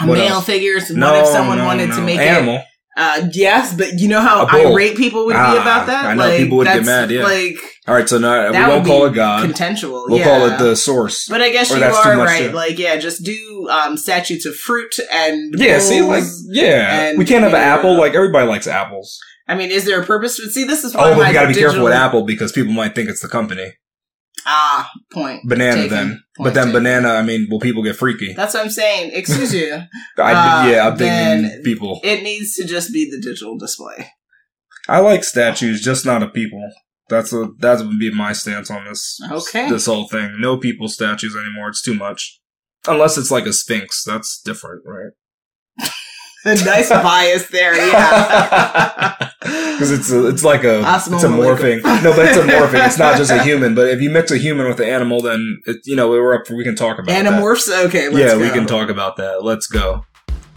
What 0.08 0.14
male 0.18 0.34
else? 0.34 0.46
figures? 0.46 0.88
What 0.88 0.98
No, 0.98 1.14
if 1.20 1.26
someone 1.26 1.58
no, 1.58 1.64
wanted 1.64 1.88
to 1.92 1.98
no. 1.98 2.02
make 2.06 2.18
animal. 2.20 2.56
it? 2.56 2.64
Uh, 2.96 3.28
yes, 3.32 3.74
but 3.74 3.98
you 4.00 4.08
know 4.08 4.20
how 4.20 4.46
irate 4.48 4.96
people 4.96 5.24
would 5.24 5.32
be 5.32 5.38
Ah, 5.38 5.60
about 5.62 5.86
that. 5.86 6.04
I 6.06 6.14
know, 6.14 6.24
like, 6.28 6.38
people 6.38 6.58
would 6.58 6.66
get 6.66 6.84
mad, 6.84 7.10
yeah. 7.10 7.22
Like 7.22 7.56
All 7.86 7.94
right, 7.94 8.08
so 8.08 8.18
now 8.18 8.50
we 8.50 8.58
won't 8.58 8.84
call 8.86 9.06
be 9.06 9.12
it 9.12 9.14
God. 9.14 9.42
contentual. 9.44 10.06
We'll 10.08 10.18
yeah. 10.18 10.24
call 10.24 10.46
it 10.46 10.58
the 10.58 10.74
source. 10.74 11.28
But 11.28 11.40
I 11.40 11.50
guess 11.50 11.70
Or 11.72 11.78
you 11.78 11.84
are 11.84 12.16
right. 12.18 12.50
to- 12.50 12.52
Like, 12.54 12.78
yeah, 12.78 12.96
just 12.96 13.24
do 13.24 13.68
um, 13.70 13.96
statutes 13.96 14.44
of 14.44 14.56
fruit 14.56 14.94
and 15.12 15.54
Yeah, 15.56 15.78
see, 15.78 16.02
like, 16.02 16.24
yeah, 16.48 17.14
we 17.16 17.24
can't 17.24 17.44
have 17.44 17.54
an 17.54 17.60
apple. 17.60 17.96
Like 17.96 18.14
everybody 18.14 18.46
likes 18.48 18.66
apples. 18.66 19.18
I 19.46 19.54
mean, 19.54 19.70
is 19.70 19.84
there 19.84 20.00
a 20.00 20.04
purpose 20.06 20.36
to 20.36 20.50
see? 20.50 20.64
This 20.64 20.84
is 20.84 20.94
why 20.94 21.10
Oh, 21.10 21.16
but 21.16 21.26
we 21.28 21.32
got 21.32 21.42
to 21.42 21.48
be 21.48 21.54
digital, 21.54 21.70
careful 21.72 21.84
with 21.84 21.92
apple 21.92 22.22
because 22.24 22.52
people 22.52 22.72
might 22.72 22.94
think 22.94 23.08
it's 23.08 23.20
the 23.22 23.28
company. 23.28 23.72
Ah, 24.46 24.90
point. 25.12 25.42
Banana, 25.48 25.74
Taken. 25.82 25.90
then, 25.90 26.08
Point 26.08 26.22
but 26.38 26.54
then 26.54 26.66
taken. 26.68 26.82
banana. 26.82 27.08
I 27.10 27.22
mean, 27.22 27.46
will 27.50 27.60
people 27.60 27.82
get 27.82 27.96
freaky? 27.96 28.32
That's 28.32 28.54
what 28.54 28.64
I'm 28.64 28.70
saying. 28.70 29.10
Excuse 29.14 29.54
you. 29.54 29.74
I, 30.18 30.32
uh, 30.32 30.70
yeah, 30.70 30.88
I'm 30.88 30.96
thinking 30.96 31.62
people. 31.62 32.00
it 32.02 32.22
needs 32.22 32.54
to 32.56 32.64
just 32.64 32.92
be 32.92 33.10
the 33.10 33.20
digital 33.20 33.56
display. 33.58 34.06
I 34.88 34.98
like 35.00 35.24
statues, 35.24 35.82
just 35.82 36.04
not 36.06 36.22
of 36.22 36.32
people. 36.32 36.62
That's 37.08 37.32
a 37.32 37.48
that 37.58 37.78
would 37.84 37.98
be 37.98 38.12
my 38.14 38.32
stance 38.32 38.70
on 38.70 38.84
this. 38.86 39.18
Okay. 39.30 39.68
this 39.68 39.86
whole 39.86 40.08
thing. 40.08 40.36
No 40.40 40.56
people 40.58 40.88
statues 40.88 41.36
anymore. 41.36 41.68
It's 41.68 41.82
too 41.82 41.94
much. 41.94 42.40
Unless 42.88 43.18
it's 43.18 43.30
like 43.30 43.46
a 43.46 43.52
sphinx, 43.52 44.02
that's 44.04 44.40
different, 44.44 44.82
right? 44.86 45.12
A 46.44 46.54
nice 46.64 46.88
bias 46.88 47.48
there, 47.48 47.76
yeah. 47.76 49.16
Because 49.40 49.92
it's 49.92 50.10
a, 50.10 50.28
it's 50.28 50.44
like 50.44 50.64
a 50.64 50.82
Assalamu 50.82 51.14
it's 51.14 51.24
a 51.24 51.28
morphing. 51.28 51.82
No, 52.02 52.14
but 52.14 52.26
it's 52.26 52.36
a 52.36 52.42
morphing. 52.46 52.86
It's 52.86 52.98
not 52.98 53.16
just 53.16 53.30
a 53.30 53.42
human. 53.42 53.74
But 53.74 53.88
if 53.88 54.02
you 54.02 54.10
mix 54.10 54.30
a 54.30 54.36
human 54.36 54.68
with 54.68 54.78
an 54.80 54.88
animal, 54.88 55.22
then 55.22 55.60
it, 55.64 55.78
you 55.84 55.96
know 55.96 56.10
we're 56.10 56.34
up. 56.34 56.46
For, 56.46 56.54
we 56.54 56.62
can 56.62 56.76
talk 56.76 56.98
about 56.98 57.06
that. 57.06 57.24
Animorphs? 57.24 57.86
Okay, 57.86 58.10
let's 58.10 58.18
yeah, 58.18 58.38
go. 58.38 58.40
we 58.40 58.50
can 58.50 58.66
talk 58.66 58.90
about 58.90 59.16
that. 59.16 59.42
Let's 59.42 59.66
go. 59.66 60.04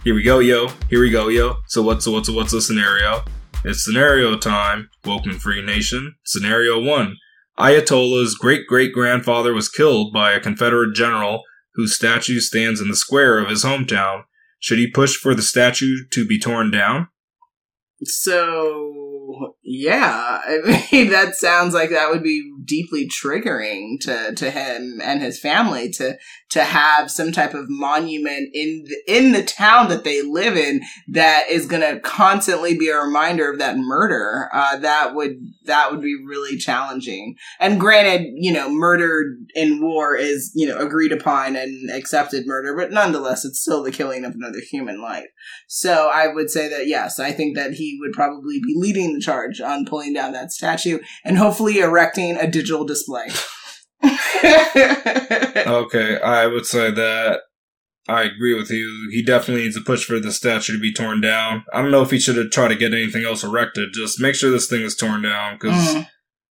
Here 0.04 0.14
we 0.14 0.22
go, 0.22 0.40
yo. 0.40 0.68
Here 0.90 1.00
we 1.00 1.10
go, 1.10 1.28
yo. 1.28 1.56
So 1.68 1.80
what's 1.80 2.06
what's 2.06 2.28
what's 2.28 2.52
the 2.52 2.60
scenario? 2.60 3.22
It's 3.64 3.82
scenario 3.82 4.36
time. 4.36 4.90
Woken 5.06 5.38
Free 5.38 5.64
Nation. 5.64 6.14
Scenario 6.24 6.78
one: 6.78 7.16
Ayatollah's 7.58 8.34
great 8.34 8.66
great 8.66 8.92
grandfather 8.92 9.54
was 9.54 9.70
killed 9.70 10.12
by 10.12 10.32
a 10.32 10.40
Confederate 10.40 10.94
general 10.94 11.42
whose 11.74 11.94
statue 11.94 12.40
stands 12.40 12.82
in 12.82 12.88
the 12.88 12.96
square 12.96 13.38
of 13.38 13.48
his 13.48 13.64
hometown. 13.64 14.24
Should 14.64 14.78
he 14.78 14.86
push 14.86 15.14
for 15.14 15.34
the 15.34 15.42
statue 15.42 16.06
to 16.12 16.24
be 16.24 16.38
torn 16.38 16.70
down? 16.70 17.08
So 18.02 19.56
yeah, 19.66 20.40
I 20.46 20.86
mean 20.92 21.10
that 21.10 21.36
sounds 21.36 21.72
like 21.72 21.90
that 21.90 22.10
would 22.10 22.22
be 22.22 22.52
deeply 22.64 23.08
triggering 23.08 23.98
to 24.00 24.34
to 24.34 24.50
him 24.50 25.00
and 25.02 25.22
his 25.22 25.40
family 25.40 25.90
to 25.92 26.18
to 26.50 26.64
have 26.64 27.10
some 27.10 27.32
type 27.32 27.54
of 27.54 27.68
monument 27.68 28.50
in 28.52 28.84
the, 28.86 29.16
in 29.16 29.32
the 29.32 29.42
town 29.42 29.88
that 29.88 30.04
they 30.04 30.22
live 30.22 30.56
in 30.56 30.82
that 31.08 31.44
is 31.50 31.66
going 31.66 31.82
to 31.82 31.98
constantly 32.00 32.78
be 32.78 32.88
a 32.88 32.96
reminder 32.96 33.50
of 33.50 33.58
that 33.58 33.76
murder. 33.76 34.48
Uh, 34.52 34.76
that 34.76 35.14
would 35.14 35.38
that 35.64 35.90
would 35.90 36.02
be 36.02 36.16
really 36.26 36.58
challenging. 36.58 37.34
And 37.58 37.80
granted, 37.80 38.28
you 38.34 38.52
know, 38.52 38.68
murder 38.68 39.34
in 39.54 39.80
war 39.82 40.14
is 40.14 40.52
you 40.54 40.66
know 40.66 40.78
agreed 40.78 41.12
upon 41.12 41.56
and 41.56 41.90
accepted 41.90 42.46
murder, 42.46 42.76
but 42.76 42.92
nonetheless, 42.92 43.46
it's 43.46 43.60
still 43.60 43.82
the 43.82 43.90
killing 43.90 44.26
of 44.26 44.34
another 44.34 44.60
human 44.60 45.00
life. 45.00 45.28
So 45.68 46.10
I 46.12 46.28
would 46.28 46.50
say 46.50 46.68
that 46.68 46.86
yes, 46.86 47.18
I 47.18 47.32
think 47.32 47.56
that 47.56 47.72
he 47.72 47.98
would 48.00 48.12
probably 48.12 48.60
be 48.60 48.74
leading 48.76 49.14
the 49.14 49.20
charge 49.20 49.53
on 49.60 49.84
pulling 49.86 50.12
down 50.12 50.32
that 50.32 50.52
statue 50.52 50.98
and 51.24 51.38
hopefully 51.38 51.78
erecting 51.78 52.36
a 52.36 52.46
digital 52.46 52.84
display. 52.84 53.28
Okay, 55.66 56.20
I 56.20 56.46
would 56.46 56.66
say 56.66 56.90
that 56.90 57.40
I 58.08 58.22
agree 58.22 58.54
with 58.54 58.70
you. 58.70 59.08
He 59.10 59.22
definitely 59.22 59.64
needs 59.64 59.76
to 59.76 59.82
push 59.84 60.04
for 60.04 60.20
the 60.20 60.32
statue 60.32 60.74
to 60.74 60.78
be 60.80 60.92
torn 60.92 61.20
down. 61.20 61.64
I 61.72 61.80
don't 61.80 61.90
know 61.90 62.02
if 62.02 62.10
he 62.10 62.18
should 62.18 62.36
have 62.36 62.50
tried 62.50 62.68
to 62.68 62.76
get 62.76 62.92
anything 62.92 63.24
else 63.24 63.42
erected. 63.42 63.90
Just 63.94 64.20
make 64.20 64.34
sure 64.34 64.50
this 64.50 64.68
thing 64.68 64.82
is 64.82 64.94
torn 64.96 65.22
down 65.22 65.54
because 65.58 65.94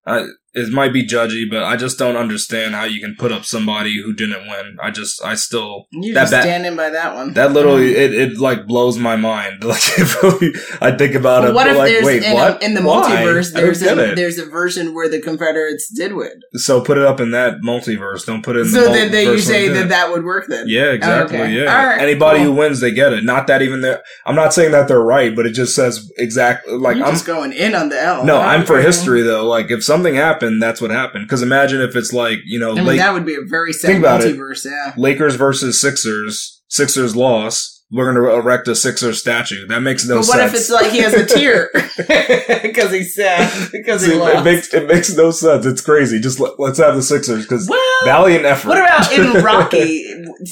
Mm. 0.08 0.30
It 0.56 0.72
might 0.72 0.93
be 0.93 1.04
judgy, 1.06 1.49
but 1.49 1.64
I 1.64 1.76
just 1.78 1.97
don't 1.97 2.16
understand 2.16 2.76
how 2.76 2.84
you 2.84 3.01
can 3.01 3.16
put 3.18 3.32
up 3.32 3.43
somebody 3.43 4.01
who 4.04 4.14
didn't 4.14 4.47
win. 4.47 4.78
I 4.82 4.91
just, 4.91 5.24
I 5.26 5.34
still 5.36 5.88
You're 5.91 6.14
That 6.14 6.22
just 6.22 6.34
ba- 6.34 6.41
standing 6.43 6.76
by 6.76 6.91
that 6.91 7.16
one. 7.16 7.34
that 7.34 7.54
little 7.54 7.78
it, 7.78 8.14
it 8.14 8.38
like 8.38 8.68
blows 8.68 8.97
my 8.97 9.16
mind. 9.16 9.64
Like 9.74 9.82
really, 10.22 10.54
I 10.82 10.91
think 10.91 11.16
about 11.16 11.41
Well, 11.43 11.51
it. 11.51 11.56
what 11.56 11.68
if 11.68 11.78
like, 11.78 11.91
there's 11.91 12.06
wait, 12.06 12.24
in, 12.24 12.34
what? 12.34 12.62
A, 12.62 12.66
in 12.66 12.74
the 12.76 12.84
Why? 12.84 13.01
multiverse 13.10 13.54
there's 13.54 13.82
a 13.82 14.12
it. 14.12 14.16
there's 14.16 14.38
a 14.38 14.45
version 14.45 14.93
where 14.93 15.10
the 15.10 15.20
Confederates 15.20 15.89
did 15.89 16.14
win. 16.14 16.39
So 16.54 16.82
put 16.82 16.97
it 16.99 17.04
up 17.06 17.20
in 17.20 17.32
that 17.32 17.62
multiverse. 17.66 18.26
Don't 18.26 18.43
put 18.43 18.56
it 18.56 18.62
in 18.62 18.66
So 18.70 18.84
the 18.84 18.89
then, 18.89 19.12
then 19.12 19.26
you 19.28 19.39
say 19.39 19.70
that 19.70 19.89
that 19.89 20.12
would 20.12 20.24
work 20.24 20.45
then. 20.47 20.66
Yeah, 20.68 20.84
oh, 20.84 20.91
exactly. 20.93 21.38
Okay. 21.39 21.54
Yeah. 21.54 21.86
Right, 21.86 21.99
Anybody 22.01 22.39
cool. 22.39 22.47
who 22.54 22.54
wins, 22.60 22.80
they 22.80 22.91
get 22.91 23.12
it. 23.14 23.24
Not 23.24 23.47
that 23.47 23.62
even 23.64 23.82
they're. 23.82 24.04
I'm 24.26 24.36
not 24.36 24.54
saying 24.54 24.72
that 24.74 24.88
they're 24.88 25.01
right, 25.01 25.36
but 25.36 25.47
it 25.47 25.54
just 25.54 25.74
says 25.76 26.12
exactly 26.18 26.74
like 26.78 26.97
You're 26.97 27.08
I'm. 27.08 27.14
just 27.14 27.26
going 27.26 27.54
in 27.54 27.74
on 27.74 27.89
the 27.89 27.99
L. 27.99 28.24
No, 28.26 28.38
I'm 28.39 28.66
for 28.66 28.80
history 28.80 29.24
though. 29.24 29.47
Like 29.47 29.72
if 29.72 29.84
something 29.84 30.16
happened, 30.44 30.62
that's 30.62 30.82
what 30.82 30.91
happened. 30.91 31.26
Because 31.26 31.41
imagine 31.41 31.82
if 31.82 31.96
it's 31.96 32.14
like 32.14 32.39
you 32.46 32.60
know, 32.60 32.72
I 32.72 32.76
mean, 32.76 32.86
Lake- 32.86 33.00
that 33.00 33.14
would 33.14 33.26
be 33.26 33.36
a 33.36 33.41
very 33.41 33.74
sad 33.74 33.88
Think 33.88 34.00
about 34.00 34.22
it. 34.24 34.36
multiverse. 34.38 34.66
Yeah. 34.66 34.94
Lakers 34.98 35.36
versus 35.36 35.80
Sixers. 35.80 36.62
Sixers 36.68 37.16
lost. 37.16 37.82
We're 37.94 38.12
going 38.12 38.26
to 38.26 38.36
erect 38.39 38.68
a 38.68 38.76
Sixers 38.76 39.20
statue. 39.20 39.68
That 39.68 39.82
makes 39.82 40.04
no 40.08 40.16
sense. 40.22 40.28
but 40.28 40.38
what 40.39 40.39
sense. 40.39 40.54
if 40.54 40.60
it's 40.60 40.70
like 40.72 40.91
he 40.91 40.98
has 41.00 41.14
a 41.14 41.26
tear 41.26 41.70
because 42.64 42.91
he's 42.91 43.14
sad 43.16 43.70
because 43.72 44.04
he 44.06 44.12
See, 44.14 44.18
lost? 44.20 44.38
it 44.38 44.44
makes 44.44 44.74
it 44.74 44.88
makes 44.88 45.16
no 45.16 45.32
sense. 45.32 45.66
It's 45.66 45.82
crazy. 45.82 46.20
Just 46.20 46.39
let, 46.39 46.60
let's 46.60 46.80
have 46.80 46.96
the 46.96 47.02
Sixers 47.04 47.44
because 47.46 47.70
well, 47.70 47.80
valiant 48.06 48.46
effort. 48.46 48.70
what 48.70 48.78
about 48.80 49.12
in 49.14 49.44
Rocky? 49.44 50.04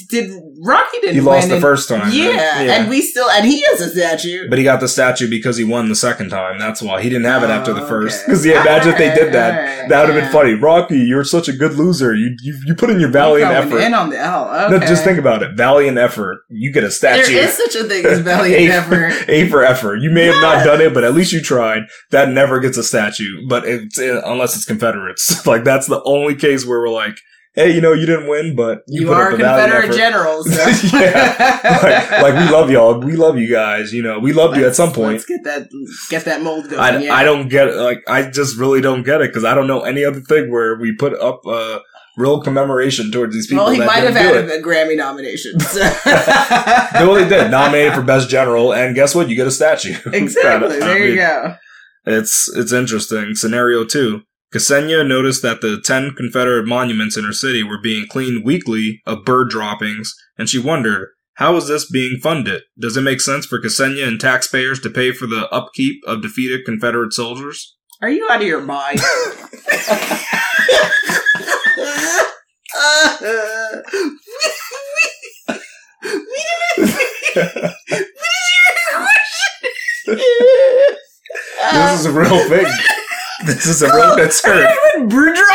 Did 0.08 0.30
Rocky 0.64 1.00
didn't 1.00 1.14
he 1.16 1.20
lost 1.20 1.42
win 1.44 1.50
the 1.50 1.56
in- 1.56 1.62
first 1.62 1.88
time. 1.88 2.02
right? 2.02 2.12
Yeah, 2.14 2.60
and 2.80 2.88
we 2.88 3.02
still 3.02 3.28
and 3.30 3.44
he 3.44 3.62
has 3.64 3.80
a 3.80 3.90
statue. 3.90 4.48
But 4.48 4.58
he 4.58 4.64
got 4.64 4.80
the 4.80 4.88
statue 4.88 5.28
because 5.28 5.56
he 5.56 5.64
won 5.64 5.88
the 5.88 5.96
second 5.96 6.30
time. 6.30 6.58
That's 6.58 6.80
why 6.80 7.02
he 7.02 7.08
didn't 7.08 7.24
have 7.26 7.42
it 7.42 7.50
after 7.50 7.72
the 7.72 7.82
Oh, 7.82 7.88
first. 7.88 8.18
okay. 8.22 8.26
Because 8.26 8.46
yeah, 8.46 8.60
imagine 8.62 8.92
if 8.92 8.98
they 8.98 9.12
did 9.14 9.32
that. 9.34 9.54
alright, 9.58 9.88
that 9.88 10.00
would 10.00 10.08
have 10.10 10.16
yeah. 10.16 10.22
been 10.24 10.32
funny. 10.32 10.54
Rocky, 10.54 10.98
you're 10.98 11.24
such 11.24 11.48
a 11.48 11.52
good 11.52 11.74
loser. 11.74 12.14
You 12.14 12.36
you, 12.42 12.54
you 12.66 12.74
put 12.74 12.90
in 12.90 13.00
your 13.00 13.10
valiant 13.10 13.50
effort. 13.52 13.78
in 13.80 13.92
on 13.94 14.10
the 14.10 14.18
L. 14.18 14.70
No, 14.70 14.78
just 14.78 15.02
think 15.04 15.18
about 15.18 15.42
it. 15.42 15.56
Valiant 15.56 15.98
effort. 15.98 16.42
You 16.48 16.72
get 16.72 16.84
a 16.84 16.90
statue. 16.90 17.22
There 17.24 17.31
is 17.36 17.56
such 17.56 17.74
a 17.74 17.84
thing 17.84 18.04
as 18.06 18.20
valiant 18.20 18.60
A- 18.70 18.74
effort. 18.74 19.28
A 19.28 19.48
for 19.48 19.64
effort. 19.64 19.96
You 19.96 20.10
may 20.10 20.24
have 20.26 20.40
not 20.40 20.64
done 20.64 20.80
it, 20.80 20.94
but 20.94 21.04
at 21.04 21.14
least 21.14 21.32
you 21.32 21.40
tried. 21.40 21.82
That 22.10 22.28
never 22.30 22.60
gets 22.60 22.76
a 22.76 22.82
statue, 22.82 23.46
but 23.48 23.64
it's 23.66 23.98
uh, 23.98 24.22
unless 24.24 24.56
it's 24.56 24.64
Confederates. 24.64 25.46
like 25.46 25.64
that's 25.64 25.86
the 25.86 26.02
only 26.04 26.34
case 26.34 26.66
where 26.66 26.80
we're 26.80 26.88
like, 26.88 27.16
hey, 27.54 27.74
you 27.74 27.80
know, 27.80 27.92
you 27.92 28.06
didn't 28.06 28.28
win, 28.28 28.56
but 28.56 28.82
you, 28.88 29.02
You, 29.02 29.06
put 29.08 29.16
are 29.16 29.30
Confederate 29.30 29.92
generals. 29.92 30.50
So. 30.50 30.64
like, 30.96 32.10
like 32.10 32.34
we 32.34 32.50
love 32.50 32.70
y'all. 32.70 32.98
We 32.98 33.16
love 33.16 33.36
you 33.36 33.50
guys. 33.50 33.92
You 33.92 34.02
know, 34.02 34.18
we 34.18 34.32
loved 34.32 34.56
you 34.56 34.66
at 34.66 34.74
some 34.74 34.92
point. 34.92 35.14
Let's 35.14 35.26
get 35.26 35.44
that 35.44 35.68
get 36.10 36.24
that 36.24 36.42
mold 36.42 36.68
going. 36.68 36.80
I, 36.80 36.98
yeah. 36.98 37.14
I 37.14 37.24
don't 37.24 37.48
get 37.48 37.68
it. 37.68 37.76
Like, 37.76 38.02
I 38.08 38.30
just 38.30 38.56
really 38.56 38.80
don't 38.80 39.02
get 39.02 39.20
it 39.20 39.30
because 39.30 39.44
I 39.44 39.54
don't 39.54 39.66
know 39.66 39.82
any 39.82 40.04
other 40.04 40.20
thing 40.20 40.50
where 40.50 40.76
we 40.76 40.94
put 40.94 41.14
up 41.14 41.44
a 41.46 41.80
real 42.16 42.40
commemoration 42.40 43.10
towards 43.10 43.34
these 43.34 43.46
people. 43.46 43.64
well, 43.64 43.72
he 43.72 43.78
might 43.78 44.04
have 44.04 44.14
had 44.14 44.36
a 44.36 44.62
Grammy 44.62 44.96
nomination. 44.96 45.52
No, 46.94 47.14
they 47.14 47.28
did. 47.28 47.50
Nominated 47.50 47.94
for 47.94 48.02
best 48.02 48.28
general, 48.28 48.72
and 48.72 48.94
guess 48.94 49.14
what? 49.14 49.28
You 49.28 49.36
get 49.36 49.46
a 49.46 49.52
statue. 49.52 49.94
exactly. 50.12 50.76
I 50.76 50.80
There 50.80 51.06
you 51.06 51.16
go. 51.16 51.56
It's 52.04 52.54
it's 52.56 52.72
interesting. 52.72 53.34
Scenario 53.34 53.84
two. 53.84 54.22
Ksenia 54.52 55.06
noticed 55.06 55.42
that 55.42 55.62
the 55.62 55.80
ten 55.82 56.10
Confederate 56.14 56.66
monuments 56.66 57.16
in 57.16 57.24
her 57.24 57.32
city 57.32 57.62
were 57.62 57.80
being 57.80 58.06
cleaned 58.06 58.44
weekly 58.44 59.00
of 59.06 59.24
bird 59.24 59.48
droppings, 59.48 60.14
and 60.36 60.48
she 60.48 60.58
wondered, 60.58 61.08
how 61.36 61.56
is 61.56 61.68
this 61.68 61.90
being 61.90 62.18
funded? 62.22 62.62
Does 62.78 62.96
it 62.96 63.00
make 63.00 63.20
sense 63.22 63.46
for 63.46 63.58
Ksenia 63.58 64.06
and 64.06 64.20
taxpayers 64.20 64.78
to 64.80 64.90
pay 64.90 65.12
for 65.12 65.26
the 65.26 65.48
upkeep 65.48 66.02
of 66.06 66.20
defeated 66.20 66.66
Confederate 66.66 67.14
soldiers? 67.14 67.74
Are 68.02 68.10
you 68.10 68.28
out 68.30 68.42
of 68.42 68.46
your 68.46 68.60
mind? 68.60 69.00
This 81.72 82.00
is 82.00 82.06
a 82.06 82.12
real 82.12 82.48
thing. 82.48 82.66
This 83.46 83.66
is 83.66 83.82
a 83.82 83.92
real 83.92 84.16
concern. 84.24 84.66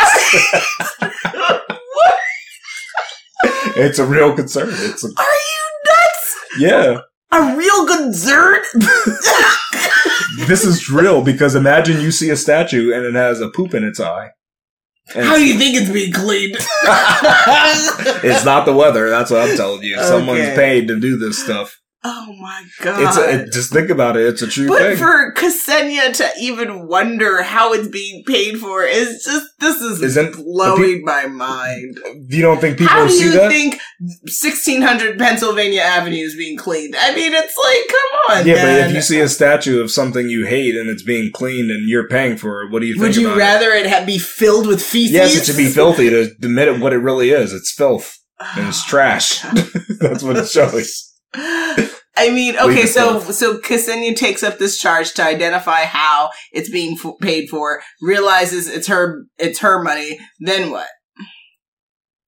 It's 3.80 4.00
a 4.00 4.06
real 4.06 4.34
concern. 4.36 4.70
It's 4.72 5.04
a, 5.04 5.08
Are 5.08 5.24
you 5.24 5.82
nuts? 5.86 6.36
yeah. 6.58 7.02
A 7.32 7.56
real 7.56 7.86
concern? 7.86 8.60
This 10.48 10.64
is 10.64 10.90
real 10.90 11.22
because 11.24 11.56
imagine 11.56 12.00
you 12.00 12.12
see 12.12 12.30
a 12.30 12.38
statue 12.38 12.94
and 12.94 13.04
it 13.06 13.16
has 13.16 13.42
a 13.42 13.50
poop 13.50 13.74
in 13.74 13.84
its 13.84 14.00
eye. 14.00 14.30
And 15.16 15.26
How 15.26 15.36
do 15.38 15.46
you 15.46 15.58
think 15.58 15.76
it's 15.78 15.90
being 15.90 16.12
cleaned? 16.12 16.56
it's 18.24 18.44
not 18.46 18.66
the 18.66 18.74
weather. 18.74 19.10
That's 19.10 19.32
what 19.32 19.50
I'm 19.50 19.56
telling 19.56 19.84
you. 19.84 19.96
Someone's 20.04 20.42
Okay. 20.42 20.56
paid 20.56 20.88
to 20.90 21.00
do 21.00 21.18
this 21.18 21.42
stuff. 21.44 21.80
Oh 22.04 22.36
my 22.40 22.64
god! 22.82 23.02
It's 23.02 23.18
a, 23.18 23.44
it, 23.44 23.52
just 23.54 23.72
think 23.74 23.90
about 23.90 24.18
it. 24.18 24.26
It's 24.28 24.42
a 24.42 24.48
true 24.48 24.68
But 24.68 24.80
thing. 24.80 24.98
for 24.98 25.34
Ksenia 25.34 26.14
to 26.18 26.30
even 26.40 26.88
wonder 26.88 27.42
how 27.44 27.74
it's 27.74 27.88
being 27.88 28.24
paid 28.26 28.60
for 28.60 28.84
is 28.84 29.24
just 29.24 29.46
this 29.60 29.82
is 29.82 30.02
Isn't- 30.02 30.36
blowing 30.36 31.04
my 31.04 31.26
mind. 31.28 32.00
you 32.30 32.42
don't 32.42 32.60
think 32.62 32.78
people 32.78 32.94
how 32.94 33.08
do 33.08 33.14
see 33.14 33.26
you 33.26 33.32
that? 33.32 33.50
think 33.52 33.80
1600 34.24 35.18
Pennsylvania 35.18 35.82
Avenue 35.82 36.18
is 36.24 36.36
being 36.36 36.58
cleaned? 36.58 36.96
I 36.98 37.14
mean, 37.16 37.34
it's 37.34 37.58
like, 37.58 37.88
come 37.90 38.38
on, 38.40 38.48
yeah, 38.48 38.64
but 38.64 38.88
if 38.90 38.96
you 38.96 39.02
see 39.02 39.20
a 39.20 39.28
statue 39.28 39.82
of 39.82 39.92
something 39.92 40.30
you 40.30 40.46
hate 40.46 40.76
and 40.76 40.90
it's 40.90 41.04
being 41.04 41.32
cleaned 41.32 41.72
and 41.72 41.90
you're 41.90 42.08
paying 42.08 42.38
for 42.38 42.62
it, 42.64 42.72
what 42.72 42.80
do 42.82 42.86
you 42.88 42.94
think 42.94 43.04
would 43.04 43.16
you 43.16 43.36
rather 43.38 43.70
it, 43.72 43.88
ha- 43.90 44.06
be 44.06 44.18
filled 44.20 44.68
with 44.68 44.80
it? 44.80 44.84
feces? 44.84 45.12
Yes, 45.14 45.36
it 45.36 45.46
should 45.46 45.58
be 45.58 45.68
filthy 45.70 46.10
to 46.10 46.22
admit 46.42 46.68
it 46.68 46.80
what 46.80 46.94
it 46.94 46.98
really 46.98 47.32
is. 47.32 47.54
It's 47.54 47.72
filth 47.72 48.18
and 48.56 48.68
it's 48.68 48.82
Oh, 48.84 48.90
trash. 48.90 49.42
That's 50.00 50.24
what 50.24 50.38
it's 50.38 50.52
showing. 50.52 50.84
I 51.34 52.32
mean, 52.32 52.58
okay, 52.58 52.86
so 52.88 53.20
so 53.20 53.60
Ksenia 53.60 54.16
takes 54.16 54.42
up 54.44 54.58
this 54.58 54.80
charge 54.80 55.14
to 55.16 55.24
identify 55.24 55.84
how 55.84 56.32
it's 56.52 56.70
being 56.70 56.98
f- 56.98 57.14
paid 57.22 57.48
for, 57.50 57.82
realizes 58.02 58.68
it's 58.68 58.88
her 58.88 59.26
it's 59.38 59.60
her 59.60 59.84
money. 59.84 60.18
Then 60.40 60.72
what? 60.72 60.88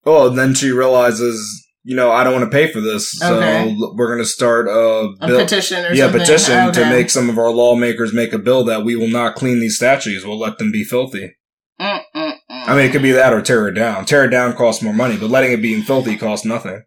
Oh, 0.06 0.28
then 0.30 0.54
she 0.54 0.70
realizes, 0.70 1.66
you 1.82 1.94
know, 1.94 2.10
I 2.10 2.24
don't 2.24 2.32
want 2.32 2.44
to 2.50 2.56
pay 2.56 2.72
for 2.72 2.80
this, 2.80 3.10
so 3.10 3.36
Okay. 3.36 3.70
l- 3.70 3.94
we're 3.96 4.06
going 4.06 4.18
to 4.20 4.24
start 4.24 4.66
a 4.68 5.08
A 5.20 5.26
bill. 5.26 5.40
petition 5.40 5.84
or 5.84 5.92
yeah, 5.92 6.04
something? 6.04 6.20
petition 6.20 6.72
to 6.72 6.86
make 6.88 7.10
some 7.10 7.28
of 7.28 7.36
our 7.38 7.50
lawmakers 7.50 8.12
make 8.12 8.32
a 8.32 8.38
bill 8.38 8.64
that 8.64 8.84
we 8.84 8.96
will 8.96 9.08
not 9.08 9.34
clean 9.34 9.60
these 9.60 9.76
statues. 9.76 10.24
We'll 10.24 10.38
let 10.38 10.58
them 10.58 10.70
be 10.72 10.84
filthy. 10.84 11.32
Mm, 11.80 12.00
mm, 12.14 12.32
mm. 12.32 12.34
I 12.48 12.76
mean, 12.76 12.86
it 12.86 12.92
could 12.92 13.02
be 13.02 13.12
that 13.12 13.32
or 13.32 13.42
tear 13.42 13.66
it 13.68 13.72
down. 13.74 14.04
Tear 14.04 14.24
it 14.24 14.30
down 14.30 14.54
costs 14.54 14.82
more 14.82 14.94
money, 14.94 15.16
but 15.18 15.30
letting 15.30 15.52
it 15.52 15.60
be 15.62 15.80
filthy 15.82 16.16
costs 16.16 16.46
nothing. 16.46 16.82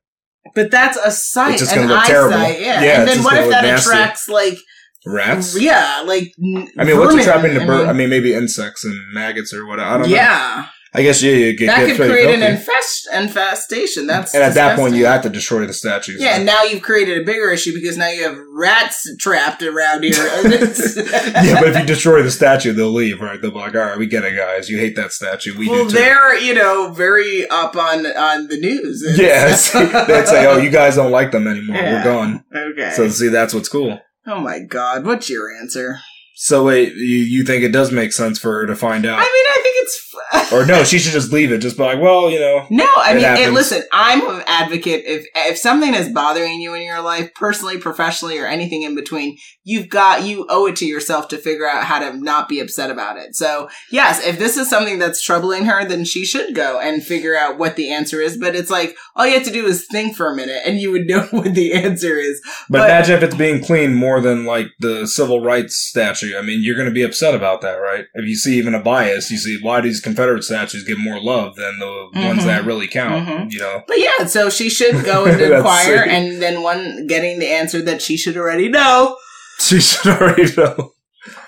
But 0.56 0.70
that's 0.72 0.97
a 0.97 1.10
sight, 1.12 1.54
It's 1.54 1.62
just 1.64 1.76
gonna 1.76 1.88
look 1.88 1.97
eyesight, 1.97 2.10
terrible. 2.10 2.38
yeah. 2.38 2.82
Yeah, 2.84 2.99
and 2.99 3.08
then 3.08 3.24
what 3.24 3.38
if 3.38 3.49
that 3.49 3.64
nasty. 3.64 3.89
attracts 3.89 4.30
like 4.30 4.58
Rats? 5.06 5.60
yeah, 5.60 6.04
like 6.06 6.32
I 6.78 6.84
mean, 6.86 6.97
what's 6.99 7.16
attracting 7.16 7.56
the 7.56 7.66
bird? 7.66 7.88
I 7.88 7.93
mean, 7.93 8.10
maybe 8.10 8.34
insects 8.34 8.86
and 8.86 8.95
maggots 9.14 9.54
or 9.54 9.66
whatever. 9.66 9.89
I 9.89 9.97
don't 9.97 10.10
know. 10.10 10.16
yeah, 10.16 10.66
I 10.96 11.02
guess, 11.02 11.24
yeah, 11.24 11.32
you 11.32 11.58
get, 11.58 11.68
that 11.68 11.88
could 11.88 11.96
create 11.96 12.36
an 12.36 12.44
infest 12.44 13.08
infestation. 13.12 14.06
That's 14.06 14.36
And 14.36 14.44
at 14.44 14.54
that 14.54 14.78
point, 14.78 14.94
you 14.94 15.08
have 15.08 15.24
to 15.24 15.30
destroy 15.30 15.66
the 15.66 15.74
statues. 15.74 16.22
Yeah, 16.22 16.36
and 16.36 16.46
now 16.46 16.62
you've 16.64 16.84
created 16.84 17.20
a 17.20 17.26
bigger 17.26 17.50
issue 17.50 17.74
because 17.74 17.98
now 17.98 18.10
you 18.10 18.24
have 18.24 18.38
rats 18.52 19.10
trapped 19.18 19.64
around 19.64 20.04
here. 20.04 20.14
yeah, 20.44 21.60
but 21.60 21.70
if 21.70 21.80
you 21.80 21.86
destroy 21.86 22.22
the 22.22 22.30
statue, 22.30 22.74
they'll 22.74 22.91
leave, 22.91 23.22
right? 23.22 23.41
They'll 23.41 23.50
be 23.50 23.58
like, 23.58 23.74
all 23.74 23.82
right, 23.82 23.98
we 23.98 24.06
get 24.06 24.24
it, 24.24 24.38
guys. 24.38 24.70
You 24.70 24.78
hate 24.78 24.96
that 24.96 25.12
statue. 25.12 25.58
We 25.58 25.68
well, 25.68 25.86
do 25.86 25.89
too. 25.89 25.98
they're 25.98 26.38
you 26.38 26.54
know 26.54 26.91
very 26.91 27.48
up 27.50 27.76
on 27.76 28.06
on 28.06 28.48
the 28.48 28.60
news. 28.60 29.04
Yeah, 29.24 29.56
see, 29.56 29.86
they'd 29.86 30.28
say, 30.28 30.46
oh, 30.48 30.58
you 30.58 30.70
guys 30.70 30.96
don't 30.96 31.12
like 31.12 31.32
them 31.32 31.48
anymore. 31.48 31.78
Yeah. 31.78 31.94
We're 31.94 32.04
gone. 32.04 32.44
okay. 32.54 32.91
So, 32.94 33.08
see, 33.08 33.30
that's 33.30 33.54
what's 33.54 33.70
cool. 33.70 34.00
oh 34.28 34.39
my 34.41 34.60
god, 34.60 35.06
what's 35.06 35.30
your 35.30 35.50
answer? 35.56 36.00
So, 36.36 36.66
wait, 36.66 36.94
you, 36.96 37.20
you 37.20 37.44
think 37.46 37.64
it 37.64 37.72
does 37.72 37.91
make 37.91 38.12
sense 38.12 38.39
for 38.39 38.52
her 38.52 38.66
to 38.66 38.76
find 38.76 39.06
out? 39.06 39.20
I 39.20 39.22
mean, 39.22 39.46
I 39.48 39.60
think 39.64 39.76
it's. 39.78 40.12
Or 40.52 40.66
no, 40.66 40.84
she 40.84 41.00
should 41.00 41.14
just 41.14 41.32
leave 41.32 41.52
it. 41.52 41.60
Just 41.60 41.78
be 41.78 41.84
like, 41.84 42.02
well, 42.02 42.30
you 42.30 42.40
know. 42.40 42.66
No, 42.70 42.86
I 42.98 43.12
It 43.12 43.16
mean, 43.16 43.24
happens. 43.24 43.54
listen, 43.54 43.84
I'm 43.92 44.22
an 44.28 44.44
advocate. 44.48 45.04
If 45.06 45.26
if 45.36 45.58
something 45.58 45.94
is 45.94 46.10
bothering 46.10 46.62
you 46.62 46.74
in 46.74 46.84
your 46.84 47.02
life, 47.02 47.34
personally, 47.36 47.78
professionally, 47.78 48.40
or 48.40 48.46
anything 48.48 48.84
in 48.84 48.96
between, 48.96 49.38
you've 49.64 49.90
got 49.90 50.24
you 50.24 50.46
owe 50.50 50.68
it 50.68 50.76
to 50.78 50.86
yourself 50.86 51.28
to 51.30 51.38
figure 51.38 51.68
out 51.68 51.84
how 51.84 52.00
to 52.00 52.16
not 52.18 52.50
be 52.50 52.60
upset 52.60 52.90
about 52.92 53.18
it. 53.18 53.36
So, 53.36 53.70
yes, 53.92 54.26
if 54.26 54.38
this 54.40 54.58
is 54.58 54.70
something 54.70 55.00
that's 55.00 55.22
troubling 55.24 55.66
her, 55.66 55.86
then 55.86 56.04
she 56.06 56.26
should 56.26 56.56
go 56.56 56.80
and 56.80 57.04
figure 57.04 57.36
out 57.36 57.58
what 57.58 57.76
the 57.76 57.92
answer 57.92 58.20
is. 58.22 58.38
But 58.38 58.56
it's 58.56 58.70
like 58.72 58.96
all 59.16 59.26
you 59.28 59.34
have 59.36 59.46
to 59.46 59.52
do 59.52 59.66
is 59.66 59.86
think 59.92 60.16
for 60.16 60.28
a 60.32 60.36
minute, 60.36 60.62
and 60.66 60.80
you 60.80 60.92
would 60.92 61.08
know 61.08 61.22
what 61.32 61.54
the 61.56 61.74
answer 61.74 62.18
is. 62.18 62.42
But, 62.70 62.80
But- 62.80 62.90
imagine 62.90 63.18
if 63.18 63.24
it's 63.24 63.36
being 63.36 63.64
cleaned 63.64 63.96
more 63.96 64.22
than 64.22 64.46
like 64.46 64.68
the 64.80 65.08
civil 65.08 65.42
rights 65.42 65.76
statue. 65.78 66.38
I 66.38 66.42
mean, 66.42 66.62
you're 66.64 66.76
going 66.76 66.90
to 66.90 66.94
be 66.94 67.04
upset 67.04 67.34
about 67.36 67.62
that, 67.62 67.76
right? 67.76 68.06
If 68.14 68.28
you 68.28 68.36
see 68.36 68.58
even 68.58 68.74
a 68.76 68.82
bias, 68.82 69.32
you 69.32 69.38
see 69.38 69.60
why 69.62 69.82
these 69.82 70.00
Confederate 70.24 70.44
statues 70.44 70.84
get 70.86 70.98
more 70.98 71.20
love 71.22 71.56
than 71.56 71.80
the 71.80 72.08
ones 72.16 72.44
Mhm. 72.44 72.46
that 72.46 72.66
really 72.66 72.88
count. 72.88 73.28
Mhm. 73.28 73.52
You 73.52 73.60
know, 73.60 73.84
But 73.88 74.00
yeah, 74.00 74.26
so 74.26 74.50
she 74.50 74.70
should 74.70 75.04
go 75.04 75.26
and 75.30 75.42
inquire, 75.42 76.06
and 76.08 76.42
then 76.42 76.62
one 76.62 77.08
getting 77.08 77.40
the 77.40 77.48
answer 77.52 77.82
that 77.82 78.02
she 78.02 78.16
should 78.18 78.38
already 78.38 78.70
know. 78.70 79.18
she 79.60 79.80
should 79.82 80.08
already 80.08 80.52
know. 80.56 80.92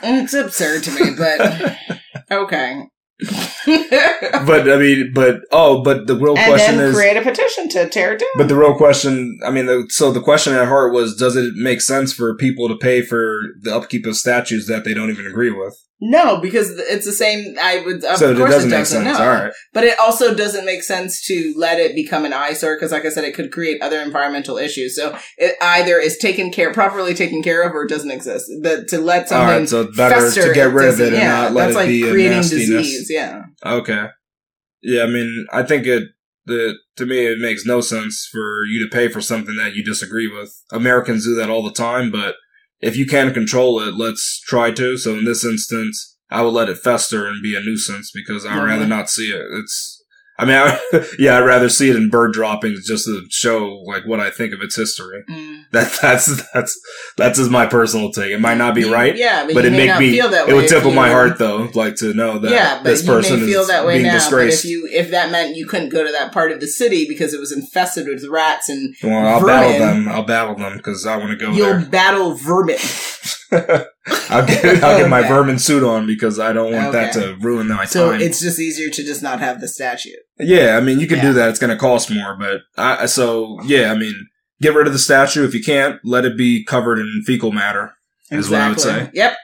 It's 0.04 0.34
absurd 0.34 0.84
to 0.84 0.92
me, 0.92 1.12
but 1.18 1.76
okay. 2.32 2.84
But 4.46 4.70
I 4.70 4.78
mean, 4.78 5.12
but 5.14 5.42
oh, 5.52 5.82
but 5.82 6.08
the 6.08 6.16
real 6.16 6.38
and 6.38 6.48
question 6.48 6.78
then 6.78 6.90
is, 6.90 6.96
create 6.96 7.18
a 7.18 7.22
petition 7.22 7.70
to 7.70 7.90
tear 7.90 8.14
it 8.14 8.20
down. 8.20 8.30
but 8.38 8.48
the 8.48 8.56
real 8.56 8.76
question, 8.76 9.40
I 9.46 9.50
mean, 9.50 9.66
the, 9.66 9.86
so 9.90 10.12
the 10.12 10.22
question 10.22 10.54
at 10.54 10.68
heart 10.68 10.94
was, 10.94 11.16
does 11.16 11.36
it 11.36 11.54
make 11.56 11.82
sense 11.82 12.14
for 12.14 12.36
people 12.36 12.68
to 12.68 12.78
pay 12.78 13.02
for 13.02 13.42
the 13.62 13.76
upkeep 13.76 14.06
of 14.06 14.16
statues 14.16 14.68
that 14.68 14.84
they 14.84 14.94
don't 14.94 15.10
even 15.10 15.26
agree 15.26 15.52
with? 15.52 15.76
no, 16.02 16.38
because 16.42 16.72
it's 16.72 17.06
the 17.06 17.14
same. 17.14 17.56
I 17.62 17.80
would. 17.86 18.04
Of 18.04 18.18
so 18.18 18.32
it 18.32 18.34
doesn't 18.36 18.70
it 18.70 18.72
make 18.72 18.80
doesn't. 18.82 19.06
sense. 19.06 19.18
No. 19.18 19.24
All 19.24 19.32
right. 19.32 19.54
But 19.74 19.86
it 19.86 19.98
also 19.98 20.36
doesn't 20.36 20.66
make 20.66 20.84
sense 20.84 21.26
to 21.28 21.54
let 21.58 21.80
it 21.80 21.96
become 21.96 22.26
an 22.26 22.34
eyesore 22.34 22.76
because, 22.76 22.92
like 22.92 23.06
I 23.06 23.10
said, 23.10 23.24
it 23.24 23.34
could 23.34 23.52
create 23.52 23.82
other 23.82 24.02
environmental 24.02 24.58
issues. 24.58 24.96
So 24.96 25.18
it 25.38 25.56
either 25.62 25.98
is 25.98 26.18
taken 26.18 26.52
care, 26.52 26.74
properly 26.74 27.14
taken 27.14 27.42
care 27.42 27.64
of, 27.64 27.74
or 27.74 27.84
it 27.84 27.90
doesn't 27.90 28.12
exist. 28.12 28.52
But 28.62 28.90
to 28.90 29.00
let 29.00 29.30
something 29.30 29.48
right. 29.48 29.70
So 29.70 29.90
better 29.96 30.16
fester, 30.16 30.50
to 30.50 30.54
get 30.54 30.74
rid 30.74 30.90
of 30.90 31.00
it 31.00 31.14
and 31.14 31.16
yeah, 31.16 31.28
not 31.30 31.54
let 31.54 31.66
that's 31.68 31.76
it 31.76 31.80
like 31.80 31.88
be 31.88 32.04
a 32.04 32.12
creating 32.12 32.42
disease. 32.42 33.10
Yeah. 33.10 33.44
Okay. 33.64 34.08
Yeah, 34.82 35.04
I 35.04 35.08
mean, 35.08 35.48
I 35.52 35.64
think 35.64 35.86
it. 35.88 36.04
The, 36.48 36.76
to 36.98 37.08
me, 37.08 37.26
it 37.26 37.40
makes 37.40 37.66
no 37.66 37.82
sense 37.82 38.30
for 38.32 38.66
you 38.66 38.80
to 38.84 38.96
pay 38.96 39.08
for 39.08 39.20
something 39.20 39.56
that 39.56 39.74
you 39.74 39.84
disagree 39.84 40.32
with. 40.32 40.56
Americans 40.72 41.26
do 41.26 41.34
that 41.34 41.50
all 41.50 41.64
the 41.64 41.72
time, 41.72 42.12
but 42.12 42.36
if 42.82 42.96
you 42.96 43.08
can 43.08 43.34
control 43.34 43.80
it, 43.80 43.96
let's 43.96 44.40
try 44.42 44.70
to. 44.70 44.96
So 44.96 45.18
in 45.18 45.26
this 45.26 45.44
instance, 45.44 46.18
I 46.30 46.44
would 46.44 46.54
let 46.54 46.70
it 46.70 46.78
fester 46.78 47.26
and 47.28 47.42
be 47.42 47.56
a 47.56 47.62
nuisance 47.62 48.12
because 48.14 48.46
I'd 48.46 48.64
rather 48.64 48.86
not 48.86 49.10
see 49.10 49.32
it. 49.32 49.46
It's, 49.54 50.04
I 50.38 50.46
mean, 50.46 50.56
I, 50.58 50.80
yeah, 51.20 51.38
I'd 51.38 51.46
rather 51.46 51.70
see 51.70 51.90
it 51.90 51.96
in 51.96 52.10
bird 52.10 52.34
droppings 52.34 52.86
just 52.86 53.06
to 53.06 53.24
show 53.30 53.82
like 53.86 54.06
what 54.06 54.20
I 54.20 54.30
think 54.30 54.54
of 54.54 54.62
its 54.62 54.76
history. 54.76 55.24
Mm. 55.30 55.55
That 55.76 55.98
that's 56.02 56.52
that's 56.54 56.80
that's 57.18 57.38
just 57.38 57.52
my 57.52 57.66
personal 57.66 58.12
take. 58.12 58.32
It 58.32 58.40
might 58.40 58.58
not 58.58 58.74
be 58.76 58.86
right, 58.86 59.16
Yeah, 59.16 59.46
but, 59.46 59.54
but 59.56 59.66
it 59.66 59.72
make 59.72 60.00
me. 60.00 60.12
feel 60.12 60.30
that 60.30 60.48
It 60.50 60.54
would 60.54 60.68
tickle 60.70 60.92
my 60.92 61.10
heart 61.10 61.38
though, 61.38 61.70
like 61.76 61.96
to 61.98 62.14
know 62.14 62.40
that 62.40 62.52
yeah, 62.52 62.76
but 62.78 62.84
this 62.86 63.04
you 63.06 63.12
person 63.12 63.40
may 63.42 63.46
feel 63.46 63.62
is 63.62 63.68
that 63.68 63.86
way 63.86 63.96
being 64.00 64.08
now. 64.08 64.14
disgraced. 64.14 64.64
But 64.64 64.66
if 64.70 64.72
you 64.72 64.88
if 64.92 65.12
that 65.12 65.32
meant 65.32 65.56
you 65.56 65.66
couldn't 65.68 65.90
go 65.90 66.06
to 66.06 66.12
that 66.12 66.32
part 66.32 66.52
of 66.52 66.60
the 66.62 66.68
city 66.68 67.06
because 67.08 67.34
it 67.34 67.40
was 67.40 67.52
infested 67.52 68.08
with 68.08 68.26
rats 68.30 68.70
and 68.70 68.96
Well, 69.04 69.28
I'll 69.28 69.40
Vermin. 69.40 69.56
battle 69.56 69.80
them. 69.86 70.08
I'll 70.10 70.24
battle 70.26 70.56
them 70.56 70.78
because 70.78 71.06
I 71.06 71.18
want 71.18 71.32
to 71.32 71.38
go 71.46 71.52
you'll 71.52 71.86
battle 71.86 72.34
vermin. 72.36 72.78
I'll 74.30 74.46
get 74.46 74.84
I'll 74.84 74.98
get 74.98 75.10
my 75.10 75.20
Okay. 75.20 75.28
vermin 75.30 75.60
suit 75.60 75.84
on 75.84 76.06
because 76.08 76.40
I 76.40 76.54
don't 76.54 76.74
want 76.74 76.92
that 76.94 77.14
to 77.14 77.36
ruin 77.40 77.68
my 77.68 77.86
So 77.86 78.12
time. 78.12 78.22
it's 78.22 78.40
just 78.42 78.60
easier 78.60 78.90
to 78.90 79.04
just 79.04 79.22
not 79.24 79.40
have 79.40 79.62
the 79.62 79.68
statue. 79.68 80.10
yeah, 80.40 80.78
I 80.78 80.82
mean 80.82 81.00
you 81.00 81.08
can 81.08 81.18
Yeah. 81.18 81.24
do 81.28 81.34
that. 81.34 81.50
It's 81.50 81.60
going 81.60 81.72
to 81.72 81.78
cost 81.78 82.12
more, 82.12 82.36
but 82.38 82.62
I 82.78 83.06
so 83.08 83.58
yeah, 83.66 83.92
I 83.92 83.98
mean 83.98 84.14
get 84.66 84.74
rid 84.76 84.88
of 84.88 84.94
the 84.94 85.00
statue 85.00 85.46
if 85.46 85.54
you 85.54 85.64
can't. 85.64 86.00
Let 86.04 86.26
it 86.26 86.36
be 86.36 86.64
covered 86.64 86.98
in 86.98 87.22
fecal 87.24 87.52
matter. 87.52 87.94
Is 88.32 88.50
what 88.50 88.62
I 88.62 88.70
would 88.70 88.80
say. 88.80 89.12
Yep. 89.14 89.38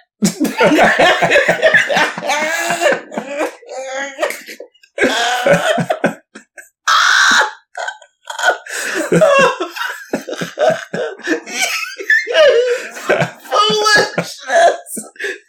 foolishness. 13.51 14.79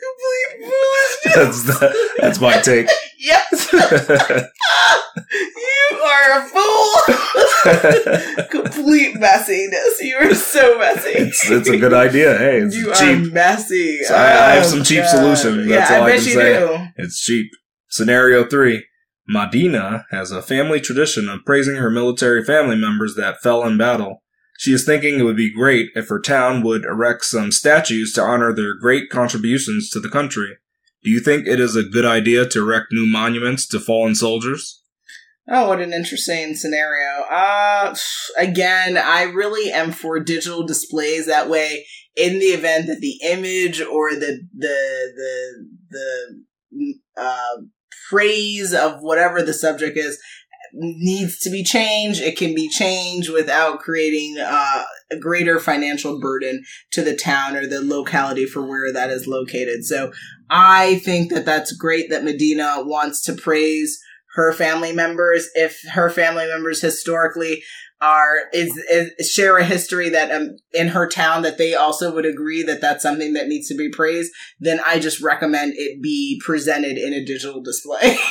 Complete 0.02 0.52
foolishness. 0.60 1.34
that's 1.34 1.62
the, 1.62 2.10
that's 2.20 2.40
my 2.40 2.60
take. 2.60 2.88
Yep. 3.18 3.42
You 5.34 5.98
are 5.98 6.38
a 6.38 6.48
fool. 6.48 7.51
Complete 8.50 9.16
messiness. 9.16 10.00
You 10.00 10.16
are 10.20 10.34
so 10.34 10.78
messy. 10.78 11.10
it's 11.10 11.50
it's 11.50 11.68
a 11.68 11.76
good 11.78 11.92
idea. 11.92 12.36
Hey, 12.38 12.58
it's 12.60 12.74
you 12.76 12.92
cheap. 12.94 13.28
are 13.30 13.32
messy. 13.32 14.02
So 14.04 14.14
I- 14.14 14.50
I 14.50 14.54
have 14.54 14.64
Oh, 14.64 14.68
some 14.68 14.84
cheap 14.84 15.00
God. 15.02 15.08
solutions. 15.10 15.68
That's 15.68 15.90
yeah, 15.90 15.96
all 15.98 16.04
I 16.04 16.12
I 16.12 16.16
can 16.16 16.24
you 16.24 16.32
say. 16.34 16.58
do. 16.58 16.86
It's 16.96 17.20
cheap. 17.20 17.50
Scenario 17.88 18.44
three. 18.44 18.84
Madina 19.32 20.04
has 20.10 20.30
a 20.32 20.42
family 20.42 20.80
tradition 20.80 21.28
of 21.28 21.44
praising 21.46 21.76
her 21.76 21.90
military 21.90 22.44
family 22.44 22.76
members 22.76 23.14
that 23.14 23.40
fell 23.42 23.64
in 23.64 23.78
battle. 23.78 24.22
She 24.58 24.72
is 24.72 24.84
thinking 24.84 25.18
it 25.18 25.22
would 25.22 25.36
be 25.36 25.52
great 25.52 25.90
if 25.94 26.08
her 26.08 26.20
town 26.20 26.62
would 26.62 26.84
erect 26.84 27.24
some 27.24 27.50
statues 27.52 28.12
to 28.14 28.22
honor 28.22 28.52
their 28.52 28.74
great 28.74 29.10
contributions 29.10 29.88
to 29.90 30.00
the 30.00 30.08
country. 30.08 30.56
Do 31.04 31.10
you 31.10 31.20
think 31.20 31.46
it 31.46 31.58
is 31.60 31.74
a 31.76 31.82
good 31.82 32.04
idea 32.04 32.46
to 32.48 32.60
erect 32.60 32.86
new 32.92 33.06
monuments 33.06 33.66
to 33.68 33.80
fallen 33.80 34.14
soldiers? 34.14 34.81
Oh, 35.48 35.68
what 35.68 35.80
an 35.80 35.92
interesting 35.92 36.54
scenario. 36.54 37.24
Uh, 37.24 37.94
again, 38.38 38.96
I 38.96 39.24
really 39.24 39.72
am 39.72 39.90
for 39.90 40.20
digital 40.20 40.64
displays 40.64 41.26
that 41.26 41.48
way. 41.48 41.84
In 42.14 42.38
the 42.38 42.46
event 42.46 42.86
that 42.88 43.00
the 43.00 43.18
image 43.24 43.80
or 43.80 44.10
the 44.10 44.40
the 44.56 45.12
the 45.16 45.66
the 45.90 46.94
uh, 47.16 47.62
praise 48.10 48.74
of 48.74 49.00
whatever 49.00 49.42
the 49.42 49.54
subject 49.54 49.96
is 49.96 50.20
needs 50.74 51.38
to 51.40 51.50
be 51.50 51.64
changed, 51.64 52.20
it 52.20 52.36
can 52.36 52.54
be 52.54 52.68
changed 52.68 53.30
without 53.30 53.80
creating 53.80 54.36
uh, 54.38 54.84
a 55.10 55.16
greater 55.16 55.58
financial 55.58 56.20
burden 56.20 56.62
to 56.92 57.02
the 57.02 57.16
town 57.16 57.56
or 57.56 57.66
the 57.66 57.82
locality 57.82 58.46
for 58.46 58.62
where 58.62 58.92
that 58.92 59.10
is 59.10 59.26
located. 59.26 59.84
So 59.84 60.12
I 60.50 60.98
think 60.98 61.30
that 61.32 61.44
that's 61.44 61.72
great 61.72 62.10
that 62.10 62.24
Medina 62.24 62.82
wants 62.84 63.22
to 63.24 63.34
praise 63.34 63.98
her 64.34 64.52
family 64.52 64.92
members 64.92 65.48
if 65.54 65.80
her 65.92 66.10
family 66.10 66.46
members 66.46 66.80
historically 66.80 67.62
are 68.02 68.48
is, 68.52 68.76
is 68.90 69.30
share 69.30 69.58
a 69.58 69.64
history 69.64 70.08
that 70.08 70.32
um, 70.32 70.56
in 70.72 70.88
her 70.88 71.08
town 71.08 71.42
that 71.42 71.56
they 71.56 71.74
also 71.74 72.12
would 72.12 72.26
agree 72.26 72.64
that 72.64 72.80
that's 72.80 73.02
something 73.02 73.32
that 73.34 73.46
needs 73.46 73.68
to 73.68 73.76
be 73.76 73.88
praised 73.88 74.32
then 74.58 74.80
i 74.84 74.98
just 74.98 75.20
recommend 75.20 75.72
it 75.76 76.02
be 76.02 76.40
presented 76.44 76.98
in 76.98 77.12
a 77.12 77.24
digital 77.24 77.62
display. 77.62 77.98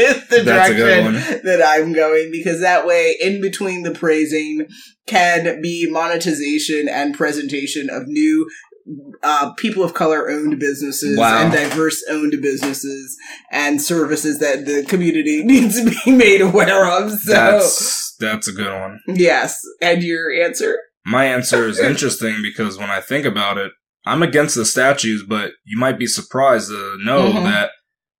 It's 0.00 0.28
the 0.28 0.42
That's 0.42 0.70
direction 0.70 1.42
that 1.44 1.62
i'm 1.64 1.92
going 1.92 2.30
because 2.30 2.60
that 2.60 2.86
way 2.86 3.16
in 3.20 3.40
between 3.40 3.82
the 3.82 3.92
praising 3.92 4.66
can 5.06 5.60
be 5.60 5.90
monetization 5.90 6.88
and 6.88 7.16
presentation 7.16 7.88
of 7.90 8.06
new 8.06 8.48
uh, 9.22 9.52
people 9.54 9.82
of 9.84 9.94
color 9.94 10.30
owned 10.30 10.58
businesses 10.58 11.18
Wow. 11.18 11.42
and 11.44 11.52
diverse 11.52 12.02
owned 12.10 12.34
businesses 12.40 13.16
and 13.50 13.80
services 13.82 14.38
that 14.38 14.64
the 14.66 14.84
community 14.84 15.42
needs 15.44 15.82
to 15.82 15.90
be 16.04 16.10
made 16.12 16.40
aware 16.40 16.86
of. 16.86 17.10
So, 17.12 17.32
That's 17.32 18.16
that's 18.20 18.48
a 18.48 18.52
good 18.52 18.72
one. 18.72 19.00
yes. 19.08 19.58
And 19.82 20.02
your 20.02 20.32
answer? 20.32 20.78
My 21.06 21.24
answer 21.26 21.66
is 21.66 21.78
interesting 21.78 22.36
because 22.42 22.76
when 22.78 22.90
I 22.90 23.00
think 23.00 23.24
about 23.24 23.56
it, 23.58 23.72
I'm 24.06 24.22
against 24.22 24.54
the 24.56 24.64
statues, 24.64 25.22
but 25.28 25.52
you 25.64 25.78
might 25.78 25.98
be 25.98 26.06
surprised 26.06 26.68
to 26.68 26.98
know 27.04 27.30
Mhm. 27.32 27.44
that 27.44 27.70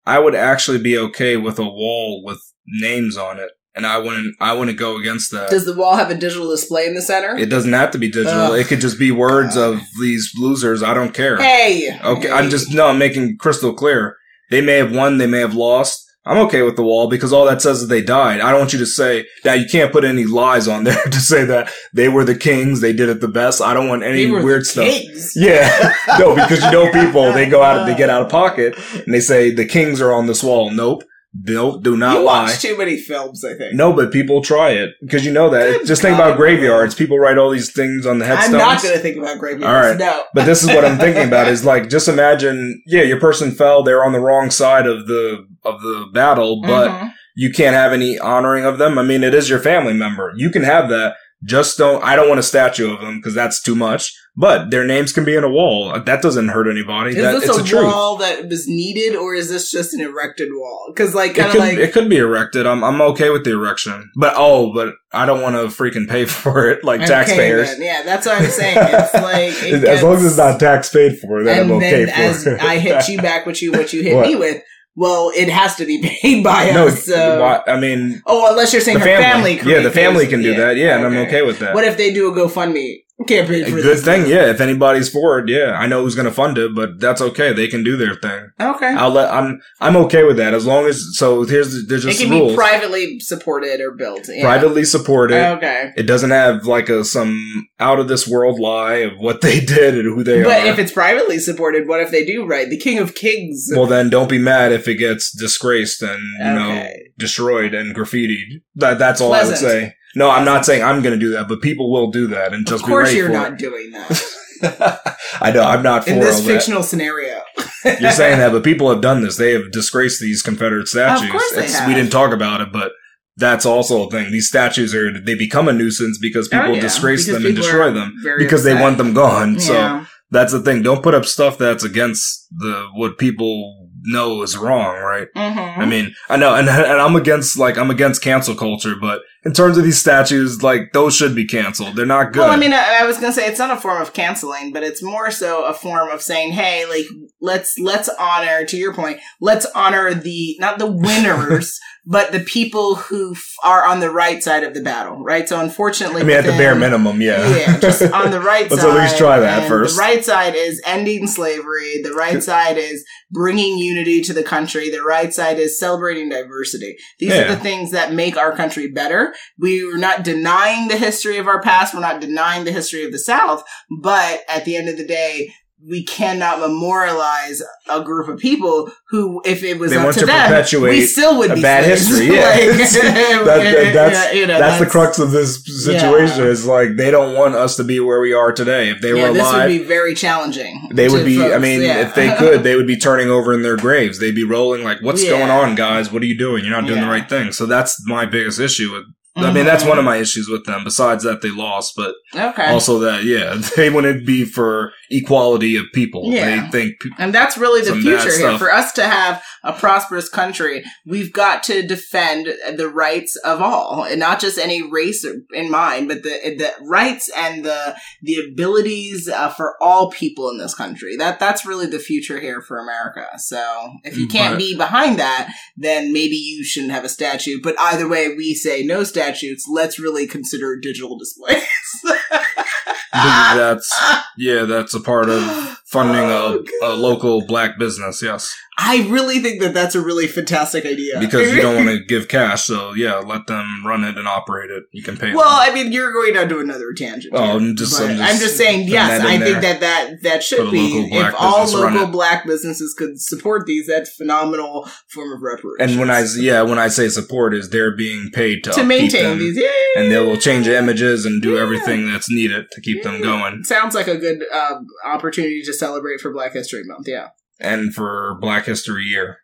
I 0.06 0.18
would 0.18 0.34
actually 0.34 0.78
be 0.78 0.96
okay 0.98 1.36
with 1.36 1.58
a 1.58 1.64
wall 1.64 2.22
with 2.24 2.40
names 2.66 3.16
on 3.16 3.38
it, 3.38 3.50
and 3.78 3.86
I 3.86 3.96
wouldn't. 3.96 4.36
I 4.40 4.52
wouldn't 4.52 4.78
go 4.78 4.98
against 4.98 5.30
that. 5.32 5.48
Does 5.48 5.64
the 5.64 5.74
wall 5.74 5.96
have 5.96 6.10
a 6.10 6.14
digital 6.14 6.50
display 6.50 6.84
in 6.86 6.94
the 6.94 7.00
center? 7.02 7.34
it 7.38 7.46
doesn't 7.48 7.72
have 7.72 7.92
to 7.92 7.98
be 7.98 8.10
digital. 8.10 8.52
Ugh. 8.52 8.58
it 8.58 8.66
could 8.66 8.80
just 8.80 8.98
be 8.98 9.10
words 9.10 9.54
God. 9.54 9.74
of 9.74 9.80
these 10.00 10.32
losers. 10.36 10.82
I 10.82 10.92
don't 10.92 11.14
care. 11.14 11.38
hey. 11.38 11.98
Okay, 12.04 12.30
I'm 12.30 12.50
just 12.50 12.74
no. 12.74 12.88
I'm 12.88 12.98
making 12.98 13.38
crystal 13.38 13.72
clear. 13.72 14.16
They 14.50 14.60
may 14.60 14.74
have 14.74 14.94
won. 14.94 15.16
They 15.16 15.26
may 15.26 15.40
have 15.40 15.54
lost. 15.54 16.04
I'm 16.26 16.36
okay 16.46 16.60
with 16.60 16.76
the 16.76 16.82
wall 16.82 17.08
because 17.08 17.32
all 17.32 17.46
that 17.46 17.62
says 17.62 17.80
is 17.80 17.88
they 17.88 18.02
died. 18.02 18.40
I 18.42 18.50
don't 18.50 18.60
want 18.60 18.74
you 18.74 18.78
to 18.80 18.86
say 18.86 19.24
now 19.46 19.54
you 19.54 19.64
can't 19.66 19.90
put 19.90 20.04
any 20.04 20.26
lies 20.26 20.68
on 20.68 20.84
there 20.88 21.02
to 21.04 21.20
say 21.20 21.44
that 21.46 21.70
they 21.94 22.10
were 22.10 22.22
the 22.24 22.34
kings. 22.34 22.82
They 22.82 22.92
did 22.92 23.08
it 23.08 23.22
the 23.22 23.28
best. 23.28 23.62
I 23.62 23.72
don't 23.72 23.88
want 23.88 24.02
any 24.02 24.30
weird 24.30 24.66
stuff. 24.66 24.84
kings. 24.84 25.32
Yeah, 25.36 25.94
no, 26.18 26.34
because 26.34 26.62
you 26.62 26.70
know 26.70 26.90
people 26.92 27.32
they 27.32 27.48
go 27.48 27.62
out 27.62 27.86
they 27.86 27.94
get 27.96 28.10
out 28.10 28.22
of 28.22 28.28
pocket 28.28 28.74
and 28.92 29.14
they 29.14 29.20
say 29.20 29.50
the 29.52 29.64
kings 29.64 30.02
are 30.02 30.12
on 30.12 30.26
this 30.26 30.42
wall. 30.42 30.70
Nope, 30.70 31.02
nope, 31.34 31.82
do 31.82 31.96
not 31.96 32.18
you 32.18 32.24
lie. 32.24 32.42
watch 32.44 32.60
too 32.62 32.76
many 32.76 32.96
films, 32.96 33.44
I 33.44 33.54
think. 33.54 33.74
No, 33.74 33.92
but 33.92 34.12
people 34.12 34.42
try 34.42 34.70
it 34.70 34.90
because 35.02 35.24
you 35.24 35.32
know 35.32 35.50
that. 35.50 35.78
Good 35.80 35.86
Just 35.86 36.02
think 36.02 36.16
God. 36.16 36.26
about 36.28 36.36
graveyards. 36.36 36.94
People 36.94 37.18
write 37.18 37.38
all 37.38 37.50
these 37.50 37.72
things 37.72 38.06
on 38.06 38.18
the 38.18 38.26
headstones. 38.26 38.54
I'm 38.54 38.58
not 38.60 38.82
going 38.82 38.94
to 38.94 39.00
think 39.00 39.16
about 39.16 39.38
graveyards. 39.38 39.64
All 39.66 39.72
right. 39.74 39.98
No. 39.98 40.24
But 40.34 40.46
this 40.46 40.62
is 40.62 40.68
what 40.68 40.84
I'm 40.84 40.98
thinking 40.98 41.26
about 41.28 41.48
is 41.54 41.64
like 41.64 41.88
just 41.88 42.08
imagine, 42.08 42.82
yeah, 42.86 43.02
your 43.02 43.20
person 43.20 43.50
fell, 43.52 43.82
they're 43.82 44.04
on 44.04 44.12
the 44.12 44.20
wrong 44.20 44.50
side 44.50 44.86
of 44.86 45.06
the 45.06 45.46
of 45.64 45.80
the 45.82 46.06
battle, 46.14 46.62
but 46.62 46.88
Mhm. 46.90 47.12
you 47.36 47.50
can't 47.52 47.74
have 47.74 47.92
any 47.92 48.18
honoring 48.18 48.64
of 48.64 48.78
them. 48.78 48.98
I 48.98 49.02
mean, 49.02 49.22
it 49.22 49.34
is 49.34 49.50
your 49.50 49.58
family 49.58 49.92
member. 49.92 50.32
You 50.36 50.50
can 50.50 50.62
have 50.62 50.88
that. 50.88 51.14
Just 51.44 51.78
don't 51.78 52.02
I 52.02 52.16
don't 52.16 52.28
want 52.28 52.40
a 52.40 52.42
statue 52.44 52.92
of 52.92 53.00
them 53.00 53.18
because 53.18 53.34
that's 53.34 53.62
too 53.62 53.76
much. 53.76 54.12
But 54.40 54.70
their 54.70 54.84
names 54.84 55.12
can 55.12 55.24
be 55.24 55.34
in 55.34 55.42
a 55.42 55.48
wall. 55.48 55.98
That 56.00 56.22
doesn't 56.22 56.48
hurt 56.48 56.68
anybody. 56.70 57.10
Is 57.10 57.16
that, 57.16 57.40
this 57.40 57.48
a 57.56 57.60
a 57.60 57.64
truth. 57.64 57.86
wall 57.86 58.18
that 58.18 58.48
was 58.48 58.68
needed, 58.68 59.16
or 59.16 59.34
is 59.34 59.48
this 59.48 59.68
just 59.68 59.92
an 59.94 60.00
erected 60.00 60.50
wall? 60.52 60.92
Because, 60.94 61.12
like, 61.12 61.32
It 61.32 61.36
kind 61.38 61.46
of 61.48 61.52
could, 61.54 61.60
like 61.60 61.78
it 61.78 61.92
could 61.92 62.08
be 62.08 62.18
erected. 62.18 62.64
I'm 62.64 62.84
I'm 62.84 63.00
okay 63.00 63.30
with 63.30 63.42
the 63.44 63.50
erection, 63.50 64.08
but 64.16 64.34
oh, 64.36 64.72
but 64.72 64.94
I 65.12 65.26
don't 65.26 65.42
want 65.42 65.56
to 65.56 65.62
freaking 65.82 66.08
pay 66.08 66.24
for 66.26 66.70
it 66.70 66.84
like 66.84 67.00
Okay, 67.00 67.08
taxpayers. 67.08 67.68
then. 67.68 67.82
Yeah, 67.82 68.02
that's 68.04 68.26
what 68.26 68.40
I'm 68.40 68.48
saying. 68.48 68.76
It's 68.78 69.14
like 69.14 69.54
it 69.72 69.82
as 69.84 70.04
long 70.04 70.14
as 70.14 70.24
it's 70.24 70.36
not 70.36 70.60
tax 70.60 70.88
paid 70.92 71.18
for, 71.18 71.42
then 71.42 71.62
and 71.62 71.70
I'm 71.72 71.76
okay 71.78 72.04
then 72.04 72.14
for 72.14 72.20
as 72.20 72.46
it. 72.46 72.60
I 72.60 72.78
hit 72.78 73.08
you 73.08 73.18
back 73.20 73.44
with 73.44 73.60
you 73.60 73.72
what 73.72 73.92
you 73.92 74.02
hit 74.04 74.14
What? 74.14 74.26
me 74.28 74.36
with, 74.36 74.62
well, 74.98 75.30
it 75.34 75.48
has 75.48 75.76
to 75.76 75.86
be 75.86 75.96
paid 76.22 76.42
by 76.42 76.70
no, 76.72 76.88
us. 76.88 77.04
So. 77.04 77.62
I 77.66 77.78
mean 77.78 78.20
Oh, 78.26 78.50
unless 78.50 78.72
you're 78.72 78.82
saying 78.82 78.98
the 78.98 79.04
her 79.04 79.22
family. 79.22 79.56
family. 79.56 79.72
yeah, 79.72 79.80
the 79.80 79.90
family 79.92 80.26
can 80.26 80.42
do 80.42 80.54
that. 80.56 80.76
Yeah, 80.76 80.96
and 80.96 81.06
I'm 81.06 81.16
okay 81.28 81.42
with 81.42 81.58
that. 81.60 81.72
What 81.74 81.84
if 81.84 81.96
they 81.96 82.12
do 82.12 82.30
a 82.30 82.32
GoFundMe? 82.36 83.04
Campaign 83.26 83.64
A 83.64 83.66
for 83.70 83.76
good 83.76 83.84
this. 83.84 84.04
thing, 84.04 84.26
yeah. 84.26 84.48
If 84.50 84.60
anybody's 84.60 85.08
for 85.08 85.38
it, 85.40 85.48
yeah. 85.48 85.72
I 85.72 85.86
know 85.86 86.02
who's 86.02 86.14
gonna 86.14 86.30
fund 86.30 86.56
it, 86.58 86.74
but 86.74 87.00
that's 87.00 87.20
okay. 87.20 87.52
They 87.52 87.66
can 87.66 87.82
do 87.82 87.96
their 87.96 88.14
thing. 88.14 88.50
Okay. 88.60 88.86
I'll 88.86 89.10
let. 89.10 89.32
I'm. 89.32 89.60
I'm 89.80 89.96
okay 89.96 90.22
with 90.24 90.36
that 90.36 90.54
as 90.54 90.66
long 90.66 90.86
as. 90.86 91.04
So 91.14 91.42
here's 91.44 91.72
the, 91.72 91.84
there's 91.88 92.04
It 92.04 92.08
just 92.10 92.20
can 92.22 92.30
rules. 92.30 92.52
be 92.52 92.56
privately 92.56 93.18
supported 93.20 93.80
or 93.80 93.90
built. 93.92 94.28
Yeah. 94.28 94.42
Privately 94.44 94.84
supported. 94.84 95.36
Okay. 95.56 95.92
It 95.96 96.04
doesn't 96.04 96.30
have 96.30 96.64
like 96.66 96.88
a 96.88 97.04
some 97.04 97.66
out 97.80 97.98
of 97.98 98.08
this 98.08 98.28
world 98.28 98.60
lie 98.60 98.96
of 98.98 99.18
what 99.18 99.40
they 99.40 99.60
did 99.64 99.94
and 99.98 100.04
who 100.14 100.22
they 100.22 100.42
But 100.42 100.50
are. 100.50 100.62
But 100.62 100.66
if 100.68 100.78
it's 100.78 100.92
privately 100.92 101.38
supported, 101.38 101.88
what 101.88 102.00
if 102.00 102.10
they 102.10 102.24
do 102.24 102.46
right? 102.46 102.68
The 102.70 102.78
King 102.78 102.98
of 102.98 103.14
Kings. 103.14 103.68
well, 103.74 103.86
then 103.86 104.10
don't 104.10 104.30
be 104.30 104.38
mad 104.38 104.70
if 104.72 104.86
it 104.86 104.94
gets 104.96 105.30
disgraced 105.36 106.02
and 106.02 106.20
you 106.38 106.44
know 106.44 106.88
destroyed 107.18 107.74
and 107.74 107.94
graffitied. 107.96 108.62
That 108.76 108.98
that's 108.98 109.20
all 109.20 109.32
I 109.32 109.44
would 109.44 109.56
say. 109.56 109.94
No, 110.18 110.30
I'm 110.30 110.44
not 110.44 110.66
saying 110.66 110.82
I'm 110.82 111.00
going 111.02 111.18
to 111.18 111.24
do 111.26 111.30
that, 111.32 111.48
but 111.48 111.60
people 111.62 111.90
will 111.90 112.10
do 112.10 112.26
that 112.28 112.52
and 112.52 112.66
just 112.66 112.82
of 112.82 112.88
course, 112.88 113.14
you're 113.14 113.28
not 113.28 113.56
doing 113.58 113.90
that. 113.92 114.36
I 115.40 115.52
know 115.52 115.62
I'm 115.62 115.82
not 115.82 116.04
for 116.04 116.10
in 116.10 116.18
this 116.20 116.36
all 116.36 116.42
that. 116.42 116.52
fictional 116.52 116.82
scenario. 116.82 117.40
You're 117.84 118.10
saying 118.10 118.38
that, 118.38 118.50
but 118.52 118.64
people 118.70 118.90
have 118.90 119.00
done 119.00 119.22
this. 119.22 119.36
They 119.36 119.52
have 119.52 119.70
disgraced 119.70 120.20
these 120.20 120.42
Confederate 120.42 120.88
statues. 120.88 121.30
course 121.30 121.52
they 121.54 121.70
have. 121.70 121.86
We 121.88 121.94
didn't 121.94 122.10
talk 122.10 122.32
about 122.32 122.60
it, 122.60 122.72
but 122.72 122.90
that's 123.36 123.64
also 123.64 124.08
a 124.08 124.10
thing. 124.10 124.32
These 124.32 124.48
statues 124.48 124.94
are 124.94 125.16
they 125.20 125.36
become 125.36 125.68
a 125.68 125.72
nuisance 125.72 126.18
because 126.18 126.48
people 126.48 126.70
Oh, 126.70 126.74
yeah, 126.74 126.80
disgrace 126.80 127.26
because 127.26 127.42
them 127.42 127.46
and 127.46 127.56
destroy 127.56 127.92
them 127.92 128.16
because 128.38 128.64
they 128.64 128.74
want 128.74 128.98
them 128.98 129.14
gone. 129.14 129.60
So 129.60 130.04
that's 130.32 130.50
the 130.52 130.60
thing. 130.60 130.82
Don't 130.82 131.04
put 131.04 131.14
up 131.14 131.24
stuff 131.24 131.56
that's 131.56 131.84
against 131.84 132.46
the 132.50 132.88
what 132.94 133.16
people 133.16 133.76
know 134.02 134.42
is 134.42 134.56
wrong, 134.56 134.96
right? 134.98 135.28
Mhm. 135.36 135.78
I 135.78 135.84
mean, 135.86 136.14
I 136.28 136.36
know, 136.36 136.54
and 136.54 136.68
and 136.68 137.00
I'm 137.00 137.14
against 137.14 137.56
like 137.56 137.78
I'm 137.78 137.90
against 137.90 138.22
cancel 138.22 138.56
culture, 138.56 138.94
but 139.00 139.20
in 139.44 139.52
terms 139.52 139.78
of 139.78 139.84
these 139.84 140.00
statues, 140.00 140.62
like 140.62 140.92
those 140.92 141.14
should 141.14 141.34
be 141.34 141.46
canceled. 141.46 141.96
They're 141.96 142.06
not 142.06 142.32
good. 142.32 142.40
Well, 142.40 142.50
I 142.50 142.56
mean, 142.56 142.72
I, 142.72 142.98
I 143.02 143.06
was 143.06 143.18
gonna 143.18 143.32
say 143.32 143.46
it's 143.46 143.58
not 143.58 143.70
a 143.76 143.80
form 143.80 144.00
of 144.02 144.12
canceling, 144.12 144.72
but 144.72 144.82
it's 144.82 145.02
more 145.02 145.30
so 145.30 145.64
a 145.64 145.72
form 145.74 146.08
of 146.10 146.20
saying, 146.22 146.52
"Hey, 146.52 146.84
like 146.86 147.06
let's 147.40 147.78
let's 147.78 148.08
honor." 148.18 148.64
To 148.64 148.76
your 148.76 148.92
point, 148.94 149.20
let's 149.40 149.66
honor 149.74 150.12
the 150.14 150.56
not 150.58 150.78
the 150.78 150.86
winners, 150.90 151.78
but 152.04 152.32
the 152.32 152.40
people 152.40 152.96
who 152.96 153.32
f- 153.32 153.54
are 153.64 153.86
on 153.86 154.00
the 154.00 154.10
right 154.10 154.42
side 154.42 154.64
of 154.64 154.74
the 154.74 154.80
battle, 154.82 155.22
right? 155.22 155.48
So, 155.48 155.60
unfortunately, 155.60 156.22
I 156.22 156.24
mean, 156.24 156.36
at 156.36 156.44
the 156.44 156.52
bare 156.52 156.74
minimum, 156.74 157.20
yeah. 157.22 157.48
yeah, 157.56 157.78
just 157.78 158.02
on 158.02 158.30
the 158.30 158.40
right 158.42 158.68
Let's 158.70 158.82
side. 158.82 158.90
at 158.96 159.02
least 159.02 159.18
try 159.18 159.38
that 159.40 159.68
first. 159.68 159.96
The 159.96 160.00
right 160.00 160.24
side 160.24 160.54
is 160.56 160.80
ending 160.84 161.26
slavery. 161.26 162.00
The 162.02 162.12
right 162.12 162.42
side 162.42 162.76
is 162.78 163.04
bringing 163.30 163.78
unity 163.78 164.22
to 164.22 164.32
the 164.32 164.42
country. 164.42 164.90
The 164.90 165.02
right 165.02 165.32
side 165.32 165.58
is 165.58 165.78
celebrating 165.78 166.28
diversity. 166.30 166.96
These 167.18 167.32
Yeah. 167.34 167.42
are 167.42 167.48
the 167.54 167.60
things 167.60 167.90
that 167.92 168.12
make 168.12 168.36
our 168.36 168.54
country 168.56 168.88
better. 168.90 169.27
We 169.58 169.82
are 169.92 169.98
not 169.98 170.24
denying 170.24 170.88
the 170.88 170.96
history 170.96 171.38
of 171.38 171.46
our 171.46 171.60
past. 171.62 171.94
We're 171.94 172.00
not 172.00 172.20
denying 172.20 172.64
the 172.64 172.72
history 172.72 173.04
of 173.04 173.12
the 173.12 173.18
South. 173.18 173.62
But 174.00 174.40
at 174.48 174.64
the 174.64 174.76
end 174.76 174.88
of 174.88 174.96
the 174.96 175.06
day, 175.06 175.52
we 175.86 176.02
cannot 176.02 176.58
memorialize 176.58 177.62
a 177.88 178.02
group 178.02 178.28
of 178.28 178.36
people 178.40 178.90
who, 179.10 179.40
if 179.44 179.62
it 179.62 179.78
was 179.78 179.92
They 179.92 179.96
up 179.96 180.12
to 180.12 180.20
to 180.20 180.26
them, 180.26 180.48
perpetuate 180.48 180.90
we 180.90 181.06
still 181.06 181.38
would 181.38 181.52
a 181.52 181.54
be 181.54 181.62
bad 181.62 181.84
slaves. 181.84 182.08
history. 182.08 182.26
Yeah, 182.36 182.42
Like, 182.42 182.56
that, 182.88 183.44
that- 183.44 183.92
that's 183.94 184.34
you 184.34 184.46
know, 184.48 184.58
that's 184.58 184.80
the 184.80 184.90
crux 184.90 185.20
of 185.20 185.30
this 185.30 185.62
situation. 185.84 186.38
Yeah. 186.42 186.50
Is 186.50 186.66
like 186.66 186.96
they 186.96 187.12
don't 187.12 187.36
want 187.36 187.54
us 187.54 187.76
to 187.76 187.84
be 187.84 188.00
where 188.00 188.20
we 188.20 188.32
are 188.32 188.50
today. 188.50 188.90
If 188.90 189.00
they 189.00 189.14
yeah, 189.16 189.28
were 189.28 189.34
this 189.34 189.52
would 189.52 189.68
be 189.68 189.78
very 189.84 190.14
challenging. 190.14 190.88
they 190.92 191.08
would 191.08 191.24
be. 191.24 191.40
I 191.40 191.58
mean, 191.58 191.82
yeah. 191.82 192.00
if 192.08 192.14
they 192.16 192.34
could, 192.34 192.64
they 192.64 192.74
would 192.74 192.88
be 192.88 192.96
turning 192.96 193.30
over 193.30 193.54
in 193.54 193.62
their 193.62 193.76
graves. 193.76 194.18
They'd 194.18 194.34
be 194.34 194.42
rolling 194.44 194.82
like, 194.82 195.00
"What's 195.00 195.22
going 195.22 195.48
on, 195.50 195.76
guys? 195.76 196.10
What 196.10 196.22
are 196.22 196.26
you 196.26 196.36
doing? 196.36 196.64
You're 196.64 196.74
not 196.74 196.88
doing 196.88 197.00
the 197.02 197.06
right 197.06 197.28
thing." 197.28 197.52
So 197.52 197.66
that's 197.66 198.04
my 198.06 198.26
biggest 198.26 198.58
issue 198.58 198.92
with. 198.92 199.04
I 199.46 199.52
mean, 199.52 199.64
that's 199.64 199.84
Mhm. 199.84 199.88
one 199.88 199.98
of 199.98 200.04
my 200.04 200.16
issues 200.16 200.48
with 200.48 200.64
them. 200.64 200.82
Besides 200.84 201.24
that, 201.24 201.42
they 201.42 201.50
lost, 201.50 201.94
but 201.96 202.14
okay. 202.34 202.66
also 202.70 202.98
that, 203.00 203.24
yeah, 203.24 203.54
they 203.76 203.88
wouldn't 203.90 204.26
be 204.26 204.44
for 204.44 204.92
equality 205.10 205.76
of 205.76 205.86
people. 205.92 206.32
Yeah. 206.32 206.68
They 206.70 206.70
think 206.70 206.94
And 207.18 207.34
that's 207.34 207.56
really 207.58 207.82
the 207.82 207.96
future 208.00 208.36
here. 208.36 208.58
For 208.58 208.72
us 208.72 208.92
to 208.92 209.04
have 209.04 209.42
a 209.62 209.72
prosperous 209.72 210.28
country, 210.28 210.84
we've 211.06 211.32
got 211.32 211.62
to 211.64 211.86
defend 211.86 212.48
the 212.76 212.88
rights 212.88 213.36
of 213.36 213.60
all, 213.60 214.04
and 214.04 214.20
not 214.20 214.40
just 214.40 214.58
any 214.58 214.82
race 214.82 215.24
in 215.52 215.70
mind, 215.70 216.08
but 216.08 216.22
the 216.22 216.30
the 216.58 216.72
rights 216.86 217.30
and 217.36 217.64
the 217.64 217.96
the 218.22 218.36
abilities 218.36 219.28
uh, 219.28 219.48
for 219.50 219.76
all 219.82 220.10
people 220.10 220.50
in 220.50 220.58
this 220.58 220.74
country. 220.74 221.16
That 221.16 221.38
that's 221.40 221.66
really 221.66 221.86
the 221.86 221.98
future 221.98 222.40
here 222.40 222.60
for 222.62 222.78
America. 222.78 223.26
So 223.38 223.92
if 224.04 224.16
you 224.16 224.26
can't 224.26 224.54
But- 224.54 224.58
be 224.58 224.76
behind 224.76 225.18
that, 225.18 225.52
then 225.76 226.12
maybe 226.12 226.36
you 226.36 226.64
shouldn't 226.64 226.92
have 226.92 227.04
a 227.04 227.08
statue. 227.08 227.60
But 227.62 227.78
either 227.80 228.08
way, 228.08 228.28
we 228.34 228.54
say 228.54 228.82
no 228.82 229.04
statutes. 229.04 229.66
Let's 229.70 229.98
really 229.98 230.26
consider 230.26 230.76
digital 230.76 231.18
displays. 231.18 231.62
that's 233.12 233.92
yeah, 234.36 234.64
that's 234.64 234.94
a 234.98 235.02
part 235.02 235.28
of 235.28 235.42
funding 235.84 236.16
Oh, 236.24 236.64
a, 236.82 236.86
a 236.86 236.94
local 236.94 237.46
black 237.46 237.78
business. 237.78 238.22
Yes. 238.22 238.54
I 238.80 239.08
really 239.10 239.40
think 239.40 239.60
that 239.60 239.74
that's 239.74 239.96
a 239.96 240.00
really 240.00 240.28
fantastic 240.28 240.86
idea. 240.86 241.18
because 241.18 241.52
you 241.52 241.60
don't 241.60 241.74
want 241.84 241.88
to 241.88 242.04
give 242.04 242.28
cash. 242.28 242.64
So 242.64 242.92
yeah, 242.94 243.16
let 243.16 243.48
them 243.48 243.82
run 243.84 244.04
it 244.04 244.16
and 244.16 244.28
operate 244.28 244.70
it. 244.70 244.84
You 244.92 245.02
can 245.02 245.16
pay. 245.16 245.34
Well, 245.34 245.48
them. 245.64 245.70
I 245.70 245.74
mean, 245.74 245.90
you're 245.92 246.12
going 246.12 246.36
on 246.36 246.48
to 246.48 246.60
another 246.60 246.92
tangent. 246.96 247.34
Oh, 247.36 247.56
I'm 247.56 247.74
just- 247.74 248.00
I'm 248.00 248.10
I'm 248.12 248.16
just 248.18 248.42
just 248.42 248.56
saying. 248.56 248.88
Yes, 248.88 249.20
I 249.20 249.38
think 249.38 249.62
that 249.62 249.80
that 249.80 250.22
that 250.22 250.42
should 250.44 250.70
be. 250.70 251.08
If 251.10 251.34
all 251.38 251.66
local 251.66 252.06
black 252.06 252.46
businesses 252.46 252.94
could 252.96 253.20
support 253.20 253.66
these, 253.66 253.88
that's 253.88 254.14
phenomenal 254.14 254.88
form 255.08 255.32
of 255.32 255.42
reparations. 255.42 255.90
and 255.92 255.98
when 256.00 256.10
I 256.10 256.24
yeah 256.36 256.62
when 256.62 256.78
I 256.78 256.86
say 256.88 257.08
support 257.08 257.54
is 257.54 257.70
they're 257.70 257.96
being 257.96 258.30
paid 258.32 258.62
to 258.64 258.70
to 258.72 258.84
maintain 258.84 259.38
these, 259.38 259.56
yeah, 259.60 260.00
and 260.00 260.12
they 260.12 260.18
will 260.20 260.36
change 260.36 260.66
the 260.66 260.78
images 260.78 261.26
and 261.26 261.42
do 261.42 261.54
Yeah. 261.54 261.62
everything 261.62 262.10
that's 262.10 262.30
needed 262.30 262.70
to 262.70 262.80
keep 262.80 263.02
them 263.02 263.20
going. 263.20 263.64
Sounds 263.64 263.94
like 263.94 264.06
a 264.06 264.16
good 264.16 264.44
uh, 264.52 264.76
opportunity 265.04 265.62
to 265.62 265.72
celebrate 265.72 266.20
for 266.20 266.32
Black 266.32 266.52
History 266.52 266.84
Month. 266.84 267.08
Yeah. 267.08 267.28
And 267.60 267.94
for 267.94 268.38
Black 268.40 268.66
History 268.66 269.04
Year, 269.04 269.38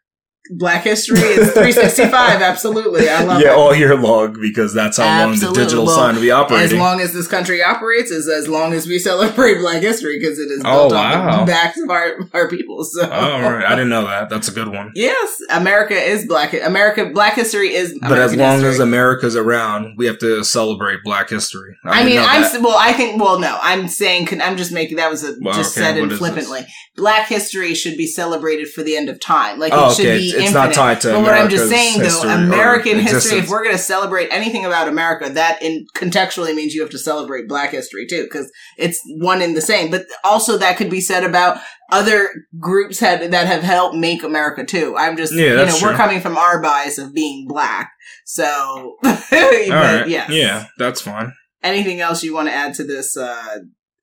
Black 0.51 0.83
History 0.85 1.19
is 1.21 1.53
365. 1.53 2.13
Absolutely. 2.43 3.09
I 3.09 3.23
love 3.25 3.41
yeah, 3.41 3.53
it. 3.53 3.57
all 3.57 3.75
year 3.75 3.97
long 3.97 4.39
because 4.39 4.75
that's 4.75 4.99
how 4.99 5.27
long 5.27 5.39
the 5.39 5.51
digital 5.53 5.87
Well, 5.87 5.97
sign 5.97 6.15
will 6.15 6.21
be 6.23 6.31
operating. 6.31 6.65
As 6.67 6.73
long 6.75 7.01
as 7.01 7.15
this 7.15 7.27
country 7.27 7.63
operates, 7.63 8.11
is 8.11 8.29
as 8.29 8.47
long 8.47 8.75
as 8.75 8.87
we 8.87 8.99
celebrate 8.99 9.59
Black 9.61 9.81
History 9.83 10.19
because 10.19 10.39
it 10.39 10.51
is 10.51 10.61
Oh, 10.65 10.89
built 10.89 10.93
wow. 10.93 11.31
on 11.31 11.47
the 11.47 11.51
backs 11.53 11.81
of 11.81 11.89
our, 11.89 12.19
our 12.35 12.49
people. 12.49 12.85
So, 12.85 13.09
oh, 13.11 13.11
all 13.43 13.53
right, 13.53 13.65
I 13.65 13.71
didn't 13.71 13.89
know 13.89 14.07
that. 14.07 14.29
That's 14.29 14.49
a 14.49 14.53
good 14.53 14.69
one. 14.69 14.93
yes, 14.95 15.39
America 15.51 15.95
is 15.95 16.27
Black. 16.27 16.53
America 16.53 17.07
Black 17.07 17.35
History 17.35 17.75
is. 17.75 17.99
But 18.03 18.19
as 18.19 18.37
long 18.37 18.57
history. 18.57 18.71
as 18.71 18.79
America's 18.81 19.37
around, 19.37 19.95
we 19.97 20.05
have 20.07 20.19
to 20.19 20.45
celebrate 20.45 21.01
Black 21.05 21.31
History. 21.31 21.75
I 21.85 22.03
didn't 22.03 22.19
mean, 22.19 22.29
I'm 22.29 22.43
that. 22.43 22.61
well. 22.61 22.77
I 22.79 22.93
think. 22.93 23.21
Well, 23.21 23.39
no, 23.39 23.59
I'm 23.63 23.89
saying. 23.89 24.29
I'm 24.43 24.57
just 24.59 24.73
making 24.73 24.99
that 24.99 25.11
was 25.11 25.25
a, 25.25 25.35
Well, 25.41 25.55
just 25.55 25.77
okay, 25.77 25.87
said 25.87 25.97
in 25.97 26.11
flippantly. 26.11 26.67
Black 26.97 27.27
history 27.29 27.75
should 27.75 27.97
be 27.97 28.07
celebrated 28.07 28.69
for 28.71 28.83
the 28.83 28.97
end 28.97 29.09
of 29.09 29.19
time. 29.19 29.59
Like 29.59 29.73
Oh, 29.75 29.91
it 29.91 29.95
should 29.97 30.07
okay. 30.07 30.19
be 30.19 30.34
It's- 30.35 30.49
infinite. 30.49 30.67
not 30.67 30.75
tied 30.75 31.01
to 31.03 31.13
But 31.13 31.23
what 31.23 31.35
I'm 31.35 31.49
just 31.49 31.69
saying, 31.71 32.01
though, 32.01 32.23
American 32.23 32.99
history. 32.99 33.39
If 33.39 33.49
we're 33.49 33.63
going 33.65 33.77
to 33.77 33.83
celebrate 33.83 34.29
anything 34.31 34.65
about 34.65 34.89
America, 34.89 35.31
that 35.31 35.63
in 35.63 35.87
contextually 35.97 36.55
means 36.55 36.75
you 36.75 36.81
have 36.83 36.91
to 36.91 36.99
celebrate 36.99 37.49
Black 37.49 37.71
history 37.71 38.07
too, 38.07 38.25
because 38.25 38.51
it's 38.77 39.01
one 39.19 39.41
in 39.43 39.55
the 39.55 39.61
same. 39.61 39.91
But 39.91 40.07
also 40.25 40.59
that 40.59 40.77
could 40.77 40.91
be 40.91 41.01
said 41.01 41.25
about 41.25 41.59
other 41.91 42.29
groups 42.59 42.99
had, 43.01 43.31
that 43.33 43.47
have 43.47 43.63
helped 43.63 43.97
make 43.97 44.23
America 44.23 44.65
too. 44.65 44.95
I'm 44.97 45.17
just, 45.17 45.33
Yeah, 45.33 45.41
you 45.45 45.51
know, 45.51 45.65
that's 45.67 45.83
we're 45.83 45.95
coming 45.95 46.21
from 46.21 46.37
our 46.37 46.61
bias 46.61 46.99
of 46.99 47.13
being 47.15 47.47
black. 47.49 47.91
So, 48.27 48.97
but 49.03 49.23
All 49.33 49.39
right. 49.71 50.09
yes. 50.09 50.31
Yeah, 50.31 50.67
that's 50.79 51.01
fine. 51.01 51.33
Anything 51.63 52.01
else 52.01 52.23
you 52.23 52.35
want 52.35 52.49
to 52.49 52.55
add 52.55 52.75
to 52.75 52.85
this 52.85 53.17
uh, 53.17 53.59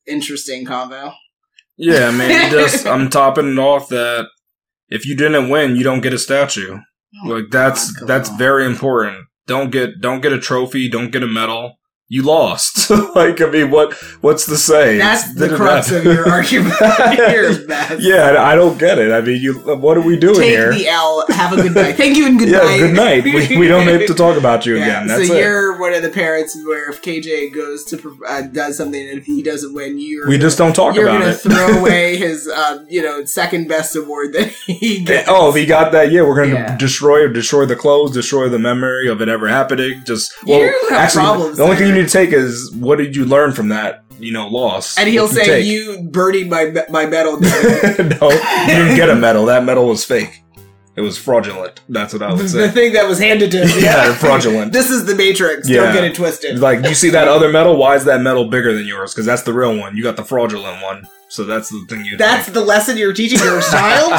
interesting 0.07 0.65
convo? 0.65 1.13
Yeah, 1.77 2.07
I 2.07 2.11
mean, 2.11 2.51
just 2.51 2.85
I'm 2.87 3.09
topping 3.09 3.53
it 3.53 3.59
off 3.59 3.89
that 3.89 4.27
if 4.91 5.05
you 5.05 5.15
didn't 5.15 5.49
win, 5.49 5.75
you 5.75 5.83
don't 5.83 6.01
get 6.01 6.13
a 6.13 6.19
statue. 6.19 6.79
Oh, 7.23 7.27
like 7.29 7.45
that's 7.51 7.89
Oh 7.89 8.01
God, 8.01 8.07
that's 8.07 8.29
on. 8.29 8.37
very 8.37 8.65
important. 8.65 9.25
Don't 9.47 9.71
get 9.71 9.99
don't 9.99 10.21
get 10.21 10.33
a 10.33 10.39
trophy. 10.39 10.89
Don't 10.89 11.11
get 11.11 11.23
a 11.23 11.27
medal. 11.27 11.77
You 12.13 12.23
lost. 12.23 12.89
like 13.15 13.39
I 13.39 13.45
mean, 13.49 13.71
what 13.71 13.93
what's 14.19 14.45
the 14.45 14.57
say? 14.57 14.97
That's 14.97 15.33
the 15.33 15.55
crux 15.55 15.91
of 15.91 16.03
your 16.03 16.29
argument. 16.29 16.75
You're 16.81 17.53
yeah, 18.01 18.35
I 18.43 18.53
don't 18.53 18.77
get 18.77 18.99
it. 18.99 19.13
I 19.13 19.21
mean, 19.21 19.41
you. 19.41 19.53
What 19.53 19.95
are 19.95 20.01
we 20.01 20.17
doing 20.19 20.35
Take 20.35 20.49
here? 20.49 20.73
the 20.73 20.89
L. 20.89 21.23
Have 21.29 21.53
a 21.53 21.61
good 21.61 21.73
night. 21.73 21.95
Thank 21.95 22.17
you 22.17 22.25
and 22.27 22.37
good 22.37 22.49
yeah, 22.55 22.57
night. 22.59 22.77
good 22.79 22.95
night. 22.95 23.23
We, 23.23 23.57
we 23.57 23.67
don't 23.69 23.87
have 23.87 24.05
to 24.07 24.13
talk 24.13 24.37
about 24.37 24.65
you 24.65 24.75
Yeah, 24.75 24.83
again. 24.83 25.07
That's 25.07 25.27
so 25.29 25.35
you're 25.35 25.79
one 25.79 25.93
of 25.93 26.03
the 26.03 26.09
parents 26.09 26.53
where 26.65 26.89
if 26.89 27.01
KJ 27.01 27.53
goes 27.55 27.85
to 27.85 28.17
uh, 28.27 28.41
does 28.41 28.75
something 28.75 29.01
and 29.09 29.17
if 29.19 29.25
he 29.25 29.41
doesn't 29.41 29.73
win, 29.73 29.97
you're 29.97 30.27
we 30.27 30.37
just 30.37 30.57
don't 30.57 30.75
talk 30.75 30.93
you're 30.95 31.07
about 31.07 31.19
gonna 31.21 31.31
it. 31.31 31.35
throw 31.37 31.79
away 31.79 32.17
his 32.17 32.45
uh, 32.45 32.83
you 32.89 33.01
know 33.01 33.23
second 33.23 33.69
best 33.69 33.95
award 33.95 34.33
that 34.33 34.49
he 34.49 35.05
gets. 35.05 35.29
Oh, 35.29 35.47
if 35.49 35.55
he 35.55 35.65
got 35.65 35.93
that, 35.93 36.11
yeah, 36.11 36.23
we're 36.23 36.35
going 36.35 36.49
to 36.49 36.55
Yeah. 36.57 36.75
destroy 36.75 37.25
destroy 37.29 37.65
the 37.65 37.77
clothes, 37.77 38.11
destroy 38.11 38.49
the 38.49 38.59
memory 38.59 39.07
of 39.07 39.21
it 39.21 39.29
ever 39.29 39.47
happening. 39.47 40.01
Just 40.05 40.33
well, 40.45 40.59
You 40.59 40.87
have 40.89 40.99
actually, 40.99 41.21
problems 41.21 41.55
the 41.57 41.63
only 41.63 41.77
thing 41.77 41.93
there. 41.93 42.00
You 42.01 42.07
take 42.07 42.31
is 42.31 42.71
what 42.73 42.97
did 42.97 43.15
you 43.15 43.25
learn 43.25 43.53
from 43.53 43.69
that, 43.69 44.03
you 44.19 44.31
know, 44.31 44.47
loss? 44.47 44.97
and 44.97 45.07
he'll 45.07 45.27
say 45.27 45.45
take? 45.45 45.65
you 45.65 46.07
birdied 46.11 46.49
my 46.49 46.83
my 46.89 47.05
medal. 47.05 47.39
no, 47.41 47.49
you 47.49 48.67
didn't 48.67 48.95
get 48.95 49.09
a 49.09 49.15
medal. 49.15 49.45
That 49.45 49.63
medal 49.63 49.87
was 49.87 50.03
fake. 50.03 50.43
It 51.01 51.05
was 51.05 51.17
fraudulent. 51.17 51.81
That's 51.89 52.13
what 52.13 52.21
I 52.21 52.33
would 52.33 52.49
say. 52.49 52.67
The 52.67 52.71
thing 52.71 52.93
that 52.93 53.07
was 53.07 53.19
handed 53.19 53.51
to 53.51 53.65
him. 53.65 53.69
Yeah, 53.83 54.03
they're 54.05 54.13
fraudulent. 54.13 54.71
This 54.81 54.89
is 54.89 55.05
the 55.05 55.15
Matrix. 55.15 55.67
Yeah. 55.67 55.83
Don't 55.83 55.93
get 55.95 56.03
it 56.03 56.15
twisted. 56.15 56.59
Like 56.59 56.85
you 56.85 56.95
see 56.95 57.09
that 57.11 57.27
other 57.27 57.49
metal, 57.51 57.75
why 57.77 57.95
is 57.95 58.05
that 58.05 58.21
metal 58.21 58.45
bigger 58.45 58.73
than 58.73 58.85
yours? 58.85 59.13
Because 59.13 59.25
that's 59.25 59.43
the 59.43 59.53
real 59.53 59.77
one. 59.77 59.95
You 59.97 60.03
got 60.03 60.15
the 60.15 60.23
fraudulent 60.25 60.81
one. 60.81 61.07
So 61.29 61.45
that's 61.45 61.69
the 61.69 61.85
thing 61.87 62.03
you. 62.03 62.17
That's 62.17 62.47
the 62.47 62.59
lesson 62.59 62.97
you're 62.97 63.13
teaching 63.13 63.39
your 63.39 63.61
child? 63.61 64.09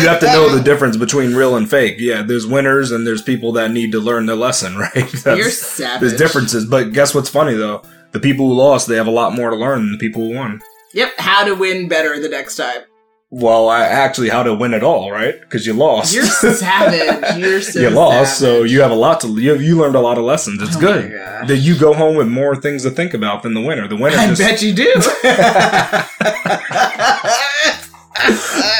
you 0.00 0.08
have 0.08 0.20
to 0.20 0.26
know 0.26 0.54
the 0.54 0.62
difference 0.62 0.96
between 0.96 1.34
real 1.34 1.56
and 1.56 1.68
fake. 1.68 1.96
Yeah, 1.98 2.22
there's 2.22 2.46
winners 2.46 2.92
and 2.92 3.04
there's 3.06 3.22
people 3.22 3.52
that 3.52 3.72
need 3.72 3.90
to 3.92 3.98
learn 4.00 4.26
their 4.26 4.36
lesson, 4.36 4.76
right? 4.76 4.92
That's- 4.94 5.36
You're 5.38 5.50
savage. 5.50 6.00
There's 6.00 6.16
differences, 6.16 6.64
but 6.64 6.92
guess 6.92 7.14
what's 7.14 7.28
funny 7.28 7.54
though? 7.54 7.82
The 8.12 8.20
people 8.20 8.46
who 8.48 8.54
lost, 8.54 8.86
they 8.86 8.96
have 8.96 9.08
a 9.08 9.10
lot 9.10 9.32
more 9.34 9.50
to 9.50 9.56
learn 9.56 9.80
than 9.80 9.92
the 9.92 9.98
people 9.98 10.22
who 10.22 10.34
won. 10.36 10.62
Yep, 10.94 11.14
how 11.18 11.44
to 11.44 11.54
win 11.54 11.88
better 11.88 12.18
the 12.20 12.28
next 12.28 12.56
time. 12.56 12.82
Well, 13.28 13.68
I, 13.68 13.80
actually, 13.80 14.28
how 14.28 14.44
to 14.44 14.54
win 14.54 14.72
it 14.72 14.84
all, 14.84 15.10
right? 15.10 15.38
Because 15.40 15.66
you 15.66 15.72
lost. 15.72 16.14
You're 16.14 16.24
savage. 16.26 17.36
You're 17.38 17.60
so 17.60 17.80
you 17.80 17.90
lost, 17.90 18.38
so 18.38 18.62
you 18.62 18.82
have 18.82 18.92
a 18.92 18.96
lot 18.96 19.20
to. 19.22 19.28
You 19.28 19.58
you 19.58 19.76
learned 19.76 19.96
a 19.96 20.00
lot 20.00 20.16
of 20.16 20.24
lessons. 20.24 20.62
It's 20.62 20.76
Oh 20.76 20.80
good 20.80 21.10
that 21.48 21.56
you 21.58 21.76
go 21.78 21.92
home 21.92 22.16
with 22.16 22.28
more 22.28 22.54
things 22.54 22.84
to 22.84 22.90
think 22.90 23.14
about 23.14 23.42
than 23.42 23.54
the 23.54 23.60
winner. 23.60 23.88
The 23.88 23.96
winner 23.96 24.16
I 24.16 24.28
just 24.28 24.40
bet 24.40 24.62
you 24.62 24.72
do. 24.74 24.92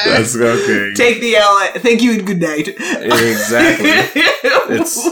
that's 0.07 0.37
okay. 0.37 0.95
Take 0.95 1.21
the 1.21 1.37
L. 1.37 1.59
Thank 1.79 2.03
you 2.03 2.13
and 2.13 2.27
good 2.27 2.41
night. 2.41 2.69
Exactly. 2.69 3.91
It's 4.77 5.09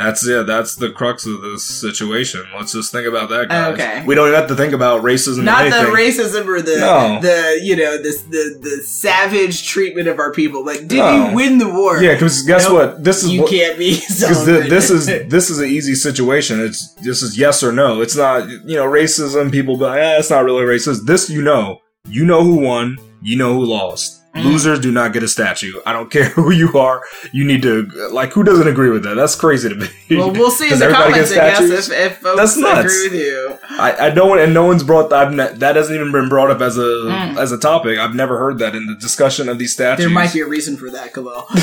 that's 0.00 0.26
yeah, 0.28 0.42
that's 0.42 0.76
the 0.76 0.90
crux 0.90 1.26
of 1.26 1.40
this 1.40 1.64
situation. 1.64 2.44
Let's 2.56 2.72
just 2.72 2.92
think 2.92 3.06
about 3.06 3.28
that, 3.30 3.48
guys. 3.48 3.72
Okay. 3.74 4.04
We 4.06 4.14
don't 4.14 4.28
even 4.28 4.38
have 4.38 4.48
to 4.48 4.56
think 4.56 4.72
about 4.72 5.02
racism. 5.02 5.44
not 5.44 5.66
or 5.66 5.70
the 5.70 5.76
racism 5.96 6.46
or 6.46 6.60
the 6.60 6.78
No. 6.78 7.20
the 7.20 7.60
you 7.62 7.76
know 7.76 8.00
this 8.00 8.22
the 8.22 8.58
the 8.60 8.82
savage 8.84 9.66
treatment 9.66 10.08
of 10.08 10.18
our 10.18 10.32
people. 10.32 10.64
Like, 10.64 10.88
did 10.88 10.98
No. 10.98 11.28
you 11.30 11.34
win 11.34 11.58
the 11.58 11.68
war? 11.68 12.02
Yeah, 12.02 12.14
because 12.14 12.42
guess 12.42 12.64
Nope. 12.64 12.72
what? 12.74 13.04
This 13.04 13.22
is 13.22 13.30
you 13.30 13.42
what, 13.42 13.50
can't 13.50 13.78
be. 13.78 13.94
because 14.08 14.44
this 14.46 14.90
is 14.90 15.06
this 15.06 15.50
is 15.50 15.58
an 15.58 15.68
easy 15.68 15.94
situation. 15.94 16.60
It's 16.60 16.92
this 16.94 17.22
is 17.22 17.38
yes 17.38 17.62
or 17.62 17.72
no. 17.72 18.00
It's 18.00 18.16
not 18.16 18.48
you 18.48 18.76
know 18.76 18.86
racism. 18.86 19.50
People 19.52 19.76
be 19.76 19.84
like, 19.84 20.00
eh, 20.00 20.18
it's 20.18 20.30
not 20.30 20.44
really 20.44 20.64
racist. 20.64 21.06
This 21.06 21.28
you 21.30 21.42
know, 21.42 21.80
you 22.08 22.24
know 22.24 22.42
who 22.42 22.56
won, 22.60 22.98
you 23.22 23.36
know 23.36 23.54
who 23.54 23.64
lost. 23.64 24.17
Mm. 24.38 24.44
Losers 24.44 24.80
do 24.80 24.90
not 24.92 25.12
get 25.12 25.22
a 25.22 25.28
statue. 25.28 25.72
I 25.86 25.92
don't 25.92 26.10
care 26.10 26.28
who 26.30 26.50
you 26.52 26.76
are. 26.78 27.02
You 27.32 27.44
need 27.44 27.62
to 27.62 27.84
like 28.12 28.32
who 28.32 28.42
doesn't 28.44 28.68
agree 28.68 28.90
with 28.90 29.02
that? 29.04 29.14
That's 29.14 29.34
crazy 29.34 29.68
to 29.68 29.74
me. 29.74 29.88
Well, 30.10 30.32
we'll 30.32 30.50
see 30.50 30.72
in 30.72 30.78
the 30.78 30.86
everybody 30.86 31.12
comments. 31.12 31.32
I 31.32 31.34
guess 31.36 31.88
if, 31.88 31.92
if 31.92 32.18
folks 32.18 32.36
That's 32.38 32.56
nuts. 32.56 32.80
agree 32.80 33.08
with 33.18 33.26
you. 33.26 33.58
I, 33.78 34.06
I 34.06 34.10
don't 34.10 34.38
and 34.38 34.54
no 34.54 34.64
one's 34.64 34.82
brought 34.82 35.10
ne- 35.32 35.52
that 35.58 35.76
hasn't 35.76 35.94
even 35.94 36.12
been 36.12 36.28
brought 36.28 36.50
up 36.50 36.60
as 36.60 36.76
a 36.78 36.80
Mm. 37.08 37.36
as 37.38 37.52
a 37.52 37.58
topic. 37.58 37.98
I've 37.98 38.14
never 38.14 38.38
heard 38.38 38.58
that 38.58 38.74
in 38.74 38.86
the 38.86 38.94
discussion 38.96 39.48
of 39.48 39.58
these 39.58 39.72
statues. 39.72 40.04
There 40.04 40.12
might 40.14 40.32
be 40.32 40.40
a 40.40 40.46
reason 40.46 40.76
for 40.76 40.90
that, 40.90 41.12
Khalil. 41.14 41.46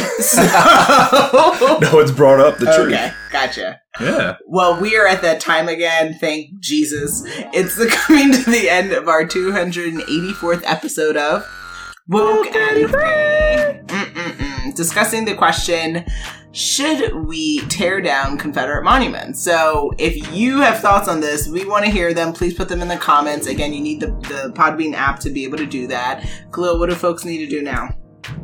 No, 1.81 1.99
it's 1.99 2.11
brought 2.11 2.39
up 2.39 2.57
the 2.57 2.65
truth. 2.65 2.93
okay, 2.93 3.11
gotcha. 3.31 3.79
Yeah. 3.99 4.35
Well, 4.47 4.79
we 4.79 4.97
are 4.97 5.07
at 5.07 5.21
that 5.21 5.39
time 5.39 5.67
again. 5.67 6.15
Thank 6.19 6.59
Jesus. 6.59 7.23
It's 7.53 7.75
the 7.75 7.87
coming 7.91 8.31
to 8.33 8.49
the 8.49 8.69
end 8.69 8.91
of 8.91 9.07
our 9.07 9.25
284th 9.25 10.63
episode 10.65 11.17
of 11.17 11.45
Woken 12.07 12.87
Free. 12.87 13.01
Mm-mm-mm. 13.87 14.75
Discussing 14.75 15.25
the 15.25 15.33
question 15.33 16.05
should 16.51 17.15
we 17.25 17.61
tear 17.67 17.99
down 17.99 18.37
Confederate 18.37 18.83
monuments? 18.83 19.43
So, 19.43 19.91
if 19.97 20.31
you 20.31 20.61
have 20.61 20.79
thoughts 20.79 21.07
on 21.07 21.19
this, 21.19 21.47
we 21.47 21.65
want 21.65 21.83
to 21.83 21.91
hear 21.91 22.13
them. 22.13 22.31
Please 22.31 22.53
put 22.53 22.69
them 22.69 22.81
in 22.81 22.87
the 22.87 22.95
comments. 22.95 23.47
Again, 23.47 23.73
you 23.73 23.81
need 23.81 23.99
the, 23.99 24.07
the 24.07 24.53
Podbean 24.55 24.93
app 24.93 25.19
to 25.21 25.31
be 25.31 25.43
able 25.43 25.57
to 25.57 25.65
do 25.65 25.87
that. 25.87 26.29
Khalil, 26.53 26.79
what 26.79 26.89
do 26.89 26.95
folks 26.95 27.25
need 27.25 27.39
to 27.39 27.47
do 27.47 27.61
now? 27.61 27.89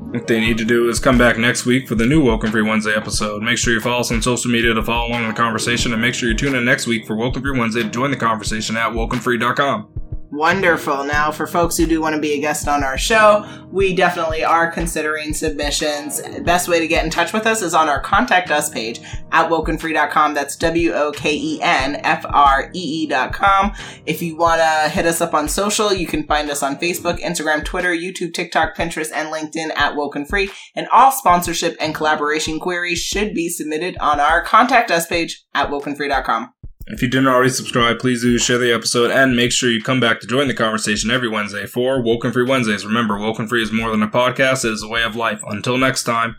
What 0.09 0.27
they 0.27 0.39
need 0.41 0.57
to 0.57 0.65
do 0.65 0.89
is 0.89 0.99
come 0.99 1.17
back 1.17 1.37
next 1.37 1.65
week 1.65 1.87
for 1.87 1.95
the 1.95 2.05
new 2.05 2.21
Woken 2.21 2.51
Free 2.51 2.63
Wednesday 2.63 2.95
episode. 2.95 3.43
Make 3.43 3.59
sure 3.59 3.73
you 3.73 3.79
follow 3.79 3.99
us 3.99 4.11
on 4.11 4.23
social 4.23 4.51
media 4.51 4.73
to 4.73 4.83
follow 4.83 5.07
along 5.07 5.21
in 5.21 5.29
the 5.29 5.35
conversation, 5.35 5.93
and 5.93 6.01
make 6.01 6.15
sure 6.15 6.27
you 6.27 6.35
tune 6.35 6.55
in 6.55 6.65
next 6.65 6.87
week 6.87 7.05
for 7.05 7.15
Woken 7.15 7.43
Free 7.43 7.57
Wednesday 7.57 7.83
to 7.83 7.89
join 7.89 8.09
the 8.09 8.17
conversation 8.17 8.75
at 8.75 8.91
wokenfree.com. 8.91 10.00
Wonderful. 10.31 11.03
Now, 11.03 11.29
for 11.29 11.45
folks 11.45 11.75
who 11.75 11.85
do 11.85 11.99
want 11.99 12.15
to 12.15 12.21
be 12.21 12.31
a 12.33 12.39
guest 12.39 12.69
on 12.69 12.85
our 12.85 12.97
show, 12.97 13.45
we 13.69 13.93
definitely 13.93 14.45
are 14.45 14.71
considering 14.71 15.33
submissions. 15.33 16.21
Best 16.43 16.69
way 16.69 16.79
to 16.79 16.87
get 16.87 17.03
in 17.03 17.11
touch 17.11 17.33
with 17.33 17.45
us 17.45 17.61
is 17.61 17.73
on 17.73 17.89
our 17.89 17.99
contact 17.99 18.49
us 18.49 18.69
page 18.69 19.01
at 19.33 19.49
wokenfree.com. 19.49 20.33
That's 20.33 20.55
W 20.55 20.93
O 20.93 21.11
K 21.11 21.35
E 21.35 21.59
N 21.61 21.97
F 22.05 22.25
R 22.29 22.71
E 22.73 23.03
E.com. 23.03 23.73
If 24.05 24.21
you 24.21 24.37
want 24.37 24.61
to 24.61 24.89
hit 24.89 25.05
us 25.05 25.19
up 25.19 25.33
on 25.33 25.49
social, 25.49 25.93
you 25.93 26.07
can 26.07 26.23
find 26.23 26.49
us 26.49 26.63
on 26.63 26.77
Facebook, 26.77 27.19
Instagram, 27.19 27.65
Twitter, 27.65 27.91
YouTube, 27.91 28.33
TikTok, 28.33 28.77
Pinterest, 28.77 29.11
and 29.13 29.33
LinkedIn 29.33 29.75
at 29.75 29.97
Woken 29.97 30.25
Free. 30.25 30.49
And 30.75 30.87
all 30.93 31.11
sponsorship 31.11 31.75
and 31.81 31.93
collaboration 31.93 32.57
queries 32.57 32.99
should 32.99 33.33
be 33.33 33.49
submitted 33.49 33.97
on 33.97 34.21
our 34.21 34.41
contact 34.41 34.91
us 34.91 35.07
page 35.07 35.43
at 35.53 35.69
wokenfree.com. 35.69 36.53
If 36.87 37.01
you 37.01 37.07
didn't 37.07 37.27
already 37.27 37.49
subscribe, 37.49 37.99
please 37.99 38.21
do 38.21 38.37
share 38.37 38.57
the 38.57 38.73
episode 38.73 39.11
and 39.11 39.35
make 39.35 39.51
sure 39.51 39.69
you 39.69 39.81
come 39.81 39.99
back 39.99 40.19
to 40.19 40.27
join 40.27 40.47
the 40.47 40.53
conversation 40.53 41.11
every 41.11 41.29
Wednesday 41.29 41.65
for 41.65 42.01
Woken 42.01 42.31
Free 42.31 42.45
Wednesdays. 42.45 42.85
Remember, 42.85 43.17
Woken 43.17 43.47
Free 43.47 43.63
is 43.63 43.71
more 43.71 43.91
than 43.91 44.03
a 44.03 44.07
podcast, 44.07 44.65
it 44.65 44.73
is 44.73 44.83
a 44.83 44.87
way 44.87 45.03
of 45.03 45.15
life. 45.15 45.41
Until 45.47 45.77
next 45.77 46.03
time. 46.03 46.37